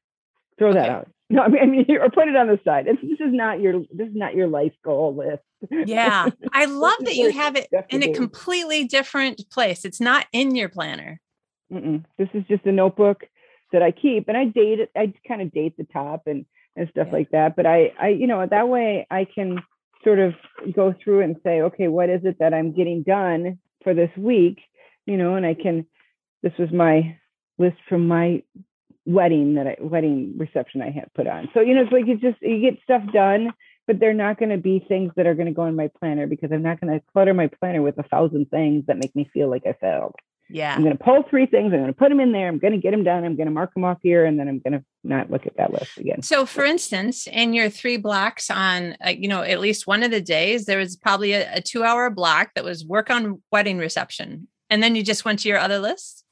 Throw 0.58 0.70
okay. 0.70 0.80
that 0.80 0.90
out. 0.90 1.08
No, 1.32 1.44
I 1.44 1.48
mean, 1.48 1.62
I 1.62 1.66
mean, 1.68 1.86
or 2.02 2.10
put 2.10 2.28
it 2.28 2.36
on 2.36 2.48
the 2.48 2.60
side. 2.66 2.88
It's, 2.88 3.00
this 3.04 3.20
is 3.20 3.32
not 3.32 3.60
your 3.60 3.82
this 3.94 4.08
is 4.08 4.16
not 4.16 4.34
your 4.34 4.48
life 4.48 4.74
goal 4.84 5.16
list. 5.16 5.44
Yeah, 5.88 6.28
I 6.52 6.66
love 6.66 6.98
that 7.02 7.14
you 7.14 7.32
have 7.32 7.56
it 7.56 7.70
in 7.90 8.02
a 8.02 8.12
completely 8.12 8.86
different 8.86 9.40
place. 9.52 9.86
It's 9.86 10.02
not 10.02 10.26
in 10.34 10.56
your 10.56 10.70
planner. 10.70 11.22
Mm-mm. 11.72 12.04
This 12.18 12.30
is 12.34 12.46
just 12.48 12.66
a 12.66 12.72
notebook 12.72 13.26
that 13.72 13.84
I 13.84 13.92
keep, 13.92 14.28
and 14.28 14.36
I 14.36 14.46
date 14.46 14.80
it. 14.80 14.90
I 14.96 15.14
kind 15.28 15.44
of 15.44 15.52
date 15.52 15.78
the 15.78 15.84
top 15.84 16.24
and 16.26 16.48
and 16.76 16.90
stuff 16.90 17.08
yeah. 17.12 17.14
like 17.14 17.30
that. 17.30 17.56
But 17.56 17.68
I, 17.68 17.92
I, 18.00 18.08
you 18.08 18.26
know, 18.26 18.44
that 18.46 18.68
way 18.68 19.06
I 19.12 19.26
can 19.26 19.62
sort 20.04 20.20
of 20.20 20.34
go 20.74 20.94
through 21.04 21.22
and 21.22 21.36
say, 21.44 21.62
okay, 21.62 21.88
what 21.88 22.10
is 22.10 22.22
it 22.24 22.38
that 22.40 22.54
I'm 22.54 22.72
getting 22.74 23.04
done 23.04 23.60
for 23.84 23.94
this 23.94 24.12
week? 24.18 24.60
You 25.06 25.18
know, 25.18 25.36
and 25.36 25.46
I 25.46 25.54
can, 25.54 25.86
this 26.44 26.54
was 26.58 26.72
my 26.72 27.18
list 27.58 27.78
from 27.88 28.08
my 28.08 28.44
wedding 29.06 29.56
that 29.56 29.68
I, 29.68 29.76
wedding 29.80 30.36
reception 30.38 30.82
I 30.82 30.92
had 30.92 31.14
put 31.14 31.28
on. 31.28 31.50
So, 31.54 31.62
you 31.62 31.74
know, 31.74 31.82
it's 31.82 31.92
like, 31.92 32.08
you 32.08 32.18
just, 32.18 32.42
you 32.42 32.62
get 32.62 32.82
stuff 32.84 33.02
done, 33.12 33.52
but 33.88 34.00
they're 34.00 34.14
not 34.14 34.38
going 34.38 34.52
to 34.52 34.58
be 34.58 34.86
things 34.88 35.12
that 35.16 35.26
are 35.26 35.34
going 35.34 35.48
to 35.48 35.54
go 35.54 35.66
in 35.66 35.76
my 35.76 35.90
planner 36.00 36.28
because 36.28 36.52
I'm 36.52 36.62
not 36.62 36.80
going 36.80 36.94
to 36.94 37.04
clutter 37.12 37.34
my 37.34 37.48
planner 37.48 37.82
with 37.82 37.98
a 37.98 38.04
thousand 38.04 38.50
things 38.52 38.86
that 38.88 38.98
make 38.98 39.16
me 39.16 39.30
feel 39.34 39.50
like 39.50 39.64
I 39.66 39.74
failed. 39.74 40.16
Yeah. 40.50 40.74
I'm 40.74 40.82
going 40.82 40.98
to 40.98 41.04
pull 41.04 41.24
three 41.30 41.46
things. 41.46 41.66
I'm 41.66 41.80
going 41.80 41.88
to 41.88 41.94
put 41.94 42.10
them 42.10 42.20
in 42.20 42.32
there. 42.32 42.48
I'm 42.48 42.58
going 42.58 42.74
to 42.74 42.80
get 42.80 42.92
them 42.92 43.04
done. 43.04 43.24
I'm 43.24 43.36
going 43.36 43.48
to 43.48 43.54
mark 43.54 43.74
them 43.76 43.84
off 43.84 44.00
here, 44.02 44.26
and 44.26 44.40
then 44.40 44.48
I'm 44.48 44.60
going 44.60 44.74
to 44.74 44.84
not 45.04 45.30
look 45.30 45.46
at 45.46 45.56
that 45.58 45.72
list 45.72 45.98
again. 45.98 46.24
So, 46.24 46.46
for 46.46 46.66
instance, 46.66 47.28
in 47.28 47.54
your 47.54 47.70
three 47.70 47.98
blocks 47.98 48.50
on, 48.50 48.98
uh, 49.06 49.12
you 49.12 49.28
know, 49.28 49.44
at 49.44 49.60
least 49.60 49.86
one 49.86 50.02
of 50.02 50.10
the 50.10 50.22
days, 50.22 50.66
there 50.66 50.80
was 50.80 50.96
probably 50.96 51.34
a, 51.34 51.58
a 51.58 51.62
two 51.62 51.84
hour 51.84 52.10
block 52.10 52.50
that 52.56 52.64
was 52.64 52.84
work 52.84 53.12
on 53.12 53.42
wedding 53.52 53.78
reception. 53.78 54.48
And 54.72 54.82
then 54.82 54.96
you 54.96 55.04
just 55.04 55.24
went 55.24 55.40
to 55.40 55.50
your 55.50 55.60
other 55.60 55.80
list? 55.80 56.26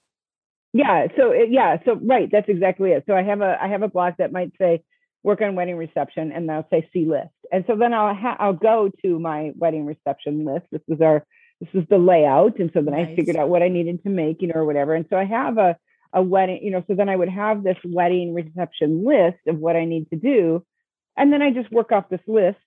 Yeah. 0.74 1.08
So, 1.16 1.32
yeah. 1.34 1.78
So, 1.86 2.00
right. 2.02 2.30
That's 2.32 2.50
exactly 2.50 2.92
it. 2.92 3.04
So, 3.08 3.16
I 3.16 3.22
have 3.22 3.42
a, 3.42 3.58
I 3.62 3.68
have 3.68 3.84
a 3.84 3.88
block 3.88 4.16
that 4.18 4.32
might 4.32 4.52
say 4.60 4.84
work 5.24 5.42
on 5.42 5.56
wedding 5.56 5.78
reception, 5.78 6.32
and 6.32 6.50
I'll 6.50 6.68
say 6.72 6.90
see 6.92 7.06
list. 7.06 7.30
And 7.52 7.64
so 7.68 7.76
then 7.76 7.94
I'll, 7.94 8.16
ha- 8.16 8.38
I'll 8.40 8.54
go 8.54 8.92
to 9.04 9.20
my 9.20 9.52
wedding 9.56 9.86
reception 9.86 10.44
list. 10.44 10.66
This 10.72 10.82
is 10.88 11.02
our 11.02 11.26
this 11.60 11.70
is 11.74 11.88
the 11.90 11.98
layout. 11.98 12.60
And 12.60 12.72
so 12.74 12.82
then 12.82 12.94
nice. 12.94 13.10
I 13.10 13.16
figured 13.16 13.36
out 13.36 13.50
what 13.50 13.64
I 13.64 13.68
needed 13.68 14.04
to 14.04 14.10
make, 14.10 14.42
you 14.42 14.48
know, 14.48 14.56
or 14.56 14.66
whatever. 14.66 14.94
And 14.94 15.06
so 15.10 15.18
I 15.18 15.26
have 15.26 15.58
a, 15.58 15.78
a 16.14 16.22
wedding, 16.22 16.60
you 16.62 16.72
know, 16.72 16.84
so 16.88 16.96
then 16.96 17.10
I 17.10 17.16
would 17.16 17.30
have 17.30 17.64
this 17.64 17.78
wedding 17.84 18.34
reception 18.34 19.04
list 19.04 19.40
of 19.48 19.58
what 19.58 19.76
I 19.76 19.86
need 19.86 20.10
to 20.12 20.16
do. 20.16 20.66
And 21.16 21.34
then 21.34 21.42
I 21.42 21.52
just 21.52 21.72
work 21.72 21.92
off 21.92 22.10
this 22.10 22.22
list 22.28 22.60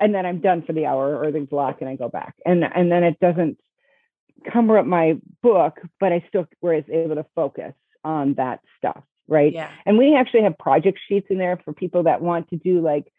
and 0.00 0.14
then 0.14 0.24
I'm 0.24 0.40
done 0.40 0.62
for 0.62 0.72
the 0.72 0.86
hour 0.86 1.22
or 1.22 1.30
the 1.30 1.40
block 1.40 1.80
and 1.80 1.88
I 1.88 1.96
go 1.96 2.08
back. 2.08 2.34
And 2.46 2.64
and 2.64 2.90
then 2.90 3.04
it 3.04 3.20
doesn't 3.20 3.58
cumber 4.50 4.78
up 4.78 4.86
my 4.86 5.18
book, 5.42 5.78
but 6.00 6.12
I 6.12 6.24
still 6.28 6.46
was 6.62 6.84
able 6.90 7.16
to 7.16 7.26
focus 7.34 7.74
on 8.02 8.34
that 8.34 8.60
stuff. 8.78 9.02
Right. 9.28 9.52
Yeah. 9.52 9.70
And 9.86 9.96
we 9.98 10.16
actually 10.16 10.42
have 10.42 10.58
project 10.58 10.98
sheets 11.06 11.26
in 11.30 11.38
there 11.38 11.60
for 11.64 11.72
people 11.72 12.04
that 12.04 12.22
want 12.22 12.48
to 12.50 12.56
do 12.56 12.80
like 12.80 13.12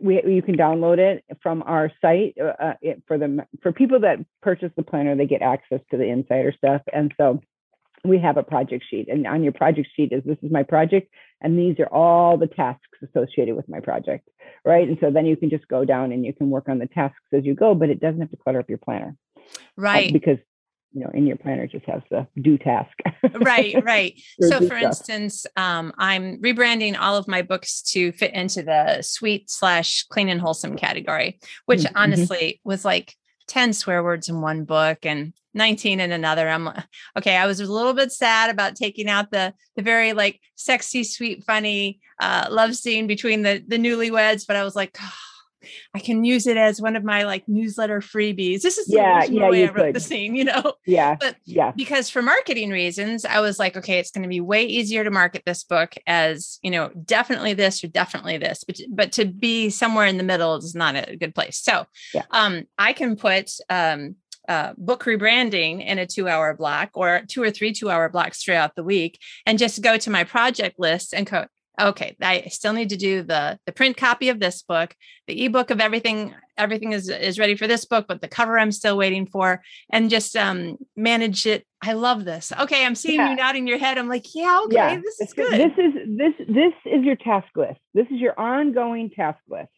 we, 0.00 0.22
you 0.26 0.42
can 0.42 0.56
download 0.56 0.98
it 0.98 1.24
from 1.42 1.62
our 1.62 1.90
site 2.00 2.36
uh, 2.40 2.52
uh, 2.62 2.74
it, 2.82 3.02
for 3.06 3.18
the 3.18 3.46
for 3.62 3.72
people 3.72 4.00
that 4.00 4.18
purchase 4.42 4.72
the 4.76 4.82
planner 4.82 5.16
they 5.16 5.26
get 5.26 5.42
access 5.42 5.80
to 5.90 5.96
the 5.96 6.04
insider 6.04 6.52
stuff. 6.56 6.82
And 6.92 7.12
so 7.16 7.40
we 8.04 8.18
have 8.18 8.36
a 8.36 8.42
project 8.42 8.84
sheet 8.88 9.08
and 9.08 9.26
on 9.26 9.42
your 9.42 9.52
project 9.52 9.88
sheet 9.94 10.12
is 10.12 10.22
this 10.24 10.38
is 10.42 10.50
my 10.50 10.62
project 10.62 11.12
and 11.40 11.58
these 11.58 11.78
are 11.78 11.92
all 11.92 12.38
the 12.38 12.46
tasks 12.46 12.86
associated 13.02 13.56
with 13.56 13.68
my 13.68 13.80
project 13.80 14.28
right? 14.64 14.88
And 14.88 14.98
so 15.00 15.10
then 15.10 15.26
you 15.26 15.36
can 15.36 15.50
just 15.50 15.66
go 15.68 15.84
down 15.84 16.12
and 16.12 16.24
you 16.24 16.34
can 16.34 16.50
work 16.50 16.68
on 16.68 16.78
the 16.78 16.86
tasks 16.86 17.20
as 17.32 17.44
you 17.44 17.54
go 17.54 17.74
but 17.74 17.90
it 17.90 18.00
doesn't 18.00 18.20
have 18.20 18.30
to 18.30 18.36
clutter 18.36 18.60
up 18.60 18.68
your 18.68 18.78
planner 18.78 19.16
right. 19.76 20.08
uh, 20.08 20.12
because 20.12 20.38
you 20.92 21.00
know 21.00 21.10
in 21.14 21.26
your 21.26 21.36
planner 21.36 21.66
just 21.66 21.86
has 21.86 22.02
the 22.10 22.26
do 22.40 22.58
task 22.58 22.90
right 23.40 23.82
right 23.84 24.20
so 24.40 24.58
for 24.58 24.66
stuff. 24.66 24.82
instance 24.82 25.46
um, 25.56 25.92
i'm 25.98 26.40
rebranding 26.42 26.96
all 26.98 27.16
of 27.16 27.28
my 27.28 27.42
books 27.42 27.82
to 27.82 28.12
fit 28.12 28.32
into 28.34 28.62
the 28.62 29.00
sweet 29.02 29.50
slash 29.50 30.04
clean 30.04 30.28
and 30.28 30.40
wholesome 30.40 30.76
category 30.76 31.38
which 31.66 31.80
mm-hmm. 31.80 31.96
honestly 31.96 32.60
was 32.64 32.84
like 32.84 33.14
10 33.48 33.72
swear 33.72 34.02
words 34.02 34.28
in 34.28 34.40
one 34.40 34.64
book 34.64 34.98
and 35.02 35.32
19 35.54 36.00
in 36.00 36.12
another 36.12 36.48
i'm 36.48 36.68
okay 37.16 37.36
i 37.36 37.46
was 37.46 37.60
a 37.60 37.72
little 37.72 37.94
bit 37.94 38.12
sad 38.12 38.50
about 38.50 38.76
taking 38.76 39.08
out 39.08 39.30
the 39.30 39.52
the 39.76 39.82
very 39.82 40.12
like 40.12 40.40
sexy 40.54 41.02
sweet 41.02 41.44
funny 41.44 42.00
uh 42.20 42.46
love 42.50 42.74
scene 42.76 43.06
between 43.06 43.42
the 43.42 43.62
the 43.66 43.78
newlyweds 43.78 44.46
but 44.46 44.56
i 44.56 44.62
was 44.62 44.76
like 44.76 44.96
oh, 45.00 45.12
I 45.94 45.98
can 45.98 46.24
use 46.24 46.46
it 46.46 46.56
as 46.56 46.80
one 46.80 46.96
of 46.96 47.04
my 47.04 47.24
like 47.24 47.44
newsletter 47.48 48.00
freebies. 48.00 48.62
This 48.62 48.78
is 48.78 48.86
the 48.86 48.96
yeah, 48.96 49.24
yeah, 49.24 49.48
way 49.48 49.68
I 49.68 49.70
wrote 49.70 49.86
could. 49.86 49.94
the 49.96 50.00
scene, 50.00 50.34
you 50.34 50.44
know? 50.44 50.74
Yeah. 50.86 51.16
But 51.18 51.36
yeah, 51.44 51.72
because 51.72 52.10
for 52.10 52.22
marketing 52.22 52.70
reasons, 52.70 53.24
I 53.24 53.40
was 53.40 53.58
like, 53.58 53.76
okay, 53.76 53.98
it's 53.98 54.10
going 54.10 54.22
to 54.22 54.28
be 54.28 54.40
way 54.40 54.64
easier 54.64 55.04
to 55.04 55.10
market 55.10 55.42
this 55.46 55.64
book 55.64 55.94
as, 56.06 56.58
you 56.62 56.70
know, 56.70 56.90
definitely 57.04 57.54
this 57.54 57.82
or 57.84 57.88
definitely 57.88 58.38
this. 58.38 58.64
But 58.64 58.80
but 58.90 59.12
to 59.12 59.24
be 59.24 59.70
somewhere 59.70 60.06
in 60.06 60.16
the 60.16 60.24
middle 60.24 60.56
is 60.56 60.74
not 60.74 60.96
a 60.96 61.16
good 61.16 61.34
place. 61.34 61.58
So 61.58 61.86
yeah. 62.14 62.24
um 62.30 62.64
I 62.78 62.92
can 62.92 63.16
put 63.16 63.52
um 63.68 64.16
uh, 64.48 64.72
book 64.76 65.04
rebranding 65.04 65.84
in 65.84 65.98
a 65.98 66.06
two 66.06 66.26
hour 66.26 66.54
block 66.54 66.90
or 66.94 67.22
two 67.28 67.40
or 67.40 67.52
three 67.52 67.72
two 67.72 67.88
hour 67.88 68.08
blocks 68.08 68.42
throughout 68.42 68.74
the 68.74 68.82
week 68.82 69.20
and 69.46 69.60
just 69.60 69.80
go 69.80 69.96
to 69.96 70.10
my 70.10 70.24
project 70.24 70.76
list 70.78 71.14
and 71.14 71.30
go 71.30 71.46
okay 71.80 72.16
i 72.20 72.42
still 72.48 72.72
need 72.72 72.88
to 72.90 72.96
do 72.96 73.22
the 73.22 73.58
the 73.66 73.72
print 73.72 73.96
copy 73.96 74.28
of 74.28 74.40
this 74.40 74.62
book 74.62 74.94
the 75.26 75.44
ebook 75.44 75.70
of 75.70 75.80
everything 75.80 76.34
everything 76.56 76.92
is 76.92 77.08
is 77.08 77.38
ready 77.38 77.56
for 77.56 77.66
this 77.66 77.84
book 77.84 78.06
but 78.06 78.20
the 78.20 78.28
cover 78.28 78.58
i'm 78.58 78.72
still 78.72 78.96
waiting 78.96 79.26
for 79.26 79.62
and 79.90 80.10
just 80.10 80.36
um 80.36 80.76
manage 80.96 81.46
it. 81.46 81.64
I 81.82 81.94
love 81.94 82.24
this. 82.24 82.52
Okay 82.58 82.84
i'm 82.84 82.94
seeing 82.94 83.18
yeah. 83.18 83.30
you 83.30 83.36
nodding 83.36 83.66
your 83.66 83.78
head. 83.78 83.98
I'm 83.98 84.08
like 84.08 84.26
yeah 84.34 84.60
okay 84.64 84.76
yeah. 84.76 85.00
this 85.00 85.20
is 85.20 85.32
good. 85.32 85.52
this 85.52 85.72
is 85.78 85.94
this 86.18 86.34
this 86.48 86.74
is 86.84 87.04
your 87.04 87.16
task 87.16 87.48
list. 87.56 87.80
This 87.94 88.06
is 88.06 88.20
your 88.20 88.38
ongoing 88.38 89.10
task 89.10 89.40
list. 89.48 89.70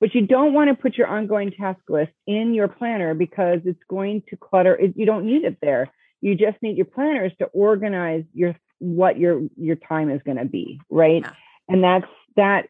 But 0.00 0.14
you 0.14 0.26
don't 0.26 0.54
want 0.54 0.70
to 0.70 0.74
put 0.74 0.96
your 0.96 1.08
ongoing 1.08 1.50
task 1.50 1.80
list 1.88 2.12
in 2.26 2.54
your 2.54 2.68
planner 2.68 3.12
because 3.14 3.60
it's 3.66 3.82
going 3.88 4.22
to 4.30 4.36
clutter 4.36 4.74
it, 4.74 4.94
you 4.96 5.04
don't 5.04 5.26
need 5.26 5.44
it 5.44 5.58
there. 5.60 5.92
You 6.22 6.34
just 6.36 6.56
need 6.62 6.76
your 6.76 6.86
planners 6.86 7.32
to 7.38 7.46
organize 7.46 8.24
your 8.32 8.56
what 8.80 9.18
your 9.18 9.42
your 9.56 9.76
time 9.76 10.10
is 10.10 10.20
going 10.24 10.38
to 10.38 10.44
be 10.44 10.80
right? 10.90 11.22
Yeah. 11.22 11.32
and 11.68 11.84
that's 11.84 12.06
that 12.36 12.68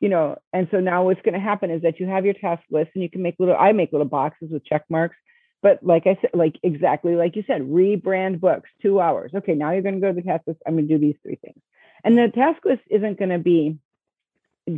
you 0.00 0.08
know 0.08 0.36
and 0.52 0.68
so 0.70 0.80
now 0.80 1.04
what's 1.04 1.20
going 1.22 1.34
to 1.34 1.40
happen 1.40 1.70
is 1.70 1.82
that 1.82 2.00
you 2.00 2.06
have 2.06 2.24
your 2.24 2.34
task 2.34 2.62
list 2.70 2.90
and 2.94 3.02
you 3.02 3.10
can 3.10 3.22
make 3.22 3.36
little 3.38 3.56
i 3.58 3.72
make 3.72 3.92
little 3.92 4.06
boxes 4.06 4.50
with 4.50 4.64
check 4.64 4.84
marks 4.88 5.16
but 5.60 5.82
like 5.82 6.06
i 6.06 6.16
said 6.20 6.30
like 6.34 6.56
exactly 6.62 7.16
like 7.16 7.36
you 7.36 7.44
said 7.46 7.62
rebrand 7.62 8.40
books 8.40 8.70
two 8.80 9.00
hours. 9.00 9.32
Okay 9.34 9.54
now 9.54 9.72
you're 9.72 9.82
going 9.82 9.96
to 9.96 10.00
go 10.00 10.08
to 10.08 10.14
the 10.14 10.22
task 10.22 10.44
list 10.46 10.60
i'm 10.66 10.74
going 10.74 10.88
to 10.88 10.94
do 10.94 11.00
these 11.00 11.16
three 11.22 11.36
things. 11.36 11.60
And 12.04 12.16
the 12.16 12.28
task 12.32 12.64
list 12.64 12.82
isn't 12.88 13.18
going 13.18 13.30
to 13.30 13.38
be 13.38 13.78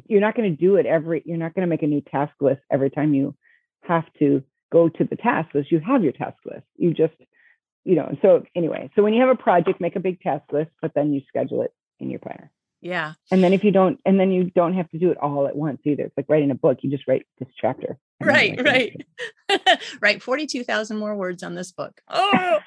you're 0.06 0.20
not 0.20 0.36
going 0.36 0.50
to 0.50 0.56
do 0.56 0.76
it 0.76 0.86
every 0.86 1.22
you're 1.24 1.36
not 1.36 1.54
going 1.54 1.66
to 1.66 1.70
make 1.70 1.82
a 1.82 1.86
new 1.86 2.00
task 2.00 2.32
list 2.40 2.62
every 2.70 2.90
time 2.90 3.14
you 3.14 3.34
have 3.82 4.04
to 4.18 4.42
go 4.72 4.88
to 4.88 5.04
the 5.04 5.16
task 5.16 5.54
list. 5.54 5.72
You 5.72 5.80
have 5.80 6.02
your 6.02 6.12
task 6.12 6.38
list. 6.44 6.64
You 6.76 6.94
just 6.94 7.14
you 7.84 7.94
know, 7.94 8.16
so 8.22 8.44
anyway, 8.54 8.90
so 8.94 9.02
when 9.02 9.14
you 9.14 9.20
have 9.20 9.30
a 9.30 9.36
project, 9.36 9.80
make 9.80 9.96
a 9.96 10.00
big 10.00 10.20
task 10.20 10.44
list, 10.52 10.70
but 10.82 10.92
then 10.94 11.12
you 11.12 11.22
schedule 11.28 11.62
it 11.62 11.72
in 11.98 12.10
your 12.10 12.20
planner. 12.20 12.50
Yeah. 12.80 13.12
And 13.30 13.44
then 13.44 13.52
if 13.52 13.62
you 13.62 13.70
don't, 13.70 14.00
and 14.06 14.18
then 14.18 14.32
you 14.32 14.44
don't 14.44 14.74
have 14.74 14.88
to 14.90 14.98
do 14.98 15.10
it 15.10 15.18
all 15.18 15.46
at 15.46 15.56
once 15.56 15.80
either. 15.84 16.04
It's 16.04 16.16
like 16.16 16.26
writing 16.28 16.50
a 16.50 16.54
book. 16.54 16.78
You 16.82 16.90
just 16.90 17.06
write 17.06 17.26
this 17.38 17.48
chapter. 17.60 17.98
Right, 18.22 18.60
right. 18.62 19.06
write 20.00 20.22
42,000 20.22 20.96
more 20.96 21.14
words 21.14 21.42
on 21.42 21.54
this 21.54 21.72
book. 21.72 22.00
Oh. 22.12 22.58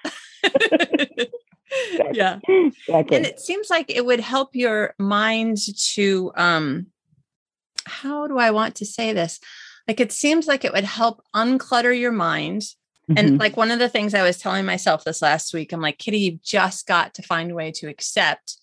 yeah. 2.12 2.40
Exactly. 2.48 3.18
And 3.18 3.26
it 3.26 3.40
seems 3.40 3.70
like 3.70 3.90
it 3.90 4.06
would 4.06 4.20
help 4.20 4.50
your 4.54 4.94
mind 5.00 5.58
to 5.94 6.32
um 6.36 6.88
how 7.86 8.28
do 8.28 8.38
I 8.38 8.52
want 8.52 8.76
to 8.76 8.86
say 8.86 9.14
this? 9.14 9.40
Like 9.88 10.00
it 10.00 10.12
seems 10.12 10.48
like 10.48 10.66
it 10.66 10.74
would 10.74 10.84
help 10.84 11.24
unclutter 11.34 11.98
your 11.98 12.12
mind. 12.12 12.64
Mm-hmm. 13.10 13.18
And 13.18 13.40
like 13.40 13.58
one 13.58 13.72
of 13.72 13.80
the 13.80 13.90
things 13.90 14.14
I 14.14 14.24
was 14.24 14.38
telling 14.38 14.66
myself 14.66 15.04
this 15.04 15.22
last 15.22 15.54
week, 15.54 15.74
I'm 15.74 15.82
like, 15.82 15.98
Kitty, 15.98 16.20
you've 16.20 16.44
just 16.44 16.88
got 16.88 17.14
to 17.16 17.22
find 17.22 17.52
a 17.52 17.56
way 17.56 17.72
to 17.72 17.88
accept 17.88 18.58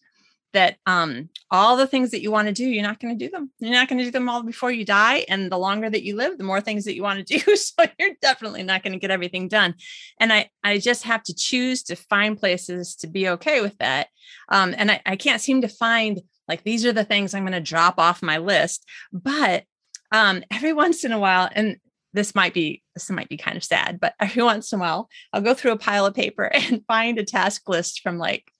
that 0.52 0.76
um 0.86 1.28
all 1.50 1.76
the 1.76 1.86
things 1.86 2.10
that 2.10 2.22
you 2.22 2.30
want 2.30 2.48
to 2.48 2.52
do 2.52 2.68
you're 2.68 2.82
not 2.82 2.98
going 2.98 3.16
to 3.16 3.24
do 3.24 3.30
them. 3.30 3.50
You're 3.58 3.72
not 3.72 3.88
going 3.88 3.98
to 3.98 4.04
do 4.04 4.10
them 4.10 4.28
all 4.28 4.42
before 4.42 4.70
you 4.70 4.84
die 4.84 5.24
and 5.28 5.50
the 5.50 5.58
longer 5.58 5.88
that 5.88 6.02
you 6.02 6.16
live 6.16 6.38
the 6.38 6.44
more 6.44 6.60
things 6.60 6.84
that 6.84 6.94
you 6.94 7.02
want 7.02 7.24
to 7.24 7.38
do. 7.38 7.56
So 7.56 7.84
you're 7.98 8.16
definitely 8.20 8.62
not 8.62 8.82
going 8.82 8.92
to 8.92 8.98
get 8.98 9.10
everything 9.10 9.48
done. 9.48 9.74
And 10.18 10.32
i 10.32 10.50
i 10.64 10.78
just 10.78 11.04
have 11.04 11.22
to 11.24 11.34
choose 11.34 11.82
to 11.84 11.96
find 11.96 12.38
places 12.38 12.96
to 12.96 13.06
be 13.06 13.28
okay 13.28 13.60
with 13.60 13.76
that. 13.78 14.08
Um 14.48 14.74
and 14.76 14.90
i, 14.90 15.00
I 15.06 15.16
can't 15.16 15.40
seem 15.40 15.62
to 15.62 15.68
find 15.68 16.20
like 16.48 16.64
these 16.64 16.84
are 16.84 16.92
the 16.92 17.04
things 17.04 17.34
i'm 17.34 17.44
going 17.44 17.52
to 17.52 17.60
drop 17.60 17.98
off 17.98 18.22
my 18.22 18.38
list. 18.38 18.84
But 19.12 19.64
um 20.12 20.42
every 20.50 20.72
once 20.84 21.04
in 21.04 21.12
a 21.12 21.18
while 21.18 21.48
and 21.52 21.76
this 22.12 22.34
might 22.34 22.54
be 22.54 22.82
this 22.94 23.10
might 23.10 23.28
be 23.28 23.36
kind 23.36 23.56
of 23.56 23.64
sad 23.64 23.98
but 24.00 24.14
every 24.20 24.42
once 24.42 24.72
in 24.72 24.78
a 24.78 24.82
while 24.82 25.08
i'll 25.32 25.40
go 25.40 25.54
through 25.54 25.72
a 25.72 25.78
pile 25.78 26.06
of 26.06 26.14
paper 26.14 26.44
and 26.54 26.84
find 26.86 27.18
a 27.18 27.24
task 27.24 27.68
list 27.68 28.00
from 28.00 28.18
like 28.18 28.50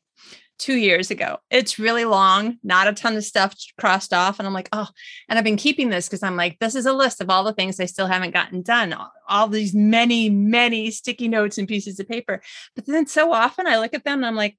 two 0.60 0.76
years 0.76 1.10
ago. 1.10 1.38
It's 1.50 1.78
really 1.78 2.04
long, 2.04 2.58
not 2.62 2.86
a 2.86 2.92
ton 2.92 3.16
of 3.16 3.24
stuff 3.24 3.54
crossed 3.80 4.12
off. 4.12 4.38
And 4.38 4.46
I'm 4.46 4.52
like, 4.52 4.68
oh, 4.72 4.86
and 5.28 5.38
I've 5.38 5.44
been 5.44 5.56
keeping 5.56 5.88
this 5.88 6.06
because 6.06 6.22
I'm 6.22 6.36
like, 6.36 6.58
this 6.58 6.74
is 6.74 6.86
a 6.86 6.92
list 6.92 7.20
of 7.20 7.30
all 7.30 7.42
the 7.42 7.54
things 7.54 7.80
I 7.80 7.86
still 7.86 8.06
haven't 8.06 8.34
gotten 8.34 8.62
done, 8.62 8.94
all 9.26 9.48
these 9.48 9.74
many, 9.74 10.28
many 10.28 10.90
sticky 10.90 11.28
notes 11.28 11.56
and 11.56 11.66
pieces 11.66 11.98
of 11.98 12.08
paper. 12.08 12.42
But 12.76 12.86
then 12.86 13.06
so 13.06 13.32
often 13.32 13.66
I 13.66 13.78
look 13.78 13.94
at 13.94 14.04
them 14.04 14.18
and 14.18 14.26
I'm 14.26 14.36
like, 14.36 14.56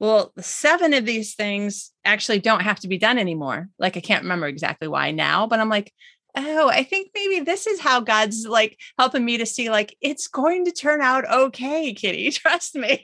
well, 0.00 0.32
seven 0.38 0.94
of 0.94 1.04
these 1.04 1.34
things 1.34 1.90
actually 2.04 2.38
don't 2.38 2.62
have 2.62 2.80
to 2.80 2.88
be 2.88 2.98
done 2.98 3.18
anymore. 3.18 3.68
Like, 3.78 3.96
I 3.96 4.00
can't 4.00 4.22
remember 4.22 4.46
exactly 4.46 4.88
why 4.88 5.10
now, 5.10 5.46
but 5.46 5.60
I'm 5.60 5.68
like, 5.68 5.92
oh, 6.36 6.68
I 6.68 6.82
think 6.82 7.10
maybe 7.14 7.40
this 7.40 7.66
is 7.66 7.80
how 7.80 8.00
God's 8.00 8.46
like 8.46 8.78
helping 8.98 9.24
me 9.24 9.38
to 9.38 9.46
see, 9.46 9.70
like, 9.70 9.96
it's 10.00 10.28
going 10.28 10.64
to 10.66 10.72
turn 10.72 11.00
out 11.00 11.28
okay, 11.30 11.92
Kitty. 11.94 12.30
Trust 12.32 12.74
me. 12.74 13.02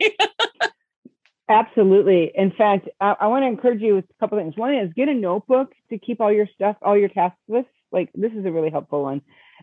Absolutely. 1.48 2.32
In 2.34 2.52
fact, 2.52 2.88
I, 3.00 3.16
I 3.20 3.26
want 3.26 3.42
to 3.42 3.48
encourage 3.48 3.82
you 3.82 3.96
with 3.96 4.04
a 4.04 4.14
couple 4.20 4.38
things. 4.38 4.56
One 4.56 4.74
is 4.74 4.92
get 4.94 5.08
a 5.08 5.14
notebook 5.14 5.72
to 5.90 5.98
keep 5.98 6.20
all 6.20 6.32
your 6.32 6.48
stuff, 6.54 6.76
all 6.80 6.96
your 6.96 7.10
task 7.10 7.36
lists. 7.48 7.70
Like 7.92 8.10
this 8.14 8.32
is 8.32 8.46
a 8.46 8.50
really 8.50 8.70
helpful 8.70 9.02
one. 9.02 9.20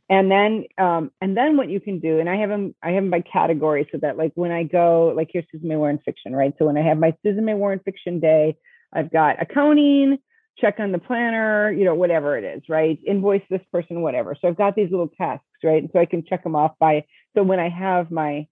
And 0.09 0.30
then, 0.30 0.66
um, 0.78 1.12
and 1.22 1.36
then 1.36 1.57
what 1.57 1.70
you 1.70 1.80
can 1.80 1.99
do, 1.99 2.20
and 2.20 2.30
I 2.30 2.36
have 2.36 2.49
them, 2.49 2.76
I 2.84 2.91
have 2.91 3.03
them 3.03 3.09
by 3.09 3.22
category, 3.22 3.88
so 3.91 3.97
that 3.99 4.18
like 4.18 4.34
when 4.36 4.51
I 4.51 4.64
go, 4.64 5.14
like 5.16 5.30
here's 5.32 5.45
Susan 5.51 5.70
May 5.70 5.78
Warren 5.78 5.99
fiction, 6.03 6.36
right? 6.36 6.53
So 6.59 6.66
when 6.66 6.78
I 6.78 6.82
have 6.82 6.97
my 6.97 7.16
Susan 7.24 7.45
May 7.45 7.53
Warren 7.53 7.80
fiction 7.80 8.20
day, 8.20 8.57
I've 8.93 9.12
got 9.12 9.41
accounting, 9.41 10.20
check 10.60 10.80
on 10.80 10.91
the 10.91 10.99
planner, 10.99 11.72
you 11.72 11.86
know, 11.86 11.95
whatever 11.95 12.38
it 12.38 12.43
is, 12.43 12.64
right? 12.70 12.99
Invoice 13.06 13.41
this 13.49 13.62
person, 13.72 14.02
whatever. 14.02 14.36
So 14.39 14.47
I've 14.47 14.58
got 14.58 14.76
these 14.76 14.91
little 14.91 15.10
tasks, 15.18 15.45
right? 15.64 15.82
And 15.82 15.89
so 15.93 15.99
I 15.99 16.06
can 16.06 16.24
check 16.28 16.43
them 16.43 16.56
off 16.56 16.74
by. 16.80 17.06
So 17.36 17.43
when 17.43 17.60
I 17.60 17.70
have 17.70 18.12
my 18.12 18.47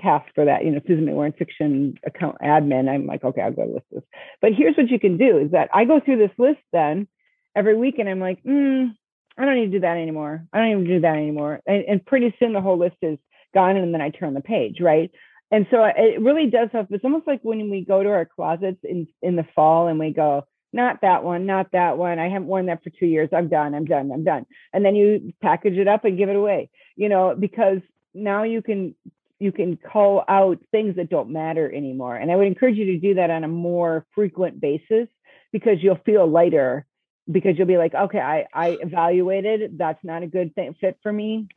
task 0.00 0.26
for 0.34 0.44
that. 0.44 0.64
You 0.64 0.72
know, 0.72 0.80
Susan 0.86 1.04
May 1.04 1.12
Warren 1.12 1.32
fiction 1.32 1.94
account 2.04 2.36
admin. 2.42 2.88
I'm 2.88 3.06
like, 3.06 3.24
okay, 3.24 3.42
I'll 3.42 3.52
go 3.52 3.64
list 3.64 3.86
this. 3.92 4.02
But 4.40 4.52
here's 4.54 4.76
what 4.76 4.90
you 4.90 4.98
can 4.98 5.16
do 5.16 5.38
is 5.38 5.52
that 5.52 5.70
I 5.72 5.84
go 5.84 6.00
through 6.00 6.18
this 6.18 6.36
list 6.38 6.60
then 6.72 7.08
every 7.54 7.76
week 7.76 7.98
and 7.98 8.08
I'm 8.08 8.20
like, 8.20 8.42
mm, 8.42 8.90
I 9.38 9.44
don't 9.44 9.56
need 9.56 9.66
to 9.66 9.78
do 9.78 9.80
that 9.80 9.96
anymore. 9.96 10.46
I 10.52 10.58
don't 10.58 10.70
even 10.70 10.84
do 10.84 11.00
that 11.00 11.16
anymore. 11.16 11.60
And, 11.66 11.84
and 11.84 12.06
pretty 12.06 12.34
soon 12.38 12.52
the 12.52 12.60
whole 12.60 12.78
list 12.78 12.96
is 13.02 13.18
gone 13.52 13.76
and 13.76 13.92
then 13.94 14.00
I 14.00 14.10
turn 14.10 14.34
the 14.34 14.40
page, 14.40 14.80
right? 14.80 15.10
And 15.50 15.66
so 15.70 15.84
it 15.84 16.20
really 16.20 16.50
does 16.50 16.70
help. 16.72 16.88
It's 16.90 17.04
almost 17.04 17.26
like 17.26 17.40
when 17.42 17.70
we 17.70 17.84
go 17.84 18.02
to 18.02 18.08
our 18.08 18.24
closets 18.24 18.80
in 18.82 19.06
in 19.22 19.36
the 19.36 19.46
fall 19.54 19.88
and 19.88 19.98
we 19.98 20.12
go, 20.12 20.44
not 20.74 21.00
that 21.02 21.22
one, 21.22 21.46
not 21.46 21.72
that 21.72 21.96
one. 21.96 22.18
I 22.18 22.28
haven't 22.28 22.48
worn 22.48 22.66
that 22.66 22.82
for 22.82 22.90
two 22.90 23.06
years. 23.06 23.28
I'm 23.32 23.48
done. 23.48 23.74
I'm 23.74 23.84
done. 23.84 24.10
I'm 24.12 24.24
done. 24.24 24.44
And 24.72 24.84
then 24.84 24.96
you 24.96 25.32
package 25.40 25.78
it 25.78 25.88
up 25.88 26.04
and 26.04 26.18
give 26.18 26.28
it 26.28 26.36
away, 26.36 26.68
you 26.96 27.08
know, 27.08 27.34
because 27.38 27.78
now 28.12 28.42
you 28.42 28.60
can 28.60 28.94
you 29.38 29.52
can 29.52 29.76
call 29.76 30.24
out 30.28 30.58
things 30.70 30.96
that 30.96 31.10
don't 31.10 31.30
matter 31.30 31.72
anymore. 31.72 32.16
And 32.16 32.30
I 32.30 32.36
would 32.36 32.46
encourage 32.46 32.76
you 32.76 32.86
to 32.86 32.98
do 32.98 33.14
that 33.14 33.30
on 33.30 33.44
a 33.44 33.48
more 33.48 34.06
frequent 34.14 34.60
basis 34.60 35.08
because 35.52 35.78
you'll 35.80 36.00
feel 36.04 36.26
lighter 36.26 36.86
because 37.30 37.56
you'll 37.56 37.66
be 37.66 37.78
like, 37.78 37.94
okay, 37.94 38.20
I, 38.20 38.46
I 38.52 38.76
evaluated, 38.80 39.78
that's 39.78 40.02
not 40.04 40.22
a 40.22 40.26
good 40.26 40.54
thing, 40.54 40.74
fit 40.80 40.98
for 41.02 41.12
me. 41.12 41.48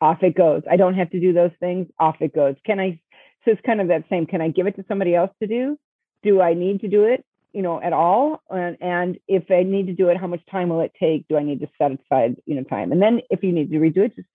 Off 0.00 0.22
it 0.22 0.34
goes. 0.34 0.62
I 0.70 0.76
don't 0.76 0.94
have 0.94 1.10
to 1.10 1.20
do 1.20 1.32
those 1.32 1.50
things. 1.60 1.88
Off 1.98 2.16
it 2.20 2.34
goes. 2.34 2.56
Can 2.64 2.80
I, 2.80 3.00
so 3.44 3.52
it's 3.52 3.60
kind 3.64 3.80
of 3.80 3.88
that 3.88 4.04
same, 4.10 4.26
can 4.26 4.40
I 4.40 4.48
give 4.48 4.66
it 4.66 4.76
to 4.76 4.84
somebody 4.88 5.14
else 5.14 5.30
to 5.40 5.46
do? 5.46 5.78
Do 6.22 6.40
I 6.40 6.54
need 6.54 6.80
to 6.80 6.88
do 6.88 7.04
it? 7.04 7.24
You 7.52 7.62
know 7.62 7.80
at 7.80 7.92
all 7.92 8.42
and, 8.50 8.76
and 8.80 9.18
if 9.28 9.50
i 9.50 9.62
need 9.62 9.86
to 9.86 9.92
do 9.92 10.08
it 10.08 10.16
how 10.16 10.26
much 10.26 10.40
time 10.50 10.68
will 10.68 10.80
it 10.80 10.92
take 10.98 11.26
do 11.28 11.36
i 11.36 11.42
need 11.42 11.60
to 11.60 11.68
set 11.78 11.90
aside 11.92 12.36
you 12.46 12.54
know 12.54 12.62
time 12.64 12.92
and 12.92 13.02
then 13.02 13.20
if 13.30 13.42
you 13.42 13.52
need 13.52 13.70
to 13.70 13.78
redo 13.78 13.98
it 13.98 14.14
just 14.16 14.28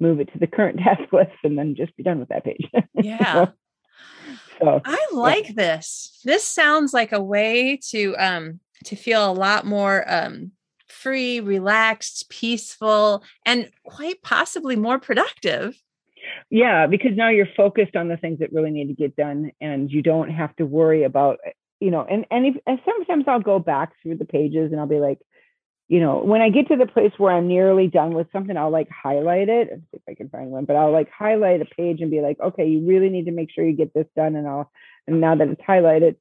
move 0.00 0.20
it 0.20 0.32
to 0.32 0.38
the 0.38 0.46
current 0.46 0.78
task 0.84 1.12
list 1.12 1.32
and 1.44 1.58
then 1.58 1.74
just 1.74 1.96
be 1.96 2.02
done 2.02 2.18
with 2.18 2.28
that 2.28 2.44
page. 2.44 2.66
Yeah. 3.02 3.46
so, 3.46 3.52
so, 4.60 4.80
I 4.84 5.06
like 5.12 5.48
yeah. 5.48 5.54
this. 5.56 6.20
This 6.24 6.44
sounds 6.44 6.92
like 6.92 7.12
a 7.12 7.22
way 7.22 7.78
to 7.90 8.16
um 8.16 8.60
to 8.84 8.96
feel 8.96 9.30
a 9.30 9.32
lot 9.32 9.64
more 9.64 10.04
um 10.12 10.52
free, 10.88 11.38
relaxed, 11.40 12.28
peaceful, 12.28 13.22
and 13.46 13.70
quite 13.84 14.22
possibly 14.22 14.74
more 14.74 14.98
productive. 14.98 15.80
Yeah, 16.50 16.86
because 16.86 17.12
now 17.14 17.28
you're 17.28 17.48
focused 17.56 17.94
on 17.94 18.08
the 18.08 18.16
things 18.16 18.40
that 18.40 18.52
really 18.52 18.70
need 18.70 18.88
to 18.88 18.94
get 18.94 19.16
done 19.16 19.52
and 19.60 19.90
you 19.90 20.02
don't 20.02 20.30
have 20.30 20.54
to 20.56 20.66
worry 20.66 21.04
about 21.04 21.38
you 21.80 21.90
know 21.90 22.04
and 22.08 22.26
and, 22.30 22.46
if, 22.46 22.56
and 22.66 22.80
sometimes 22.84 23.24
I'll 23.28 23.40
go 23.40 23.58
back 23.58 23.92
through 24.02 24.16
the 24.16 24.24
pages 24.24 24.72
and 24.72 24.80
I'll 24.80 24.86
be 24.86 25.00
like 25.00 25.18
you 25.88 26.00
know, 26.00 26.18
when 26.18 26.42
I 26.42 26.50
get 26.50 26.68
to 26.68 26.76
the 26.76 26.86
place 26.86 27.12
where 27.16 27.32
I'm 27.32 27.48
nearly 27.48 27.86
done 27.86 28.12
with 28.12 28.30
something, 28.30 28.56
I'll 28.56 28.70
like 28.70 28.88
highlight 28.90 29.48
it 29.48 29.68
see 29.70 29.96
if 29.96 30.02
I 30.08 30.14
can 30.14 30.28
find 30.28 30.50
one, 30.50 30.66
but 30.66 30.76
I'll 30.76 30.92
like 30.92 31.10
highlight 31.10 31.62
a 31.62 31.64
page 31.64 32.02
and 32.02 32.10
be 32.10 32.20
like, 32.20 32.38
okay, 32.40 32.66
you 32.66 32.86
really 32.86 33.08
need 33.08 33.24
to 33.24 33.32
make 33.32 33.50
sure 33.50 33.64
you 33.64 33.74
get 33.74 33.94
this 33.94 34.06
done. 34.14 34.36
And 34.36 34.46
I'll, 34.46 34.70
and 35.06 35.20
now 35.20 35.34
that 35.34 35.48
it's 35.48 35.62
highlighted, 35.62 36.16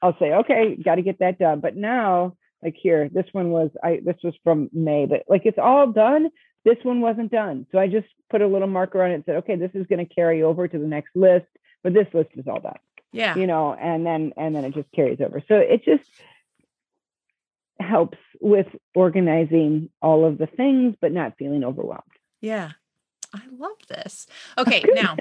I'll 0.00 0.16
say, 0.18 0.32
okay, 0.32 0.76
got 0.82 0.94
to 0.94 1.02
get 1.02 1.18
that 1.18 1.38
done. 1.38 1.60
But 1.60 1.76
now, 1.76 2.36
like 2.62 2.74
here, 2.80 3.10
this 3.12 3.26
one 3.32 3.50
was, 3.50 3.70
I, 3.84 4.00
this 4.02 4.16
was 4.24 4.34
from 4.42 4.70
May, 4.72 5.04
but 5.04 5.24
like 5.28 5.42
it's 5.44 5.58
all 5.58 5.92
done. 5.92 6.30
This 6.64 6.78
one 6.82 7.02
wasn't 7.02 7.30
done. 7.30 7.66
So 7.72 7.78
I 7.78 7.88
just 7.88 8.08
put 8.30 8.40
a 8.40 8.46
little 8.46 8.66
marker 8.66 9.02
on 9.02 9.10
it 9.10 9.14
and 9.14 9.24
said, 9.26 9.36
okay, 9.36 9.56
this 9.56 9.70
is 9.74 9.86
going 9.88 10.04
to 10.04 10.14
carry 10.14 10.42
over 10.42 10.66
to 10.66 10.78
the 10.78 10.86
next 10.86 11.10
list, 11.14 11.46
but 11.84 11.92
this 11.92 12.08
list 12.14 12.30
is 12.34 12.46
all 12.48 12.60
done. 12.60 12.78
Yeah. 13.16 13.36
You 13.36 13.46
know, 13.46 13.74
and 13.74 14.04
then, 14.04 14.32
and 14.36 14.54
then 14.54 14.64
it 14.64 14.74
just 14.74 14.90
carries 14.92 15.20
over. 15.20 15.42
So 15.48 15.56
it 15.56 15.84
just, 15.84 16.08
helps 17.78 18.18
with 18.40 18.66
organizing 18.94 19.90
all 20.00 20.24
of 20.24 20.38
the 20.38 20.46
things, 20.46 20.94
but 21.00 21.12
not 21.12 21.36
feeling 21.38 21.64
overwhelmed. 21.64 22.02
Yeah. 22.40 22.72
I 23.34 23.42
love 23.58 23.76
this. 23.88 24.26
Okay, 24.56 24.82
now 24.94 25.16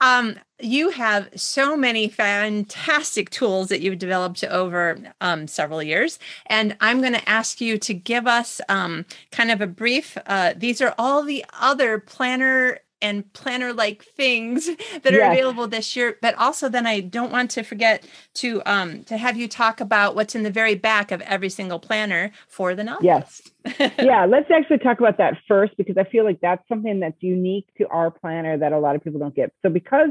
um, 0.00 0.36
you 0.60 0.90
have 0.90 1.28
so 1.36 1.76
many 1.76 2.08
fantastic 2.08 3.28
tools 3.30 3.68
that 3.68 3.80
you've 3.80 3.98
developed 3.98 4.42
over 4.44 4.98
um, 5.20 5.46
several 5.46 5.82
years, 5.82 6.18
and 6.46 6.76
I'm 6.80 7.00
going 7.00 7.12
to 7.12 7.28
ask 7.28 7.60
you 7.60 7.78
to 7.78 7.92
give 7.92 8.26
us 8.26 8.60
um, 8.68 9.04
kind 9.32 9.50
of 9.50 9.60
a 9.60 9.66
brief. 9.66 10.16
Uh, 10.24 10.54
these 10.56 10.80
are 10.80 10.94
all 10.96 11.22
the 11.22 11.44
other 11.60 11.98
planner 11.98 12.78
and 13.02 13.30
planner 13.32 13.72
like 13.72 14.04
things 14.04 14.66
that 15.02 15.12
are 15.12 15.18
yes. 15.18 15.32
available 15.32 15.68
this 15.68 15.94
year. 15.96 16.16
But 16.22 16.34
also 16.36 16.68
then 16.68 16.86
i 16.86 17.00
don't 17.00 17.32
want 17.32 17.50
to 17.52 17.62
forget 17.62 18.06
to 18.34 18.62
um 18.64 19.04
to 19.04 19.16
have 19.16 19.36
you 19.36 19.48
talk 19.48 19.80
about 19.80 20.14
what's 20.14 20.34
in 20.34 20.42
the 20.42 20.50
very 20.50 20.74
back 20.74 21.10
of 21.10 21.20
every 21.22 21.48
single 21.48 21.78
planner 21.78 22.30
for 22.48 22.74
the 22.74 22.84
novelist. 22.84 23.50
Yes. 23.64 23.92
Yeah 23.98 24.24
let's 24.24 24.50
actually 24.50 24.78
talk 24.78 25.00
about 25.00 25.18
that 25.18 25.34
first 25.48 25.76
because 25.76 25.96
i 25.96 26.04
feel 26.04 26.24
like 26.24 26.40
that's 26.40 26.66
something 26.68 27.00
that's 27.00 27.20
unique 27.20 27.68
to 27.78 27.86
our 27.88 28.10
planner 28.10 28.56
that 28.58 28.72
a 28.72 28.78
lot 28.78 28.96
of 28.96 29.02
people 29.04 29.20
don't 29.20 29.34
get. 29.34 29.52
So 29.62 29.68
because 29.68 30.10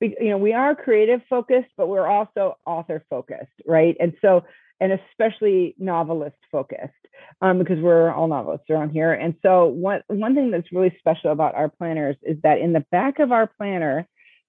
you 0.00 0.30
know 0.30 0.38
we 0.38 0.52
are 0.52 0.74
creative 0.74 1.22
focused 1.28 1.70
but 1.76 1.88
we're 1.88 2.06
also 2.06 2.58
author 2.66 3.04
focused 3.08 3.52
right? 3.66 3.96
And 3.98 4.14
so 4.20 4.44
and 4.80 4.92
especially 4.92 5.74
novelist 5.78 6.36
focused 6.52 6.92
um, 7.40 7.58
because 7.58 7.78
we're 7.78 8.12
all 8.12 8.28
novelists 8.28 8.70
around 8.70 8.90
here. 8.90 9.12
And 9.12 9.34
so 9.42 9.66
one 9.66 10.02
one 10.08 10.34
thing 10.34 10.50
that's 10.50 10.72
really 10.72 10.94
special 10.98 11.32
about 11.32 11.54
our 11.54 11.68
planners 11.68 12.16
is 12.22 12.36
that 12.42 12.58
in 12.58 12.72
the 12.72 12.84
back 12.90 13.18
of 13.18 13.32
our 13.32 13.46
planner, 13.46 14.06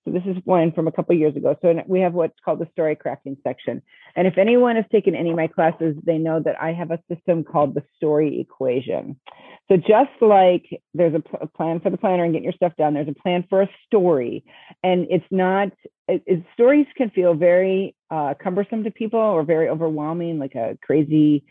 so 0.07 0.13
this 0.13 0.23
is 0.25 0.37
one 0.45 0.71
from 0.71 0.87
a 0.87 0.91
couple 0.91 1.13
years 1.15 1.35
ago. 1.35 1.57
So 1.61 1.81
we 1.85 1.99
have 1.99 2.13
what's 2.13 2.39
called 2.43 2.59
the 2.59 2.67
story 2.71 2.95
crafting 2.95 3.35
section. 3.43 3.81
And 4.15 4.25
if 4.25 4.37
anyone 4.37 4.77
has 4.77 4.85
taken 4.89 5.15
any 5.15 5.31
of 5.31 5.35
my 5.35 5.47
classes, 5.47 5.97
they 6.01 6.17
know 6.17 6.39
that 6.39 6.61
I 6.61 6.71
have 6.71 6.91
a 6.91 6.99
system 7.13 7.43
called 7.43 7.73
the 7.73 7.83
story 7.97 8.39
equation. 8.39 9.19
So 9.67 9.75
just 9.75 10.11
like 10.21 10.81
there's 10.93 11.13
a, 11.13 11.47
plan 11.47 11.81
for 11.81 11.89
the 11.89 11.97
planner 11.97 12.23
and 12.23 12.31
getting 12.31 12.45
your 12.45 12.53
stuff 12.53 12.71
done, 12.77 12.93
there's 12.93 13.09
a 13.09 13.21
plan 13.21 13.43
for 13.49 13.63
a 13.63 13.69
story. 13.85 14.45
And 14.81 15.07
it's 15.09 15.25
not, 15.29 15.73
it, 16.07 16.23
it, 16.25 16.43
stories 16.53 16.87
can 16.95 17.09
feel 17.09 17.33
very 17.33 17.93
uh, 18.09 18.33
cumbersome 18.41 18.85
to 18.85 18.91
people 18.91 19.19
or 19.19 19.43
very 19.43 19.67
overwhelming, 19.67 20.39
like 20.39 20.55
a 20.55 20.77
crazy 20.81 21.43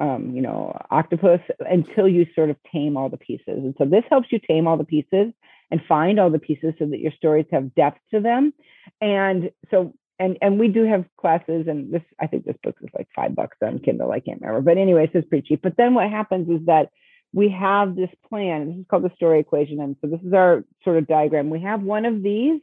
um, 0.00 0.30
you 0.34 0.40
know, 0.40 0.76
octopus 0.90 1.40
until 1.60 2.08
you 2.08 2.26
sort 2.34 2.48
of 2.48 2.56
tame 2.72 2.96
all 2.96 3.10
the 3.10 3.18
pieces. 3.18 3.44
And 3.46 3.74
so 3.76 3.84
this 3.84 4.02
helps 4.08 4.28
you 4.32 4.40
tame 4.40 4.66
all 4.66 4.78
the 4.78 4.84
pieces 4.84 5.32
and 5.70 5.80
find 5.86 6.18
all 6.18 6.30
the 6.30 6.38
pieces 6.38 6.72
so 6.78 6.86
that 6.86 6.98
your 6.98 7.12
stories 7.12 7.46
have 7.52 7.74
depth 7.74 8.00
to 8.12 8.20
them. 8.20 8.54
And 9.00 9.50
so 9.70 9.94
and 10.18 10.38
and 10.40 10.58
we 10.58 10.68
do 10.68 10.84
have 10.84 11.04
classes 11.18 11.66
and 11.66 11.92
this 11.92 12.02
i 12.20 12.26
think 12.26 12.44
this 12.44 12.56
book 12.62 12.76
is 12.82 12.90
like 12.94 13.08
five 13.16 13.34
bucks 13.34 13.56
on 13.62 13.78
kindle 13.78 14.10
i 14.10 14.20
can't 14.20 14.40
remember. 14.40 14.62
But 14.62 14.78
anyway 14.78 15.08
it's 15.12 15.28
pretty 15.28 15.46
cheap. 15.46 15.60
But 15.62 15.76
then 15.76 15.94
what 15.94 16.10
happens 16.10 16.48
is 16.48 16.66
that 16.66 16.90
we 17.32 17.48
have 17.50 17.94
this 17.94 18.10
plan. 18.28 18.68
This 18.68 18.76
is 18.78 18.86
called 18.90 19.04
the 19.04 19.12
story 19.14 19.38
equation. 19.38 19.80
And 19.80 19.96
so 20.00 20.08
this 20.08 20.20
is 20.26 20.32
our 20.32 20.64
sort 20.82 20.96
of 20.96 21.06
diagram. 21.06 21.48
We 21.50 21.60
have 21.62 21.82
one 21.82 22.04
of 22.06 22.22
these. 22.22 22.60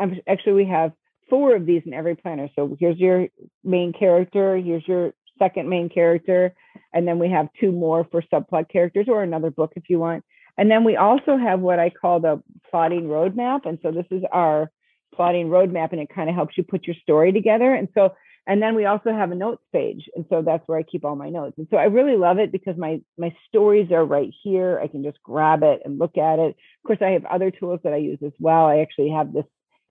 Actually 0.00 0.54
we 0.54 0.66
have 0.66 0.92
four 1.30 1.54
of 1.54 1.66
these 1.66 1.82
in 1.86 1.94
every 1.94 2.16
planner. 2.16 2.48
So 2.56 2.76
here's 2.80 2.98
your 2.98 3.28
main 3.62 3.92
character. 3.92 4.56
Here's 4.56 4.86
your 4.88 5.12
second 5.42 5.68
main 5.68 5.88
character 5.88 6.54
and 6.92 7.06
then 7.06 7.18
we 7.18 7.28
have 7.28 7.48
two 7.58 7.72
more 7.72 8.06
for 8.10 8.22
subplot 8.32 8.68
characters 8.68 9.06
or 9.08 9.22
another 9.22 9.50
book 9.50 9.72
if 9.76 9.84
you 9.88 9.98
want 9.98 10.24
and 10.58 10.70
then 10.70 10.84
we 10.84 10.96
also 10.96 11.36
have 11.36 11.60
what 11.60 11.78
i 11.78 11.90
call 11.90 12.20
the 12.20 12.42
plotting 12.70 13.04
roadmap 13.04 13.66
and 13.66 13.78
so 13.82 13.90
this 13.90 14.06
is 14.10 14.22
our 14.32 14.70
plotting 15.14 15.48
roadmap 15.48 15.92
and 15.92 16.00
it 16.00 16.08
kind 16.14 16.28
of 16.28 16.34
helps 16.34 16.56
you 16.56 16.64
put 16.64 16.86
your 16.86 16.96
story 17.02 17.32
together. 17.32 17.74
And 17.74 17.88
so, 17.94 18.14
and 18.46 18.60
then 18.60 18.74
we 18.74 18.86
also 18.86 19.12
have 19.12 19.30
a 19.30 19.36
notes 19.36 19.62
page. 19.72 20.08
And 20.16 20.24
so 20.28 20.42
that's 20.42 20.66
where 20.66 20.78
I 20.78 20.82
keep 20.82 21.04
all 21.04 21.14
my 21.14 21.30
notes. 21.30 21.54
And 21.58 21.68
so 21.70 21.76
I 21.76 21.84
really 21.84 22.16
love 22.16 22.38
it 22.38 22.50
because 22.50 22.76
my 22.76 23.00
my 23.16 23.34
stories 23.48 23.92
are 23.92 24.04
right 24.04 24.32
here. 24.42 24.80
I 24.82 24.88
can 24.88 25.04
just 25.04 25.22
grab 25.22 25.62
it 25.62 25.82
and 25.84 25.98
look 25.98 26.18
at 26.18 26.38
it. 26.38 26.56
Of 26.56 26.86
course, 26.86 26.98
I 27.00 27.10
have 27.10 27.24
other 27.26 27.50
tools 27.50 27.80
that 27.84 27.92
I 27.92 27.98
use 27.98 28.18
as 28.24 28.32
well. 28.40 28.66
I 28.66 28.78
actually 28.78 29.10
have 29.10 29.32
this 29.32 29.44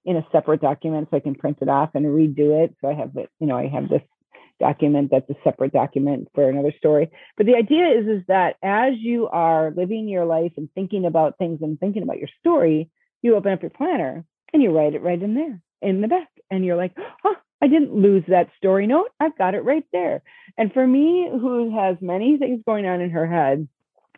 in 0.04 0.18
a 0.18 0.26
separate 0.32 0.62
document 0.62 1.08
so 1.10 1.18
I 1.18 1.22
can 1.22 1.36
print 1.36 1.60
it 1.62 1.70
off 1.70 1.92
and 1.94 2.06
redo 2.06 2.64
it. 2.64 2.76
So 2.82 2.90
I 2.90 2.94
have 2.94 3.16
it, 3.16 3.30
you 3.40 3.48
know, 3.48 3.56
I 3.56 3.68
have 3.68 3.88
this 3.88 4.02
document 4.62 5.12
that's 5.12 5.30
a 5.30 5.36
separate 5.44 5.74
document 5.74 6.30
for 6.34 6.50
another 6.50 6.74
story. 6.78 7.12
But 7.36 7.46
the 7.46 7.56
idea 7.56 7.88
is 7.90 8.08
is 8.08 8.24
that 8.28 8.56
as 8.64 8.94
you 8.98 9.28
are 9.28 9.74
living 9.76 10.08
your 10.08 10.26
life 10.26 10.54
and 10.56 10.70
thinking 10.74 11.06
about 11.06 11.38
things 11.38 11.60
and 11.62 11.80
thinking 11.80 12.04
about 12.04 12.20
your 12.20 12.30
story, 12.40 12.90
you 13.22 13.36
open 13.36 13.52
up 13.52 13.62
your 13.62 13.72
planner 13.72 14.24
and 14.54 14.64
you 14.64 14.72
write 14.72 14.96
it 14.96 15.02
right 15.02 15.22
in 15.22 15.34
there 15.34 15.62
in 15.82 16.02
the 16.02 16.08
back. 16.08 16.30
And 16.50 16.64
you're 16.66 16.78
like 16.78 16.96
oh 17.26 17.36
i 17.62 17.68
didn't 17.68 17.94
lose 17.94 18.24
that 18.30 18.50
story. 18.58 18.88
Note 18.88 19.10
i've 19.20 19.38
got 19.38 19.56
it 19.56 19.66
right 19.66 19.86
there. 19.92 20.22
And 20.58 20.72
for 20.72 20.88
me 20.88 21.30
who 21.30 21.76
has 21.78 21.98
many 22.00 22.38
things 22.38 22.62
going 22.66 22.86
on 22.86 23.02
in 23.02 23.10
her 23.10 23.28
head 23.28 23.68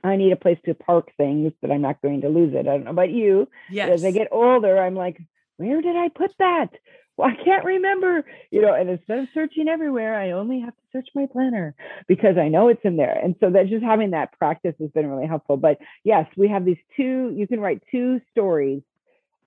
i 0.04 0.18
need 0.18 0.34
a 0.34 0.36
place 0.36 0.60
to 0.66 0.74
park 0.74 1.12
things 1.18 1.54
but 1.62 1.72
i'm 1.72 1.82
not 1.82 2.02
going 2.02 2.22
to 2.22 2.30
lose 2.30 2.54
it. 2.54 2.60
I 2.60 2.64
don't 2.64 2.84
know 2.84 2.92
about 2.92 3.12
you 3.12 3.48
yes. 3.72 3.90
as 3.90 4.06
i 4.06 4.12
get 4.12 4.28
older 4.32 4.78
i'm 4.78 4.96
like 4.96 5.18
where 5.58 5.82
did 5.82 5.96
i 5.96 6.10
put 6.10 6.34
that 6.40 6.70
well, 7.18 7.30
I 7.30 7.44
can't 7.44 7.66
remember, 7.66 8.26
you 8.52 8.62
know, 8.62 8.74
and 8.74 8.90
instead 8.90 9.20
of 9.20 9.28
searching 9.34 9.68
everywhere, 9.68 10.20
I 10.20 10.32
only 10.32 10.62
have 10.62 10.74
to 10.76 10.82
search 10.92 11.10
my 11.14 11.28
planner 11.32 11.76
because 12.08 12.38
I 12.38 12.48
know 12.48 12.70
it's 12.70 12.84
in 12.84 12.98
there. 12.98 13.20
And 13.24 13.36
so 13.40 13.50
that 13.52 13.68
just 13.68 13.84
having 13.84 14.12
that 14.12 14.38
practice 14.38 14.76
has 14.80 14.90
been 14.92 15.08
really 15.08 15.28
helpful. 15.28 15.58
But 15.58 15.78
yes, 16.04 16.26
we 16.38 16.48
have 16.50 16.66
these 16.66 16.78
two, 16.98 17.34
you 17.36 17.48
can 17.48 17.60
write 17.60 17.84
two 17.92 18.20
stories 18.32 18.82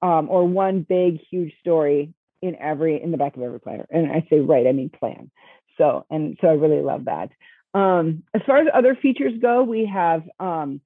um, 0.02 0.28
or 0.30 0.46
one 0.46 0.82
big 0.88 1.20
huge 1.30 1.52
story 1.60 2.12
in 2.42 2.56
every 2.56 3.02
in 3.02 3.10
the 3.10 3.16
back 3.16 3.36
of 3.36 3.42
every 3.42 3.58
planner 3.58 3.86
and 3.90 4.12
i 4.12 4.24
say 4.28 4.40
right 4.40 4.66
i 4.66 4.72
mean 4.72 4.90
plan 4.90 5.30
so 5.78 6.04
and 6.10 6.36
so 6.40 6.48
i 6.48 6.52
really 6.52 6.82
love 6.82 7.06
that 7.06 7.30
um, 7.74 8.22
as 8.32 8.40
far 8.46 8.58
as 8.58 8.68
other 8.72 8.94
features 8.94 9.32
go 9.40 9.62
we 9.62 9.86
have 9.86 10.22
um, 10.40 10.80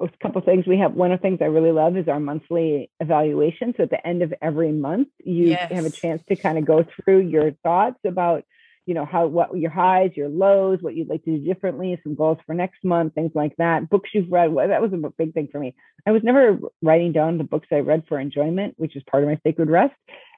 a 0.00 0.08
couple 0.22 0.40
things 0.42 0.66
we 0.66 0.78
have. 0.78 0.94
One 0.94 1.12
of 1.12 1.20
the 1.20 1.22
things 1.22 1.38
i 1.40 1.46
really 1.46 1.72
love 1.72 1.96
is 1.96 2.08
our 2.08 2.20
monthly 2.20 2.90
evaluation. 3.00 3.74
So 3.76 3.84
at 3.84 3.90
the 3.90 4.06
end 4.06 4.22
of 4.22 4.34
every 4.42 4.72
month 4.72 5.08
you 5.24 5.46
yes. 5.46 5.72
have 5.72 5.84
a 5.84 5.90
chance 5.90 6.22
to 6.28 6.36
kind 6.36 6.58
of 6.58 6.64
go 6.64 6.84
through 6.84 7.20
your 7.20 7.52
thoughts 7.62 7.98
about 8.06 8.44
you 8.84 8.94
know 8.94 9.04
how 9.04 9.28
what 9.28 9.56
your 9.56 9.70
highs 9.70 10.10
your 10.16 10.28
lows 10.28 10.78
what 10.80 10.96
you'd 10.96 11.08
like 11.08 11.22
to 11.22 11.38
do 11.38 11.44
differently 11.44 12.00
some 12.02 12.16
goals 12.16 12.38
for 12.44 12.52
next 12.52 12.84
month 12.84 13.14
things 13.14 13.32
like 13.34 13.54
that. 13.56 13.88
Books 13.88 14.10
you've 14.12 14.30
read 14.30 14.52
well, 14.52 14.68
that 14.68 14.82
was 14.82 14.92
a 14.92 15.10
big 15.16 15.32
thing 15.32 15.48
for 15.50 15.58
me. 15.58 15.74
I 16.06 16.10
was 16.10 16.22
never 16.22 16.58
writing 16.82 17.12
down 17.12 17.38
the 17.38 17.44
books 17.44 17.68
i 17.72 17.76
read 17.76 18.04
for 18.08 18.18
enjoyment 18.18 18.74
which 18.76 18.96
is 18.96 19.02
part 19.10 19.22
of 19.22 19.28
my 19.28 19.38
sacred 19.44 19.70
rest. 19.70 19.94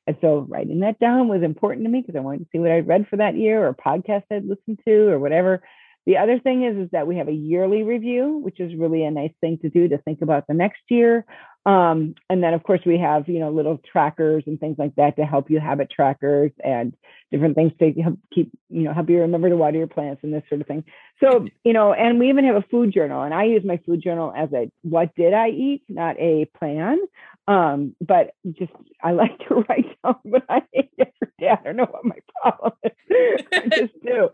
And 0.07 0.19
so 0.21 0.47
writing 0.49 0.81
that 0.81 1.01
down 1.01 1.29
was 1.29 1.43
important 1.43 1.87
to 1.87 1.91
me 1.91 2.03
because 2.03 2.17
i 2.17 2.21
wanted 2.21 2.41
to 2.41 2.47
see 2.53 2.59
what 2.59 2.71
i 2.71 2.81
read 2.81 3.09
for 3.09 3.17
that 3.17 3.37
year 3.37 3.67
or 3.67 3.75
podcast 3.75 4.25
i'd 4.31 4.45
listened 4.45 4.79
to 4.87 5.09
or 5.09 5.19
whatever 5.19 5.63
the 6.07 6.19
other 6.19 6.39
thing 6.39 6.65
is 6.65 6.77
is 6.77 6.91
that 6.93 7.07
we 7.07 7.17
have 7.17 7.29
a 7.29 7.33
yearly 7.33 7.83
review 7.83 8.39
which 8.43 8.61
is 8.61 8.75
really 8.75 9.05
a 9.05 9.11
nice 9.11 9.33
thing 9.41 9.59
to 9.59 9.69
do 9.69 9.89
to 9.89 9.99
think 9.99 10.23
about 10.23 10.47
the 10.47 10.55
next 10.55 10.83
year 10.89 11.25
um, 11.67 12.15
and 12.29 12.43
then 12.43 12.53
of 12.53 12.63
course 12.63 12.81
we 12.85 12.99
have, 12.99 13.27
you 13.27 13.39
know, 13.39 13.51
little 13.51 13.81
trackers 13.91 14.45
and 14.47 14.61
things 14.61 14.77
like 14.79 14.95
that 14.97 15.17
to 15.17 15.25
help 15.25 15.51
you 15.51 15.61
habit 15.61 15.91
trackers 15.91 16.53
and 16.63 16.95
different 17.31 17.55
things 17.55 17.73
to 17.79 17.91
help 18.03 18.19
keep, 18.35 18.51
you 18.69 18.83
know, 18.83 18.93
help 18.93 19.09
you 19.09 19.21
remember 19.21 19.49
to 19.49 19.57
water 19.57 19.79
your 19.79 19.87
plants 19.87 20.23
and 20.23 20.35
this 20.35 20.43
sort 20.49 20.61
of 20.61 20.67
thing. 20.67 20.85
So, 21.23 21.47
you 21.65 21.73
know, 21.73 21.95
and 21.95 22.19
we 22.19 22.29
even 22.29 22.45
have 22.45 22.57
a 22.57 22.65
food 22.71 22.93
journal 22.93 23.23
and 23.23 23.33
I 23.33 23.45
use 23.45 23.65
my 23.65 23.79
food 23.87 24.03
journal 24.03 24.33
as 24.37 24.53
a 24.53 24.71
what 24.83 25.15
did 25.15 25.33
I 25.33 25.49
eat, 25.49 25.85
not 25.89 26.21
a 26.21 26.45
plan. 26.59 26.99
Um, 27.47 27.95
but 28.01 28.31
just 28.53 28.73
I 29.03 29.13
like 29.13 29.39
to 29.49 29.55
write 29.69 29.87
down 30.03 30.17
what 30.23 30.45
I 30.49 30.63
ate 30.73 30.91
every 30.99 31.33
day. 31.39 31.49
I 31.51 31.63
don't 31.63 31.77
know 31.77 31.89
what 31.91 32.05
my 32.05 32.17
problem 32.41 32.73
is. 32.85 33.41
I 33.53 33.69
just 33.69 33.93
do. 34.03 34.29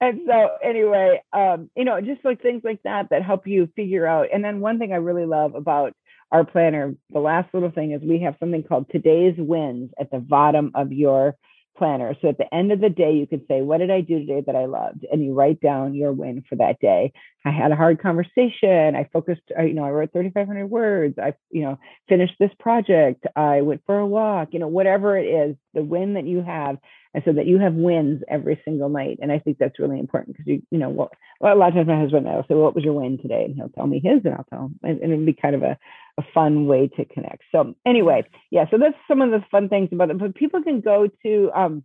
And 0.00 0.20
so 0.26 0.48
anyway, 0.62 1.22
um, 1.32 1.70
you 1.76 1.84
know, 1.84 2.00
just 2.00 2.24
like 2.24 2.42
things 2.42 2.62
like 2.64 2.82
that 2.84 3.10
that 3.10 3.22
help 3.22 3.46
you 3.46 3.68
figure 3.76 4.06
out. 4.06 4.28
And 4.32 4.44
then 4.44 4.60
one 4.60 4.78
thing 4.78 4.92
I 4.92 4.96
really 4.96 5.26
love 5.26 5.54
about 5.54 5.92
our 6.32 6.44
planner, 6.44 6.94
the 7.10 7.20
last 7.20 7.54
little 7.54 7.70
thing 7.70 7.92
is 7.92 8.02
we 8.02 8.20
have 8.20 8.34
something 8.40 8.64
called 8.64 8.86
today's 8.90 9.36
wins 9.38 9.90
at 10.00 10.10
the 10.10 10.18
bottom 10.18 10.72
of 10.74 10.92
your 10.92 11.36
planner. 11.76 12.14
So 12.20 12.28
at 12.28 12.38
the 12.38 12.52
end 12.54 12.72
of 12.72 12.80
the 12.80 12.88
day, 12.88 13.12
you 13.12 13.26
could 13.26 13.46
say, 13.48 13.62
What 13.62 13.78
did 13.78 13.90
I 13.90 14.00
do 14.00 14.18
today 14.18 14.42
that 14.46 14.56
I 14.56 14.66
loved? 14.66 15.06
And 15.10 15.24
you 15.24 15.34
write 15.34 15.60
down 15.60 15.94
your 15.94 16.12
win 16.12 16.44
for 16.48 16.56
that 16.56 16.80
day. 16.80 17.12
I 17.44 17.50
had 17.50 17.70
a 17.70 17.76
hard 17.76 18.00
conversation. 18.02 18.96
I 18.96 19.08
focused, 19.12 19.42
you 19.58 19.74
know, 19.74 19.84
I 19.84 19.90
wrote 19.90 20.12
3,500 20.12 20.66
words. 20.66 21.18
I, 21.18 21.34
you 21.50 21.62
know, 21.62 21.78
finished 22.08 22.34
this 22.40 22.50
project. 22.58 23.24
I 23.36 23.60
went 23.60 23.82
for 23.86 23.98
a 23.98 24.06
walk, 24.06 24.48
you 24.52 24.58
know, 24.58 24.68
whatever 24.68 25.16
it 25.16 25.26
is, 25.26 25.56
the 25.76 25.84
win 25.84 26.14
that 26.14 26.26
you 26.26 26.42
have 26.42 26.78
and 27.14 27.22
so 27.24 27.32
that 27.32 27.46
you 27.46 27.58
have 27.58 27.74
wins 27.74 28.24
every 28.28 28.60
single 28.64 28.88
night. 28.88 29.20
And 29.22 29.30
I 29.30 29.38
think 29.38 29.58
that's 29.58 29.78
really 29.78 30.00
important 30.00 30.36
because 30.36 30.48
you, 30.48 30.60
you 30.70 30.78
know, 30.78 30.88
what 30.88 31.12
well, 31.40 31.54
a 31.54 31.56
lot 31.56 31.68
of 31.68 31.74
times 31.74 31.86
my 31.86 32.00
husband 32.00 32.28
i'll 32.28 32.42
say, 32.42 32.54
well, 32.54 32.64
"What 32.64 32.74
was 32.74 32.82
your 32.82 32.94
win 32.94 33.18
today?" 33.18 33.44
And 33.44 33.54
he'll 33.54 33.68
tell 33.68 33.86
me 33.86 34.00
his, 34.02 34.24
and 34.24 34.34
I'll 34.34 34.46
tell 34.50 34.64
him, 34.66 34.80
and, 34.82 34.98
and 35.00 35.12
it'll 35.12 35.24
be 35.24 35.32
kind 35.32 35.54
of 35.54 35.62
a, 35.62 35.78
a 36.18 36.24
fun 36.34 36.66
way 36.66 36.88
to 36.96 37.04
connect. 37.04 37.44
So 37.52 37.76
anyway, 37.86 38.24
yeah, 38.50 38.64
so 38.70 38.78
that's 38.78 38.96
some 39.06 39.22
of 39.22 39.30
the 39.30 39.44
fun 39.50 39.68
things 39.68 39.90
about 39.92 40.10
it. 40.10 40.18
But 40.18 40.34
people 40.34 40.60
can 40.62 40.80
go 40.80 41.08
to 41.22 41.50
um, 41.54 41.84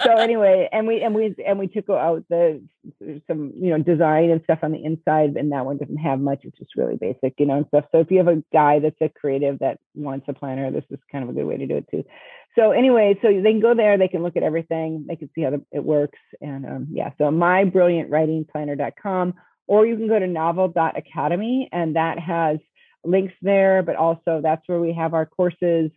So 0.03 0.17
anyway 0.17 0.67
and 0.71 0.87
we 0.87 1.01
and 1.01 1.13
we 1.13 1.35
and 1.45 1.59
we 1.59 1.67
took 1.67 1.89
out 1.89 2.23
the 2.29 2.61
some 3.27 3.51
you 3.55 3.69
know 3.69 3.83
design 3.83 4.31
and 4.31 4.41
stuff 4.43 4.59
on 4.63 4.71
the 4.71 4.83
inside 4.83 5.35
and 5.35 5.51
that 5.51 5.65
one 5.65 5.77
doesn't 5.77 5.97
have 5.97 6.19
much 6.19 6.39
it's 6.43 6.57
just 6.57 6.75
really 6.75 6.95
basic 6.95 7.35
you 7.37 7.45
know 7.45 7.57
and 7.57 7.67
stuff. 7.67 7.85
So 7.91 7.99
if 7.99 8.09
you 8.09 8.17
have 8.17 8.27
a 8.27 8.43
guy 8.51 8.79
that's 8.79 8.99
a 9.01 9.09
creative 9.09 9.59
that 9.59 9.79
wants 9.93 10.25
a 10.29 10.33
planner 10.33 10.71
this 10.71 10.85
is 10.89 10.97
kind 11.11 11.23
of 11.23 11.29
a 11.29 11.33
good 11.33 11.45
way 11.45 11.57
to 11.57 11.67
do 11.67 11.77
it 11.77 11.87
too. 11.91 12.03
So 12.57 12.71
anyway 12.71 13.19
so 13.21 13.27
they 13.27 13.51
can 13.51 13.61
go 13.61 13.75
there 13.75 13.97
they 13.97 14.07
can 14.07 14.23
look 14.23 14.35
at 14.35 14.43
everything 14.43 15.05
they 15.07 15.15
can 15.15 15.29
see 15.35 15.41
how 15.41 15.51
the, 15.51 15.63
it 15.71 15.83
works 15.83 16.19
and 16.41 16.65
um, 16.65 16.87
yeah 16.91 17.11
so 17.17 17.25
mybrilliantwritingplanner.com 17.25 19.35
or 19.67 19.85
you 19.85 19.95
can 19.95 20.07
go 20.07 20.19
to 20.19 20.27
novel.academy 20.27 21.69
and 21.71 21.95
that 21.95 22.19
has 22.19 22.57
links 23.03 23.33
there 23.41 23.83
but 23.83 23.95
also 23.95 24.41
that's 24.43 24.67
where 24.67 24.79
we 24.79 24.93
have 24.93 25.13
our 25.13 25.25
courses 25.25 25.91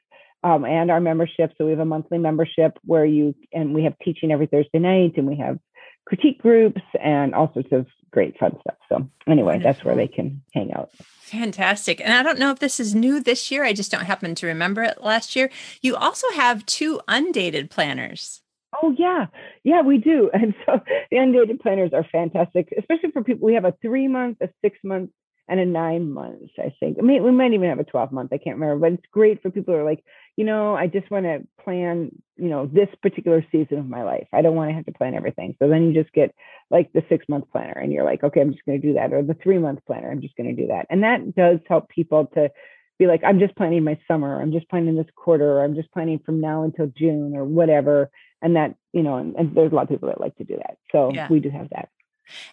um, 0.45 0.65
and 0.65 0.91
our 0.91 1.01
membership. 1.01 1.53
So 1.57 1.65
we 1.65 1.71
have 1.71 1.81
a 1.81 1.85
monthly 1.85 2.19
membership 2.19 2.79
where 2.85 3.05
you 3.05 3.35
and 3.53 3.75
we 3.75 3.83
have 3.85 3.95
teaching 4.05 4.31
every 4.31 4.47
Thursday 4.47 4.79
night, 4.79 5.15
and 5.17 5.27
we 5.27 5.37
have 5.39 5.59
critique 6.07 6.41
groups 6.41 6.83
and 7.03 7.35
all 7.35 7.51
sorts 7.55 7.71
of 7.73 7.87
great 8.13 8.39
fun 8.39 8.57
stuff. 8.61 8.77
So 8.89 9.09
anyway, 9.27 9.55
Wonderful. 9.55 9.73
that's 9.73 9.85
where 9.85 9.97
they 9.97 10.07
can 10.07 10.43
hang 10.53 10.73
out. 10.73 10.91
Fantastic. 11.23 12.01
And 12.01 12.13
I 12.13 12.23
don't 12.23 12.39
know 12.39 12.51
if 12.51 12.61
this 12.61 12.79
is 12.79 12.95
new 12.95 13.21
this 13.21 13.51
year. 13.51 13.65
I 13.65 13.73
just 13.73 13.91
don't 13.91 14.05
happen 14.05 14.35
to 14.37 14.47
remember 14.47 14.83
it 14.83 15.03
last 15.03 15.35
year. 15.35 15.51
You 15.81 15.97
also 15.97 16.31
have 16.37 16.65
two 16.67 17.01
undated 17.09 17.71
planners. 17.71 18.43
Oh 18.83 18.95
yeah, 18.99 19.27
yeah, 19.63 19.83
we 19.83 19.99
do. 19.99 20.31
And 20.35 20.55
so 20.67 20.81
the 21.11 21.17
undated 21.17 21.61
planners 21.61 21.93
are 21.93 22.05
fantastic, 22.13 22.73
especially 22.79 23.11
for 23.13 23.25
people. 23.25 23.47
We 23.47 23.55
have 23.55 23.65
a 23.65 23.75
three 23.81 24.09
month, 24.09 24.39
a 24.43 24.51
six 24.63 24.79
month, 24.85 25.11
and 25.49 25.61
a 25.61 25.67
nine 25.67 26.11
months. 26.11 26.53
I 26.59 26.75
think. 26.81 26.99
I 26.99 27.03
mean, 27.03 27.23
we 27.23 27.31
might 27.31 27.53
even 27.53 27.69
have 27.69 27.79
a 27.79 27.85
twelve 27.85 28.13
month. 28.13 28.33
I 28.33 28.39
can't 28.39 28.59
remember, 28.59 28.89
but 28.89 28.99
it's 28.99 29.11
great 29.11 29.43
for 29.43 29.51
people 29.51 29.75
who 29.75 29.81
are 29.81 29.85
like, 29.85 30.05
you 30.37 30.45
know, 30.45 30.75
I 30.75 30.87
just 30.87 31.11
want 31.11 31.25
to 31.27 31.47
plan, 31.63 32.11
you 32.37 32.49
know, 32.49 32.67
this 32.67 32.89
particular 33.03 33.45
season 33.53 33.79
of 33.79 33.89
my 33.89 34.03
life. 34.03 34.27
I 34.33 34.43
don't 34.43 34.57
want 34.57 34.71
to 34.71 34.75
have 34.75 34.87
to 34.87 34.93
plan 34.93 35.15
everything. 35.15 35.57
So 35.59 35.69
then 35.69 35.85
you 35.85 36.03
just 36.03 36.13
get 36.15 36.35
like 36.71 36.93
the 36.93 37.05
six 37.09 37.27
month 37.29 37.51
planner, 37.53 37.79
and 37.79 37.93
you're 37.93 38.05
like, 38.05 38.25
okay, 38.25 38.41
I'm 38.41 38.53
just 38.53 38.65
going 38.65 38.81
to 38.81 38.87
do 38.87 38.95
that, 38.95 39.13
or 39.13 39.23
the 39.23 39.37
three 39.43 39.59
month 39.59 39.81
planner, 39.87 40.11
I'm 40.11 40.23
just 40.23 40.37
going 40.37 40.55
to 40.55 40.63
do 40.63 40.69
that, 40.69 40.87
and 40.91 41.03
that 41.03 41.35
does 41.35 41.61
help 41.69 41.89
people 41.89 42.27
to 42.35 42.51
be 42.99 43.07
like, 43.07 43.23
I'm 43.25 43.41
just 43.41 43.57
planning 43.57 43.83
my 43.83 43.99
summer, 44.07 44.41
I'm 44.41 44.53
just 44.53 44.69
planning 44.69 44.97
this 44.97 45.07
quarter, 45.17 45.59
or 45.59 45.65
I'm 45.65 45.75
just 45.75 45.91
planning 45.91 46.21
from 46.25 46.41
now 46.41 46.63
until 46.63 46.87
June 46.87 47.35
or 47.35 47.45
whatever. 47.45 48.11
And 48.41 48.57
that, 48.57 48.75
you 48.93 49.03
know, 49.03 49.17
and, 49.17 49.35
and 49.37 49.55
there's 49.55 49.73
a 49.73 49.75
lot 49.75 49.85
of 49.85 49.89
people 49.89 50.09
that 50.09 50.21
like 50.21 50.37
to 50.37 50.45
do 50.45 50.57
that. 50.57 50.77
So 50.93 51.11
yeah. 51.15 51.29
we 51.31 51.41
do 51.41 51.49
have 51.49 51.71
that. 51.71 51.89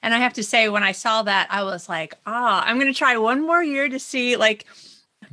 And 0.02 0.14
I 0.14 0.18
have 0.18 0.34
to 0.34 0.44
say, 0.44 0.70
when 0.70 0.84
I 0.84 0.92
saw 0.92 1.24
that, 1.24 1.48
I 1.50 1.64
was 1.64 1.90
like, 1.90 2.16
ah, 2.26 2.64
oh, 2.64 2.70
I'm 2.70 2.80
going 2.80 2.92
to 2.92 2.98
try 2.98 3.18
one 3.18 3.42
more 3.42 3.64
year 3.64 3.90
to 3.90 4.00
see 4.00 4.38
like 4.38 4.66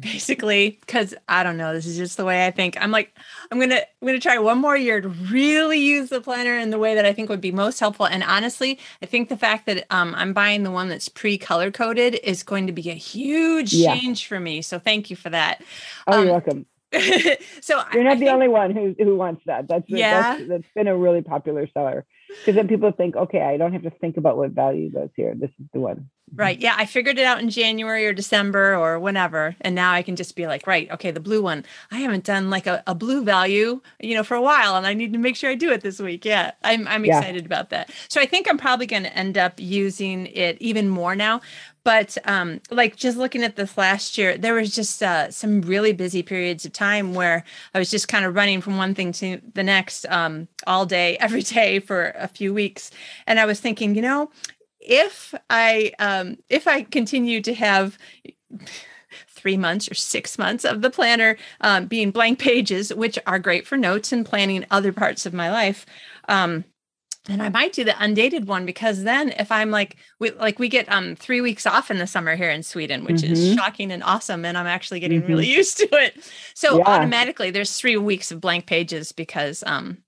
basically 0.00 0.78
because 0.80 1.14
i 1.28 1.42
don't 1.42 1.56
know 1.56 1.72
this 1.72 1.86
is 1.86 1.96
just 1.96 2.16
the 2.16 2.24
way 2.24 2.46
i 2.46 2.50
think 2.50 2.76
i'm 2.80 2.90
like 2.90 3.12
i'm 3.50 3.58
gonna 3.58 3.80
i'm 4.00 4.06
gonna 4.06 4.20
try 4.20 4.38
one 4.38 4.58
more 4.58 4.76
year 4.76 5.00
to 5.00 5.08
really 5.08 5.78
use 5.78 6.08
the 6.08 6.20
planner 6.20 6.56
in 6.56 6.70
the 6.70 6.78
way 6.78 6.94
that 6.94 7.04
i 7.04 7.12
think 7.12 7.28
would 7.28 7.40
be 7.40 7.50
most 7.50 7.80
helpful 7.80 8.06
and 8.06 8.22
honestly 8.22 8.78
i 9.02 9.06
think 9.06 9.28
the 9.28 9.36
fact 9.36 9.66
that 9.66 9.86
um, 9.90 10.14
i'm 10.16 10.32
buying 10.32 10.62
the 10.62 10.70
one 10.70 10.88
that's 10.88 11.08
pre-color 11.08 11.70
coded 11.70 12.20
is 12.22 12.42
going 12.42 12.66
to 12.66 12.72
be 12.72 12.90
a 12.90 12.94
huge 12.94 13.72
yeah. 13.72 13.98
change 13.98 14.26
for 14.26 14.38
me 14.38 14.62
so 14.62 14.78
thank 14.78 15.10
you 15.10 15.16
for 15.16 15.30
that 15.30 15.62
oh 16.06 16.18
um, 16.18 16.24
you're 16.24 16.32
welcome 16.32 16.66
so 17.60 17.82
you're 17.92 18.04
not 18.04 18.12
I 18.12 18.14
the 18.14 18.20
think, 18.20 18.30
only 18.30 18.48
one 18.48 18.70
who 18.70 18.94
who 18.98 19.14
wants 19.14 19.42
that. 19.44 19.68
That's 19.68 19.84
yeah. 19.88 20.38
That's, 20.38 20.48
that's 20.48 20.74
been 20.74 20.88
a 20.88 20.96
really 20.96 21.20
popular 21.20 21.68
seller 21.74 22.06
because 22.28 22.54
then 22.54 22.68
people 22.68 22.92
think, 22.92 23.16
okay, 23.16 23.40
I 23.40 23.56
don't 23.56 23.72
have 23.72 23.82
to 23.82 23.90
think 23.90 24.16
about 24.16 24.36
what 24.36 24.50
value 24.50 24.90
goes 24.90 25.10
here. 25.16 25.34
This 25.36 25.50
is 25.58 25.66
the 25.72 25.80
one. 25.80 26.10
Right. 26.34 26.58
Yeah. 26.58 26.74
I 26.76 26.86
figured 26.86 27.18
it 27.18 27.24
out 27.24 27.40
in 27.40 27.50
January 27.50 28.06
or 28.06 28.12
December 28.12 28.74
or 28.74 28.98
whenever. 28.98 29.56
And 29.60 29.74
now 29.74 29.92
I 29.92 30.02
can 30.02 30.16
just 30.16 30.36
be 30.36 30.46
like, 30.46 30.66
right, 30.66 30.90
okay, 30.90 31.10
the 31.10 31.20
blue 31.20 31.42
one. 31.42 31.64
I 31.90 31.98
haven't 31.98 32.24
done 32.24 32.50
like 32.50 32.66
a, 32.66 32.82
a 32.86 32.94
blue 32.94 33.24
value, 33.24 33.80
you 34.00 34.14
know, 34.14 34.24
for 34.24 34.34
a 34.34 34.42
while 34.42 34.76
and 34.76 34.86
I 34.86 34.94
need 34.94 35.12
to 35.12 35.18
make 35.18 35.36
sure 35.36 35.50
I 35.50 35.54
do 35.54 35.70
it 35.70 35.80
this 35.80 36.00
week. 36.00 36.24
Yeah. 36.24 36.52
I'm 36.64 36.86
I'm 36.88 37.04
yeah. 37.04 37.18
excited 37.18 37.46
about 37.46 37.70
that. 37.70 37.90
So 38.08 38.20
I 38.20 38.26
think 38.26 38.48
I'm 38.48 38.58
probably 38.58 38.86
going 38.86 39.04
to 39.04 39.16
end 39.16 39.38
up 39.38 39.54
using 39.58 40.26
it 40.26 40.56
even 40.60 40.88
more 40.88 41.14
now 41.14 41.40
but 41.88 42.18
um, 42.26 42.60
like 42.70 42.96
just 42.96 43.16
looking 43.16 43.42
at 43.42 43.56
this 43.56 43.78
last 43.78 44.18
year 44.18 44.36
there 44.36 44.52
was 44.52 44.74
just 44.74 45.02
uh, 45.02 45.30
some 45.30 45.62
really 45.62 45.94
busy 45.94 46.22
periods 46.22 46.66
of 46.66 46.72
time 46.74 47.14
where 47.14 47.44
i 47.74 47.78
was 47.78 47.90
just 47.90 48.08
kind 48.08 48.26
of 48.26 48.34
running 48.34 48.60
from 48.60 48.76
one 48.76 48.94
thing 48.94 49.10
to 49.10 49.40
the 49.54 49.62
next 49.62 50.04
um, 50.10 50.48
all 50.66 50.84
day 50.84 51.16
every 51.20 51.42
day 51.42 51.78
for 51.80 52.12
a 52.16 52.28
few 52.28 52.52
weeks 52.52 52.90
and 53.26 53.40
i 53.40 53.46
was 53.46 53.58
thinking 53.58 53.94
you 53.94 54.02
know 54.02 54.30
if 54.88 55.34
i 55.50 55.92
um, 56.00 56.36
if 56.48 56.66
i 56.66 56.82
continue 56.82 57.40
to 57.40 57.54
have 57.54 57.96
three 59.28 59.56
months 59.56 59.88
or 59.88 59.94
six 59.94 60.36
months 60.36 60.64
of 60.64 60.82
the 60.82 60.90
planner 60.90 61.36
um, 61.60 61.86
being 61.86 62.10
blank 62.10 62.38
pages 62.40 62.92
which 62.92 63.18
are 63.26 63.38
great 63.38 63.66
for 63.66 63.76
notes 63.76 64.12
and 64.12 64.26
planning 64.26 64.64
other 64.70 64.92
parts 64.92 65.26
of 65.26 65.32
my 65.32 65.50
life 65.50 65.86
um, 66.28 66.64
and 67.28 67.42
I 67.42 67.50
might 67.50 67.72
do 67.72 67.84
the 67.84 68.02
undated 68.02 68.46
one 68.46 68.64
because 68.64 69.02
then 69.04 69.30
if 69.38 69.52
I'm 69.52 69.70
like 69.70 69.96
we 70.18 70.30
like 70.30 70.58
we 70.58 70.68
get 70.68 70.90
um 70.90 71.14
3 71.14 71.40
weeks 71.40 71.66
off 71.66 71.90
in 71.90 71.98
the 71.98 72.06
summer 72.06 72.36
here 72.36 72.50
in 72.50 72.62
Sweden 72.62 73.04
which 73.04 73.16
mm-hmm. 73.16 73.32
is 73.32 73.54
shocking 73.54 73.92
and 73.92 74.02
awesome 74.02 74.44
and 74.44 74.56
I'm 74.56 74.66
actually 74.66 75.00
getting 75.00 75.20
mm-hmm. 75.20 75.32
really 75.32 75.46
used 75.58 75.76
to 75.78 75.88
it. 75.92 76.18
So 76.54 76.78
yeah. 76.78 76.84
automatically 76.84 77.50
there's 77.50 77.76
3 77.76 77.98
weeks 77.98 78.32
of 78.32 78.40
blank 78.40 78.66
pages 78.66 79.12
because 79.12 79.62
um 79.66 79.98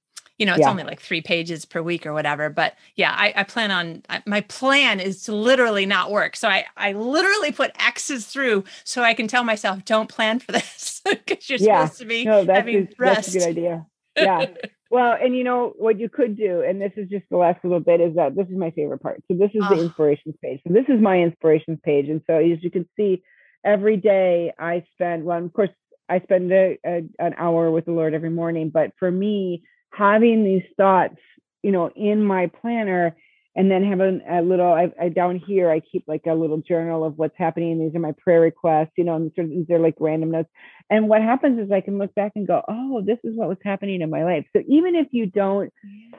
you 0.41 0.47
know 0.47 0.55
it's 0.55 0.63
yeah. 0.63 0.71
only 0.71 0.83
like 0.83 1.01
3 1.01 1.21
pages 1.21 1.65
per 1.65 1.81
week 1.81 2.05
or 2.05 2.13
whatever 2.13 2.51
but 2.51 2.75
yeah 2.97 3.15
I, 3.17 3.33
I 3.37 3.43
plan 3.45 3.71
on 3.71 4.03
I, 4.09 4.23
my 4.27 4.41
plan 4.41 4.99
is 4.99 5.23
to 5.25 5.35
literally 5.35 5.87
not 5.87 6.11
work 6.11 6.35
so 6.35 6.49
I 6.49 6.65
I 6.77 6.93
literally 6.93 7.53
put 7.53 7.71
X's 7.79 8.27
through 8.27 8.65
so 8.83 9.03
I 9.03 9.15
can 9.15 9.29
tell 9.29 9.45
myself 9.45 9.85
don't 9.85 10.09
plan 10.09 10.41
for 10.41 10.51
this 10.51 11.03
because 11.09 11.49
you're 11.49 11.59
yeah. 11.61 11.85
supposed 11.85 12.01
to 12.01 12.07
be 12.07 12.25
no, 12.25 12.45
that's 12.45 12.59
having 12.59 12.77
a, 12.77 12.89
rest. 12.99 13.33
That's 13.33 13.35
a 13.35 13.39
good 13.39 13.49
idea. 13.49 13.87
Yeah. 14.17 14.47
Well, 14.91 15.17
and 15.19 15.37
you 15.37 15.45
know 15.45 15.73
what 15.79 16.01
you 16.01 16.09
could 16.09 16.37
do, 16.37 16.63
and 16.63 16.81
this 16.81 16.91
is 16.97 17.09
just 17.09 17.25
the 17.31 17.37
last 17.37 17.63
little 17.63 17.79
bit, 17.79 18.01
is 18.01 18.17
that 18.17 18.35
this 18.35 18.49
is 18.49 18.57
my 18.57 18.73
favorite 18.73 19.01
part. 19.01 19.23
So 19.29 19.39
this 19.39 19.53
is 19.55 19.63
oh. 19.65 19.75
the 19.75 19.83
inspirations 19.83 20.35
page. 20.43 20.61
So 20.67 20.75
this 20.75 20.85
is 20.89 21.01
my 21.01 21.21
inspirations 21.21 21.79
page, 21.85 22.09
and 22.09 22.21
so 22.27 22.35
as 22.35 22.59
you 22.61 22.73
can 22.73 22.87
see, 22.97 23.23
every 23.65 23.97
day 23.97 24.53
I 24.59 24.85
spend. 24.95 25.25
Well, 25.25 25.43
of 25.43 25.53
course, 25.53 25.71
I 26.09 26.19
spend 26.21 26.51
a, 26.51 26.77
a, 26.85 27.03
an 27.21 27.35
hour 27.39 27.71
with 27.71 27.85
the 27.85 27.93
Lord 27.93 28.15
every 28.15 28.31
morning, 28.31 28.69
but 28.69 28.91
for 28.99 29.13
me, 29.13 29.63
having 29.93 30.45
these 30.45 30.65
thoughts, 30.77 31.17
you 31.63 31.73
know, 31.73 31.91
in 31.95 32.23
my 32.25 32.47
planner 32.47 33.17
and 33.57 33.71
then 33.71 33.85
have 33.85 34.01
a, 34.01 34.21
a 34.29 34.43
little 34.43 34.73
I, 34.73 34.93
I, 35.01 35.09
down 35.09 35.37
here 35.37 35.71
i 35.71 35.81
keep 35.81 36.05
like 36.07 36.23
a 36.27 36.35
little 36.35 36.59
journal 36.59 37.05
of 37.05 37.19
what's 37.19 37.37
happening. 37.37 37.79
These 37.81 37.95
are 37.97 38.01
my 38.01 38.13
prayer 38.13 38.41
requests 38.41 38.93
you 38.97 39.05
know 39.05 39.17
and 39.17 39.33
sort 39.35 39.47
of, 39.47 39.51
these 39.51 39.71
are 39.71 39.79
like 39.79 39.97
random 39.99 40.31
notes. 40.31 40.49
And 40.89 41.09
what 41.09 41.23
happens 41.23 41.59
is 41.59 41.71
i 41.71 41.81
can 41.81 41.99
look 41.99 42.15
back 42.15 42.33
and 42.37 42.47
go 42.47 42.63
oh 42.69 43.03
this 43.05 43.19
is 43.25 43.37
what 43.37 43.49
was 43.49 43.59
happening 43.65 44.01
in 44.01 44.11
my 44.11 44.25
life. 44.25 44.47
So 44.55 44.63
even 44.69 44.95
if 44.95 45.09
you 45.11 45.27
don't 45.27 45.73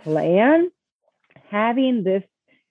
plan 0.04 0.70
having 1.50 2.04
this 2.04 2.24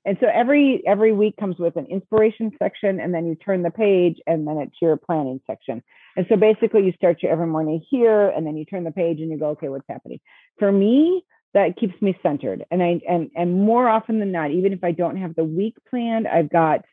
and 0.05 0.16
so 0.20 0.26
every 0.32 0.82
every 0.86 1.12
week 1.12 1.36
comes 1.36 1.57
with 1.59 1.76
an 1.76 1.86
inspiration 1.86 2.53
section 2.59 3.01
and 3.01 3.12
then 3.12 3.26
you 3.26 3.34
turn 3.34 3.62
the 3.62 3.70
page 3.70 4.18
and 4.26 4.46
then 4.46 4.59
it's 4.59 4.76
your 4.80 4.96
planning 4.96 5.40
section. 5.46 5.82
And 6.16 6.26
so 6.28 6.36
basically 6.36 6.84
you 6.84 6.92
start 6.92 7.22
your 7.22 7.32
every 7.32 7.46
morning 7.46 7.84
here 7.90 8.28
and 8.28 8.46
then 8.46 8.57
you 8.57 8.64
turn 8.64 8.84
the 8.84 8.90
page 8.90 9.20
and 9.20 9.30
you 9.30 9.38
go 9.38 9.51
okay 9.51 9.68
what's 9.68 9.86
happening? 9.88 10.20
For 10.59 10.72
me 10.72 11.24
that 11.53 11.76
keeps 11.76 12.01
me 12.01 12.16
centered 12.22 12.64
and 12.70 12.82
i 12.82 13.01
and 13.09 13.30
and 13.34 13.61
more 13.61 13.88
often 13.88 14.20
than 14.20 14.30
not 14.30 14.53
even 14.53 14.72
if 14.72 14.84
i 14.84 14.92
don't 14.92 15.16
have 15.16 15.34
the 15.34 15.42
week 15.42 15.74
planned 15.88 16.28
i've 16.28 16.48
got 16.48 16.84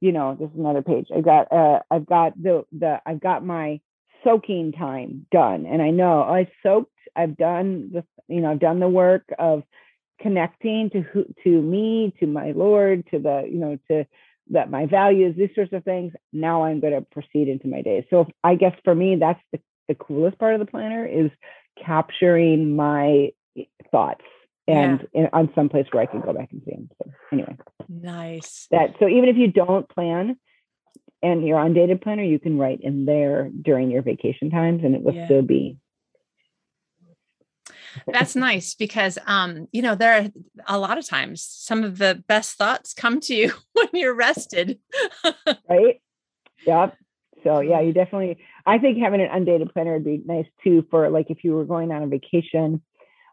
you 0.00 0.12
know 0.12 0.36
this 0.38 0.50
is 0.50 0.58
another 0.58 0.82
page. 0.82 1.08
I've 1.14 1.24
got 1.24 1.50
uh 1.52 1.80
i've 1.90 2.06
got 2.06 2.40
the 2.40 2.64
the 2.72 3.00
i've 3.06 3.20
got 3.20 3.44
my 3.44 3.80
soaking 4.22 4.72
time 4.72 5.26
done 5.32 5.66
and 5.66 5.82
i 5.82 5.90
know 5.90 6.24
oh, 6.28 6.32
i 6.32 6.50
soaked. 6.62 6.90
I've 7.16 7.36
done 7.36 7.90
the 7.92 8.04
you 8.28 8.40
know 8.40 8.50
i've 8.50 8.60
done 8.60 8.80
the 8.80 8.88
work 8.88 9.24
of 9.38 9.62
connecting 10.20 10.90
to 10.90 11.00
who 11.00 11.24
to 11.42 11.50
me 11.50 12.14
to 12.20 12.26
my 12.26 12.52
lord 12.52 13.04
to 13.10 13.18
the 13.18 13.46
you 13.50 13.58
know 13.58 13.78
to 13.88 14.06
that 14.50 14.70
my 14.70 14.86
values 14.86 15.34
these 15.36 15.54
sorts 15.54 15.72
of 15.72 15.82
things 15.84 16.12
now 16.32 16.64
i'm 16.64 16.80
going 16.80 16.92
to 16.92 17.00
proceed 17.00 17.48
into 17.48 17.66
my 17.66 17.82
day 17.82 18.06
so 18.10 18.26
i 18.42 18.54
guess 18.54 18.74
for 18.84 18.94
me 18.94 19.16
that's 19.16 19.40
the, 19.52 19.60
the 19.88 19.94
coolest 19.94 20.38
part 20.38 20.54
of 20.54 20.60
the 20.60 20.66
planner 20.66 21.04
is 21.04 21.30
capturing 21.84 22.76
my 22.76 23.30
eh, 23.56 23.64
thoughts 23.90 24.24
and 24.66 25.06
yeah. 25.12 25.22
in, 25.22 25.28
on 25.32 25.50
some 25.54 25.68
place 25.68 25.86
where 25.90 26.02
I 26.02 26.06
can 26.06 26.20
go 26.20 26.32
back 26.32 26.50
and 26.52 26.62
see 26.64 26.70
them. 26.70 26.88
So 26.98 27.10
anyway, 27.32 27.56
nice. 27.88 28.66
That 28.70 28.94
so 28.98 29.08
even 29.08 29.28
if 29.28 29.36
you 29.36 29.48
don't 29.48 29.88
plan 29.88 30.36
and 31.22 31.46
you're 31.46 31.58
on 31.58 31.74
dated 31.74 32.00
planner, 32.00 32.22
you 32.22 32.38
can 32.38 32.58
write 32.58 32.80
in 32.80 33.04
there 33.04 33.50
during 33.50 33.90
your 33.90 34.02
vacation 34.02 34.50
times, 34.50 34.82
and 34.84 34.94
it 34.94 35.02
will 35.02 35.14
yeah. 35.14 35.26
still 35.26 35.42
be. 35.42 35.78
That's 38.06 38.36
nice 38.48 38.74
because 38.74 39.18
um 39.26 39.68
you 39.72 39.82
know 39.82 39.94
there 39.94 40.14
are 40.14 40.28
a 40.68 40.78
lot 40.78 40.98
of 40.98 41.06
times 41.06 41.42
some 41.42 41.84
of 41.84 41.98
the 41.98 42.22
best 42.26 42.56
thoughts 42.56 42.94
come 42.94 43.20
to 43.20 43.34
you 43.34 43.52
when 43.72 43.88
you're 43.92 44.14
rested. 44.14 44.78
right. 45.68 46.00
Yep. 46.66 46.96
So 47.42 47.60
yeah, 47.60 47.80
you 47.80 47.92
definitely. 47.92 48.38
I 48.66 48.78
think 48.78 48.98
having 48.98 49.20
an 49.20 49.28
undated 49.30 49.72
planner 49.72 49.94
would 49.94 50.04
be 50.04 50.22
nice 50.24 50.46
too 50.62 50.86
for 50.90 51.10
like 51.10 51.30
if 51.30 51.44
you 51.44 51.52
were 51.52 51.66
going 51.66 51.92
on 51.92 52.02
a 52.02 52.06
vacation 52.06 52.82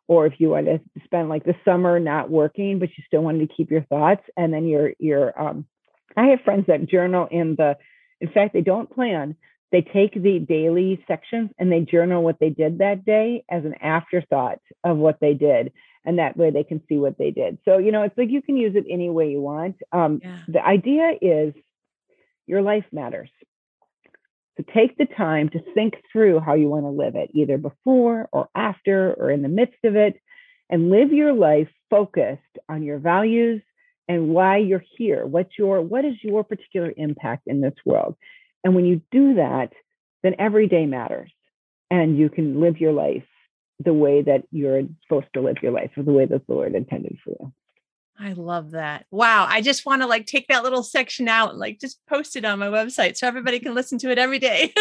or 0.07 0.25
if 0.25 0.33
you 0.39 0.49
want 0.49 0.65
to 0.65 0.81
spend 1.05 1.29
like 1.29 1.45
the 1.45 1.55
summer 1.63 1.97
not 1.99 2.29
working 2.29 2.79
but 2.79 2.89
you 2.97 3.03
still 3.07 3.21
wanted 3.21 3.47
to 3.47 3.55
keep 3.55 3.71
your 3.71 3.83
thoughts 3.83 4.23
and 4.35 4.53
then 4.53 4.67
you're 4.67 4.91
you're 4.99 5.39
um 5.41 5.65
i 6.17 6.25
have 6.25 6.41
friends 6.41 6.65
that 6.67 6.85
journal 6.85 7.27
in 7.31 7.55
the 7.55 7.77
in 8.19 8.29
fact 8.29 8.53
they 8.53 8.61
don't 8.61 8.91
plan 8.91 9.35
they 9.71 9.81
take 9.81 10.13
the 10.13 10.39
daily 10.39 11.03
sections 11.07 11.49
and 11.57 11.71
they 11.71 11.81
journal 11.81 12.23
what 12.23 12.39
they 12.39 12.49
did 12.49 12.79
that 12.79 13.05
day 13.05 13.43
as 13.49 13.63
an 13.65 13.75
afterthought 13.81 14.59
of 14.83 14.97
what 14.97 15.19
they 15.19 15.33
did 15.33 15.71
and 16.05 16.19
that 16.19 16.35
way 16.35 16.49
they 16.49 16.63
can 16.63 16.81
see 16.89 16.97
what 16.97 17.17
they 17.17 17.31
did 17.31 17.57
so 17.65 17.77
you 17.77 17.91
know 17.91 18.03
it's 18.03 18.17
like 18.17 18.29
you 18.29 18.41
can 18.41 18.57
use 18.57 18.75
it 18.75 18.85
any 18.89 19.09
way 19.09 19.29
you 19.29 19.41
want 19.41 19.75
um, 19.91 20.19
yeah. 20.23 20.39
the 20.47 20.65
idea 20.65 21.13
is 21.21 21.53
your 22.47 22.61
life 22.61 22.85
matters 22.91 23.29
so 24.57 24.65
take 24.73 24.97
the 24.97 25.05
time 25.05 25.49
to 25.49 25.59
think 25.73 25.95
through 26.11 26.39
how 26.39 26.55
you 26.55 26.67
want 26.67 26.85
to 26.85 26.89
live 26.89 27.15
it, 27.15 27.31
either 27.33 27.57
before 27.57 28.27
or 28.31 28.49
after 28.55 29.13
or 29.13 29.31
in 29.31 29.41
the 29.41 29.49
midst 29.49 29.83
of 29.83 29.95
it, 29.95 30.19
and 30.69 30.89
live 30.89 31.11
your 31.11 31.33
life 31.33 31.69
focused 31.89 32.41
on 32.67 32.83
your 32.83 32.99
values 32.99 33.61
and 34.07 34.29
why 34.29 34.57
you're 34.57 34.83
here. 34.97 35.25
What's 35.25 35.57
your 35.57 35.81
what 35.81 36.05
is 36.05 36.15
your 36.21 36.43
particular 36.43 36.93
impact 36.95 37.43
in 37.47 37.61
this 37.61 37.73
world? 37.85 38.15
And 38.63 38.75
when 38.75 38.85
you 38.85 39.01
do 39.11 39.35
that, 39.35 39.73
then 40.23 40.35
every 40.39 40.67
day 40.67 40.85
matters. 40.85 41.31
And 41.89 42.17
you 42.17 42.29
can 42.29 42.61
live 42.61 42.79
your 42.79 42.93
life 42.93 43.25
the 43.83 43.93
way 43.93 44.21
that 44.21 44.43
you're 44.51 44.83
supposed 45.03 45.27
to 45.33 45.41
live 45.41 45.57
your 45.61 45.71
life 45.71 45.91
or 45.97 46.03
the 46.03 46.11
way 46.11 46.25
that 46.25 46.47
the 46.47 46.53
Lord 46.53 46.75
intended 46.75 47.17
for 47.23 47.31
you. 47.31 47.53
I 48.19 48.33
love 48.33 48.71
that. 48.71 49.05
Wow. 49.09 49.47
I 49.49 49.61
just 49.61 49.85
want 49.85 50.03
to 50.03 50.07
like 50.07 50.27
take 50.27 50.47
that 50.47 50.63
little 50.63 50.83
section 50.83 51.27
out 51.27 51.51
and 51.51 51.59
like 51.59 51.79
just 51.79 51.99
post 52.07 52.35
it 52.35 52.45
on 52.45 52.59
my 52.59 52.67
website 52.67 53.17
so 53.17 53.27
everybody 53.27 53.59
can 53.59 53.73
listen 53.73 53.97
to 53.99 54.11
it 54.11 54.19
every 54.19 54.37
day. 54.37 54.73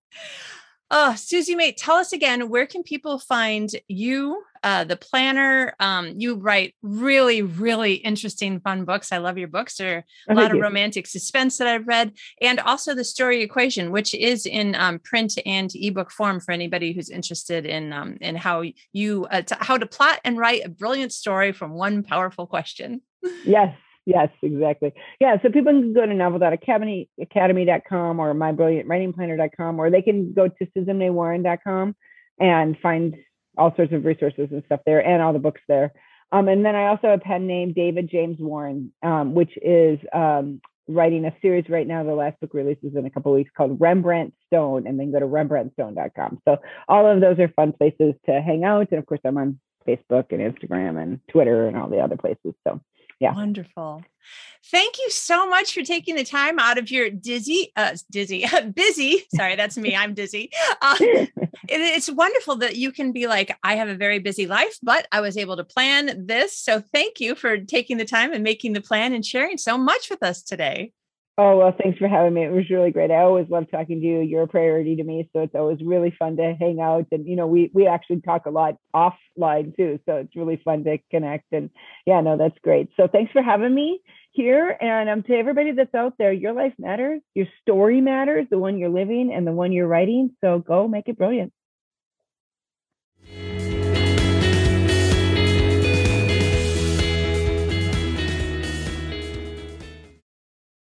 oh, 0.90 1.14
Susie 1.14 1.54
May, 1.54 1.72
tell 1.72 1.96
us 1.96 2.12
again, 2.12 2.50
where 2.50 2.66
can 2.66 2.82
people 2.82 3.18
find 3.18 3.70
you 3.88 4.42
uh, 4.62 4.84
the 4.84 4.96
planner. 4.96 5.74
Um, 5.80 6.14
you 6.16 6.36
write 6.36 6.74
really, 6.82 7.42
really 7.42 7.94
interesting, 7.94 8.60
fun 8.60 8.84
books. 8.84 9.12
I 9.12 9.18
love 9.18 9.38
your 9.38 9.48
books. 9.48 9.76
There 9.76 10.04
are 10.28 10.28
a 10.28 10.34
lot 10.34 10.50
of 10.50 10.56
you. 10.56 10.62
romantic 10.62 11.06
suspense 11.06 11.58
that 11.58 11.66
I've 11.66 11.86
read, 11.86 12.12
and 12.40 12.60
also 12.60 12.94
the 12.94 13.04
story 13.04 13.42
equation, 13.42 13.90
which 13.90 14.14
is 14.14 14.46
in 14.46 14.74
um, 14.74 14.98
print 14.98 15.38
and 15.46 15.70
ebook 15.74 16.10
form 16.10 16.40
for 16.40 16.52
anybody 16.52 16.92
who's 16.92 17.10
interested 17.10 17.66
in 17.66 17.92
um, 17.92 18.16
in 18.20 18.36
how 18.36 18.64
you 18.92 19.26
uh, 19.30 19.42
to, 19.42 19.56
how 19.60 19.76
to 19.76 19.86
plot 19.86 20.20
and 20.24 20.38
write 20.38 20.64
a 20.64 20.68
brilliant 20.68 21.12
story 21.12 21.52
from 21.52 21.72
one 21.72 22.02
powerful 22.02 22.46
question. 22.46 23.02
Yes, 23.44 23.76
yes, 24.06 24.28
exactly. 24.42 24.92
Yeah, 25.20 25.36
so 25.42 25.50
people 25.50 25.72
can 25.72 25.92
go 25.92 26.06
to 26.06 26.14
novel.academy.academy.com 26.14 28.20
or 28.20 28.34
mybrilliantwritingplanner.com, 28.34 29.78
or 29.78 29.90
they 29.90 30.02
can 30.02 30.32
go 30.32 30.48
to 30.48 30.66
susanmaywarren.com 30.76 31.94
and 32.38 32.78
find 32.78 33.16
all 33.56 33.74
sorts 33.76 33.92
of 33.92 34.04
resources 34.04 34.48
and 34.50 34.62
stuff 34.66 34.80
there 34.86 35.04
and 35.04 35.22
all 35.22 35.32
the 35.32 35.38
books 35.38 35.60
there. 35.68 35.92
Um, 36.32 36.48
and 36.48 36.64
then 36.64 36.76
I 36.76 36.86
also 36.86 37.08
have 37.08 37.20
a 37.20 37.22
pen 37.22 37.46
name 37.46 37.72
David 37.72 38.08
James 38.10 38.36
Warren, 38.38 38.92
um, 39.02 39.34
which 39.34 39.50
is 39.60 39.98
um, 40.12 40.60
writing 40.86 41.24
a 41.24 41.34
series 41.42 41.68
right 41.68 41.86
now. 41.86 42.04
The 42.04 42.14
last 42.14 42.38
book 42.40 42.54
releases 42.54 42.94
in 42.94 43.04
a 43.04 43.10
couple 43.10 43.32
weeks 43.32 43.50
called 43.56 43.80
Rembrandt 43.80 44.34
Stone, 44.46 44.86
and 44.86 44.98
then 44.98 45.12
go 45.12 45.18
to 45.18 45.26
rembrandtstone.com. 45.26 46.40
So 46.46 46.58
all 46.88 47.06
of 47.06 47.20
those 47.20 47.38
are 47.38 47.48
fun 47.48 47.72
places 47.72 48.14
to 48.26 48.40
hang 48.40 48.64
out. 48.64 48.88
And 48.90 48.98
of 48.98 49.06
course, 49.06 49.20
I'm 49.24 49.38
on 49.38 49.58
Facebook 49.86 50.26
and 50.30 50.40
Instagram 50.40 51.02
and 51.02 51.20
Twitter 51.28 51.66
and 51.66 51.76
all 51.76 51.88
the 51.88 52.00
other 52.00 52.16
places. 52.16 52.54
So 52.66 52.80
yeah. 53.20 53.34
Wonderful. 53.34 54.02
Thank 54.70 54.98
you 54.98 55.10
so 55.10 55.48
much 55.48 55.74
for 55.74 55.82
taking 55.82 56.14
the 56.16 56.24
time 56.24 56.58
out 56.58 56.78
of 56.78 56.90
your 56.90 57.10
dizzy, 57.10 57.72
uh, 57.76 57.96
dizzy, 58.10 58.46
busy. 58.74 59.24
Sorry, 59.34 59.56
that's 59.56 59.76
me. 59.76 59.94
I'm 59.94 60.14
dizzy. 60.14 60.50
Uh, 60.80 60.96
it, 61.00 61.30
it's 61.68 62.10
wonderful 62.10 62.56
that 62.56 62.76
you 62.76 62.92
can 62.92 63.12
be 63.12 63.26
like, 63.26 63.56
I 63.62 63.76
have 63.76 63.88
a 63.88 63.94
very 63.94 64.18
busy 64.20 64.46
life, 64.46 64.78
but 64.82 65.06
I 65.12 65.20
was 65.20 65.36
able 65.36 65.56
to 65.58 65.64
plan 65.64 66.26
this. 66.26 66.56
So 66.56 66.80
thank 66.80 67.20
you 67.20 67.34
for 67.34 67.58
taking 67.58 67.98
the 67.98 68.04
time 68.04 68.32
and 68.32 68.42
making 68.42 68.72
the 68.72 68.80
plan 68.80 69.12
and 69.12 69.24
sharing 69.24 69.58
so 69.58 69.76
much 69.76 70.08
with 70.08 70.22
us 70.22 70.42
today. 70.42 70.92
Oh, 71.38 71.56
well, 71.56 71.74
thanks 71.80 71.98
for 71.98 72.06
having 72.06 72.34
me. 72.34 72.44
It 72.44 72.52
was 72.52 72.68
really 72.68 72.90
great. 72.90 73.10
I 73.10 73.22
always 73.22 73.48
love 73.48 73.64
talking 73.70 74.00
to 74.00 74.06
you. 74.06 74.20
You're 74.20 74.42
a 74.42 74.48
priority 74.48 74.96
to 74.96 75.04
me. 75.04 75.28
So 75.32 75.40
it's 75.40 75.54
always 75.54 75.78
really 75.82 76.14
fun 76.18 76.36
to 76.36 76.54
hang 76.58 76.80
out. 76.80 77.06
And, 77.12 77.26
you 77.26 77.34
know, 77.34 77.46
we, 77.46 77.70
we 77.72 77.86
actually 77.86 78.20
talk 78.20 78.44
a 78.44 78.50
lot 78.50 78.74
offline 78.94 79.74
too. 79.74 79.98
So 80.04 80.16
it's 80.16 80.36
really 80.36 80.60
fun 80.62 80.84
to 80.84 80.98
connect. 81.10 81.46
And 81.52 81.70
yeah, 82.04 82.20
no, 82.20 82.36
that's 82.36 82.58
great. 82.62 82.90
So 82.94 83.08
thanks 83.10 83.32
for 83.32 83.42
having 83.42 83.74
me 83.74 84.00
here. 84.32 84.76
And 84.80 85.08
um, 85.08 85.22
to 85.22 85.34
everybody 85.34 85.72
that's 85.72 85.94
out 85.94 86.14
there, 86.18 86.32
your 86.32 86.52
life 86.52 86.74
matters. 86.78 87.22
Your 87.34 87.46
story 87.62 88.02
matters, 88.02 88.46
the 88.50 88.58
one 88.58 88.78
you're 88.78 88.90
living 88.90 89.32
and 89.34 89.46
the 89.46 89.52
one 89.52 89.72
you're 89.72 89.88
writing. 89.88 90.36
So 90.44 90.58
go 90.58 90.88
make 90.88 91.08
it 91.08 91.16
brilliant. 91.16 91.54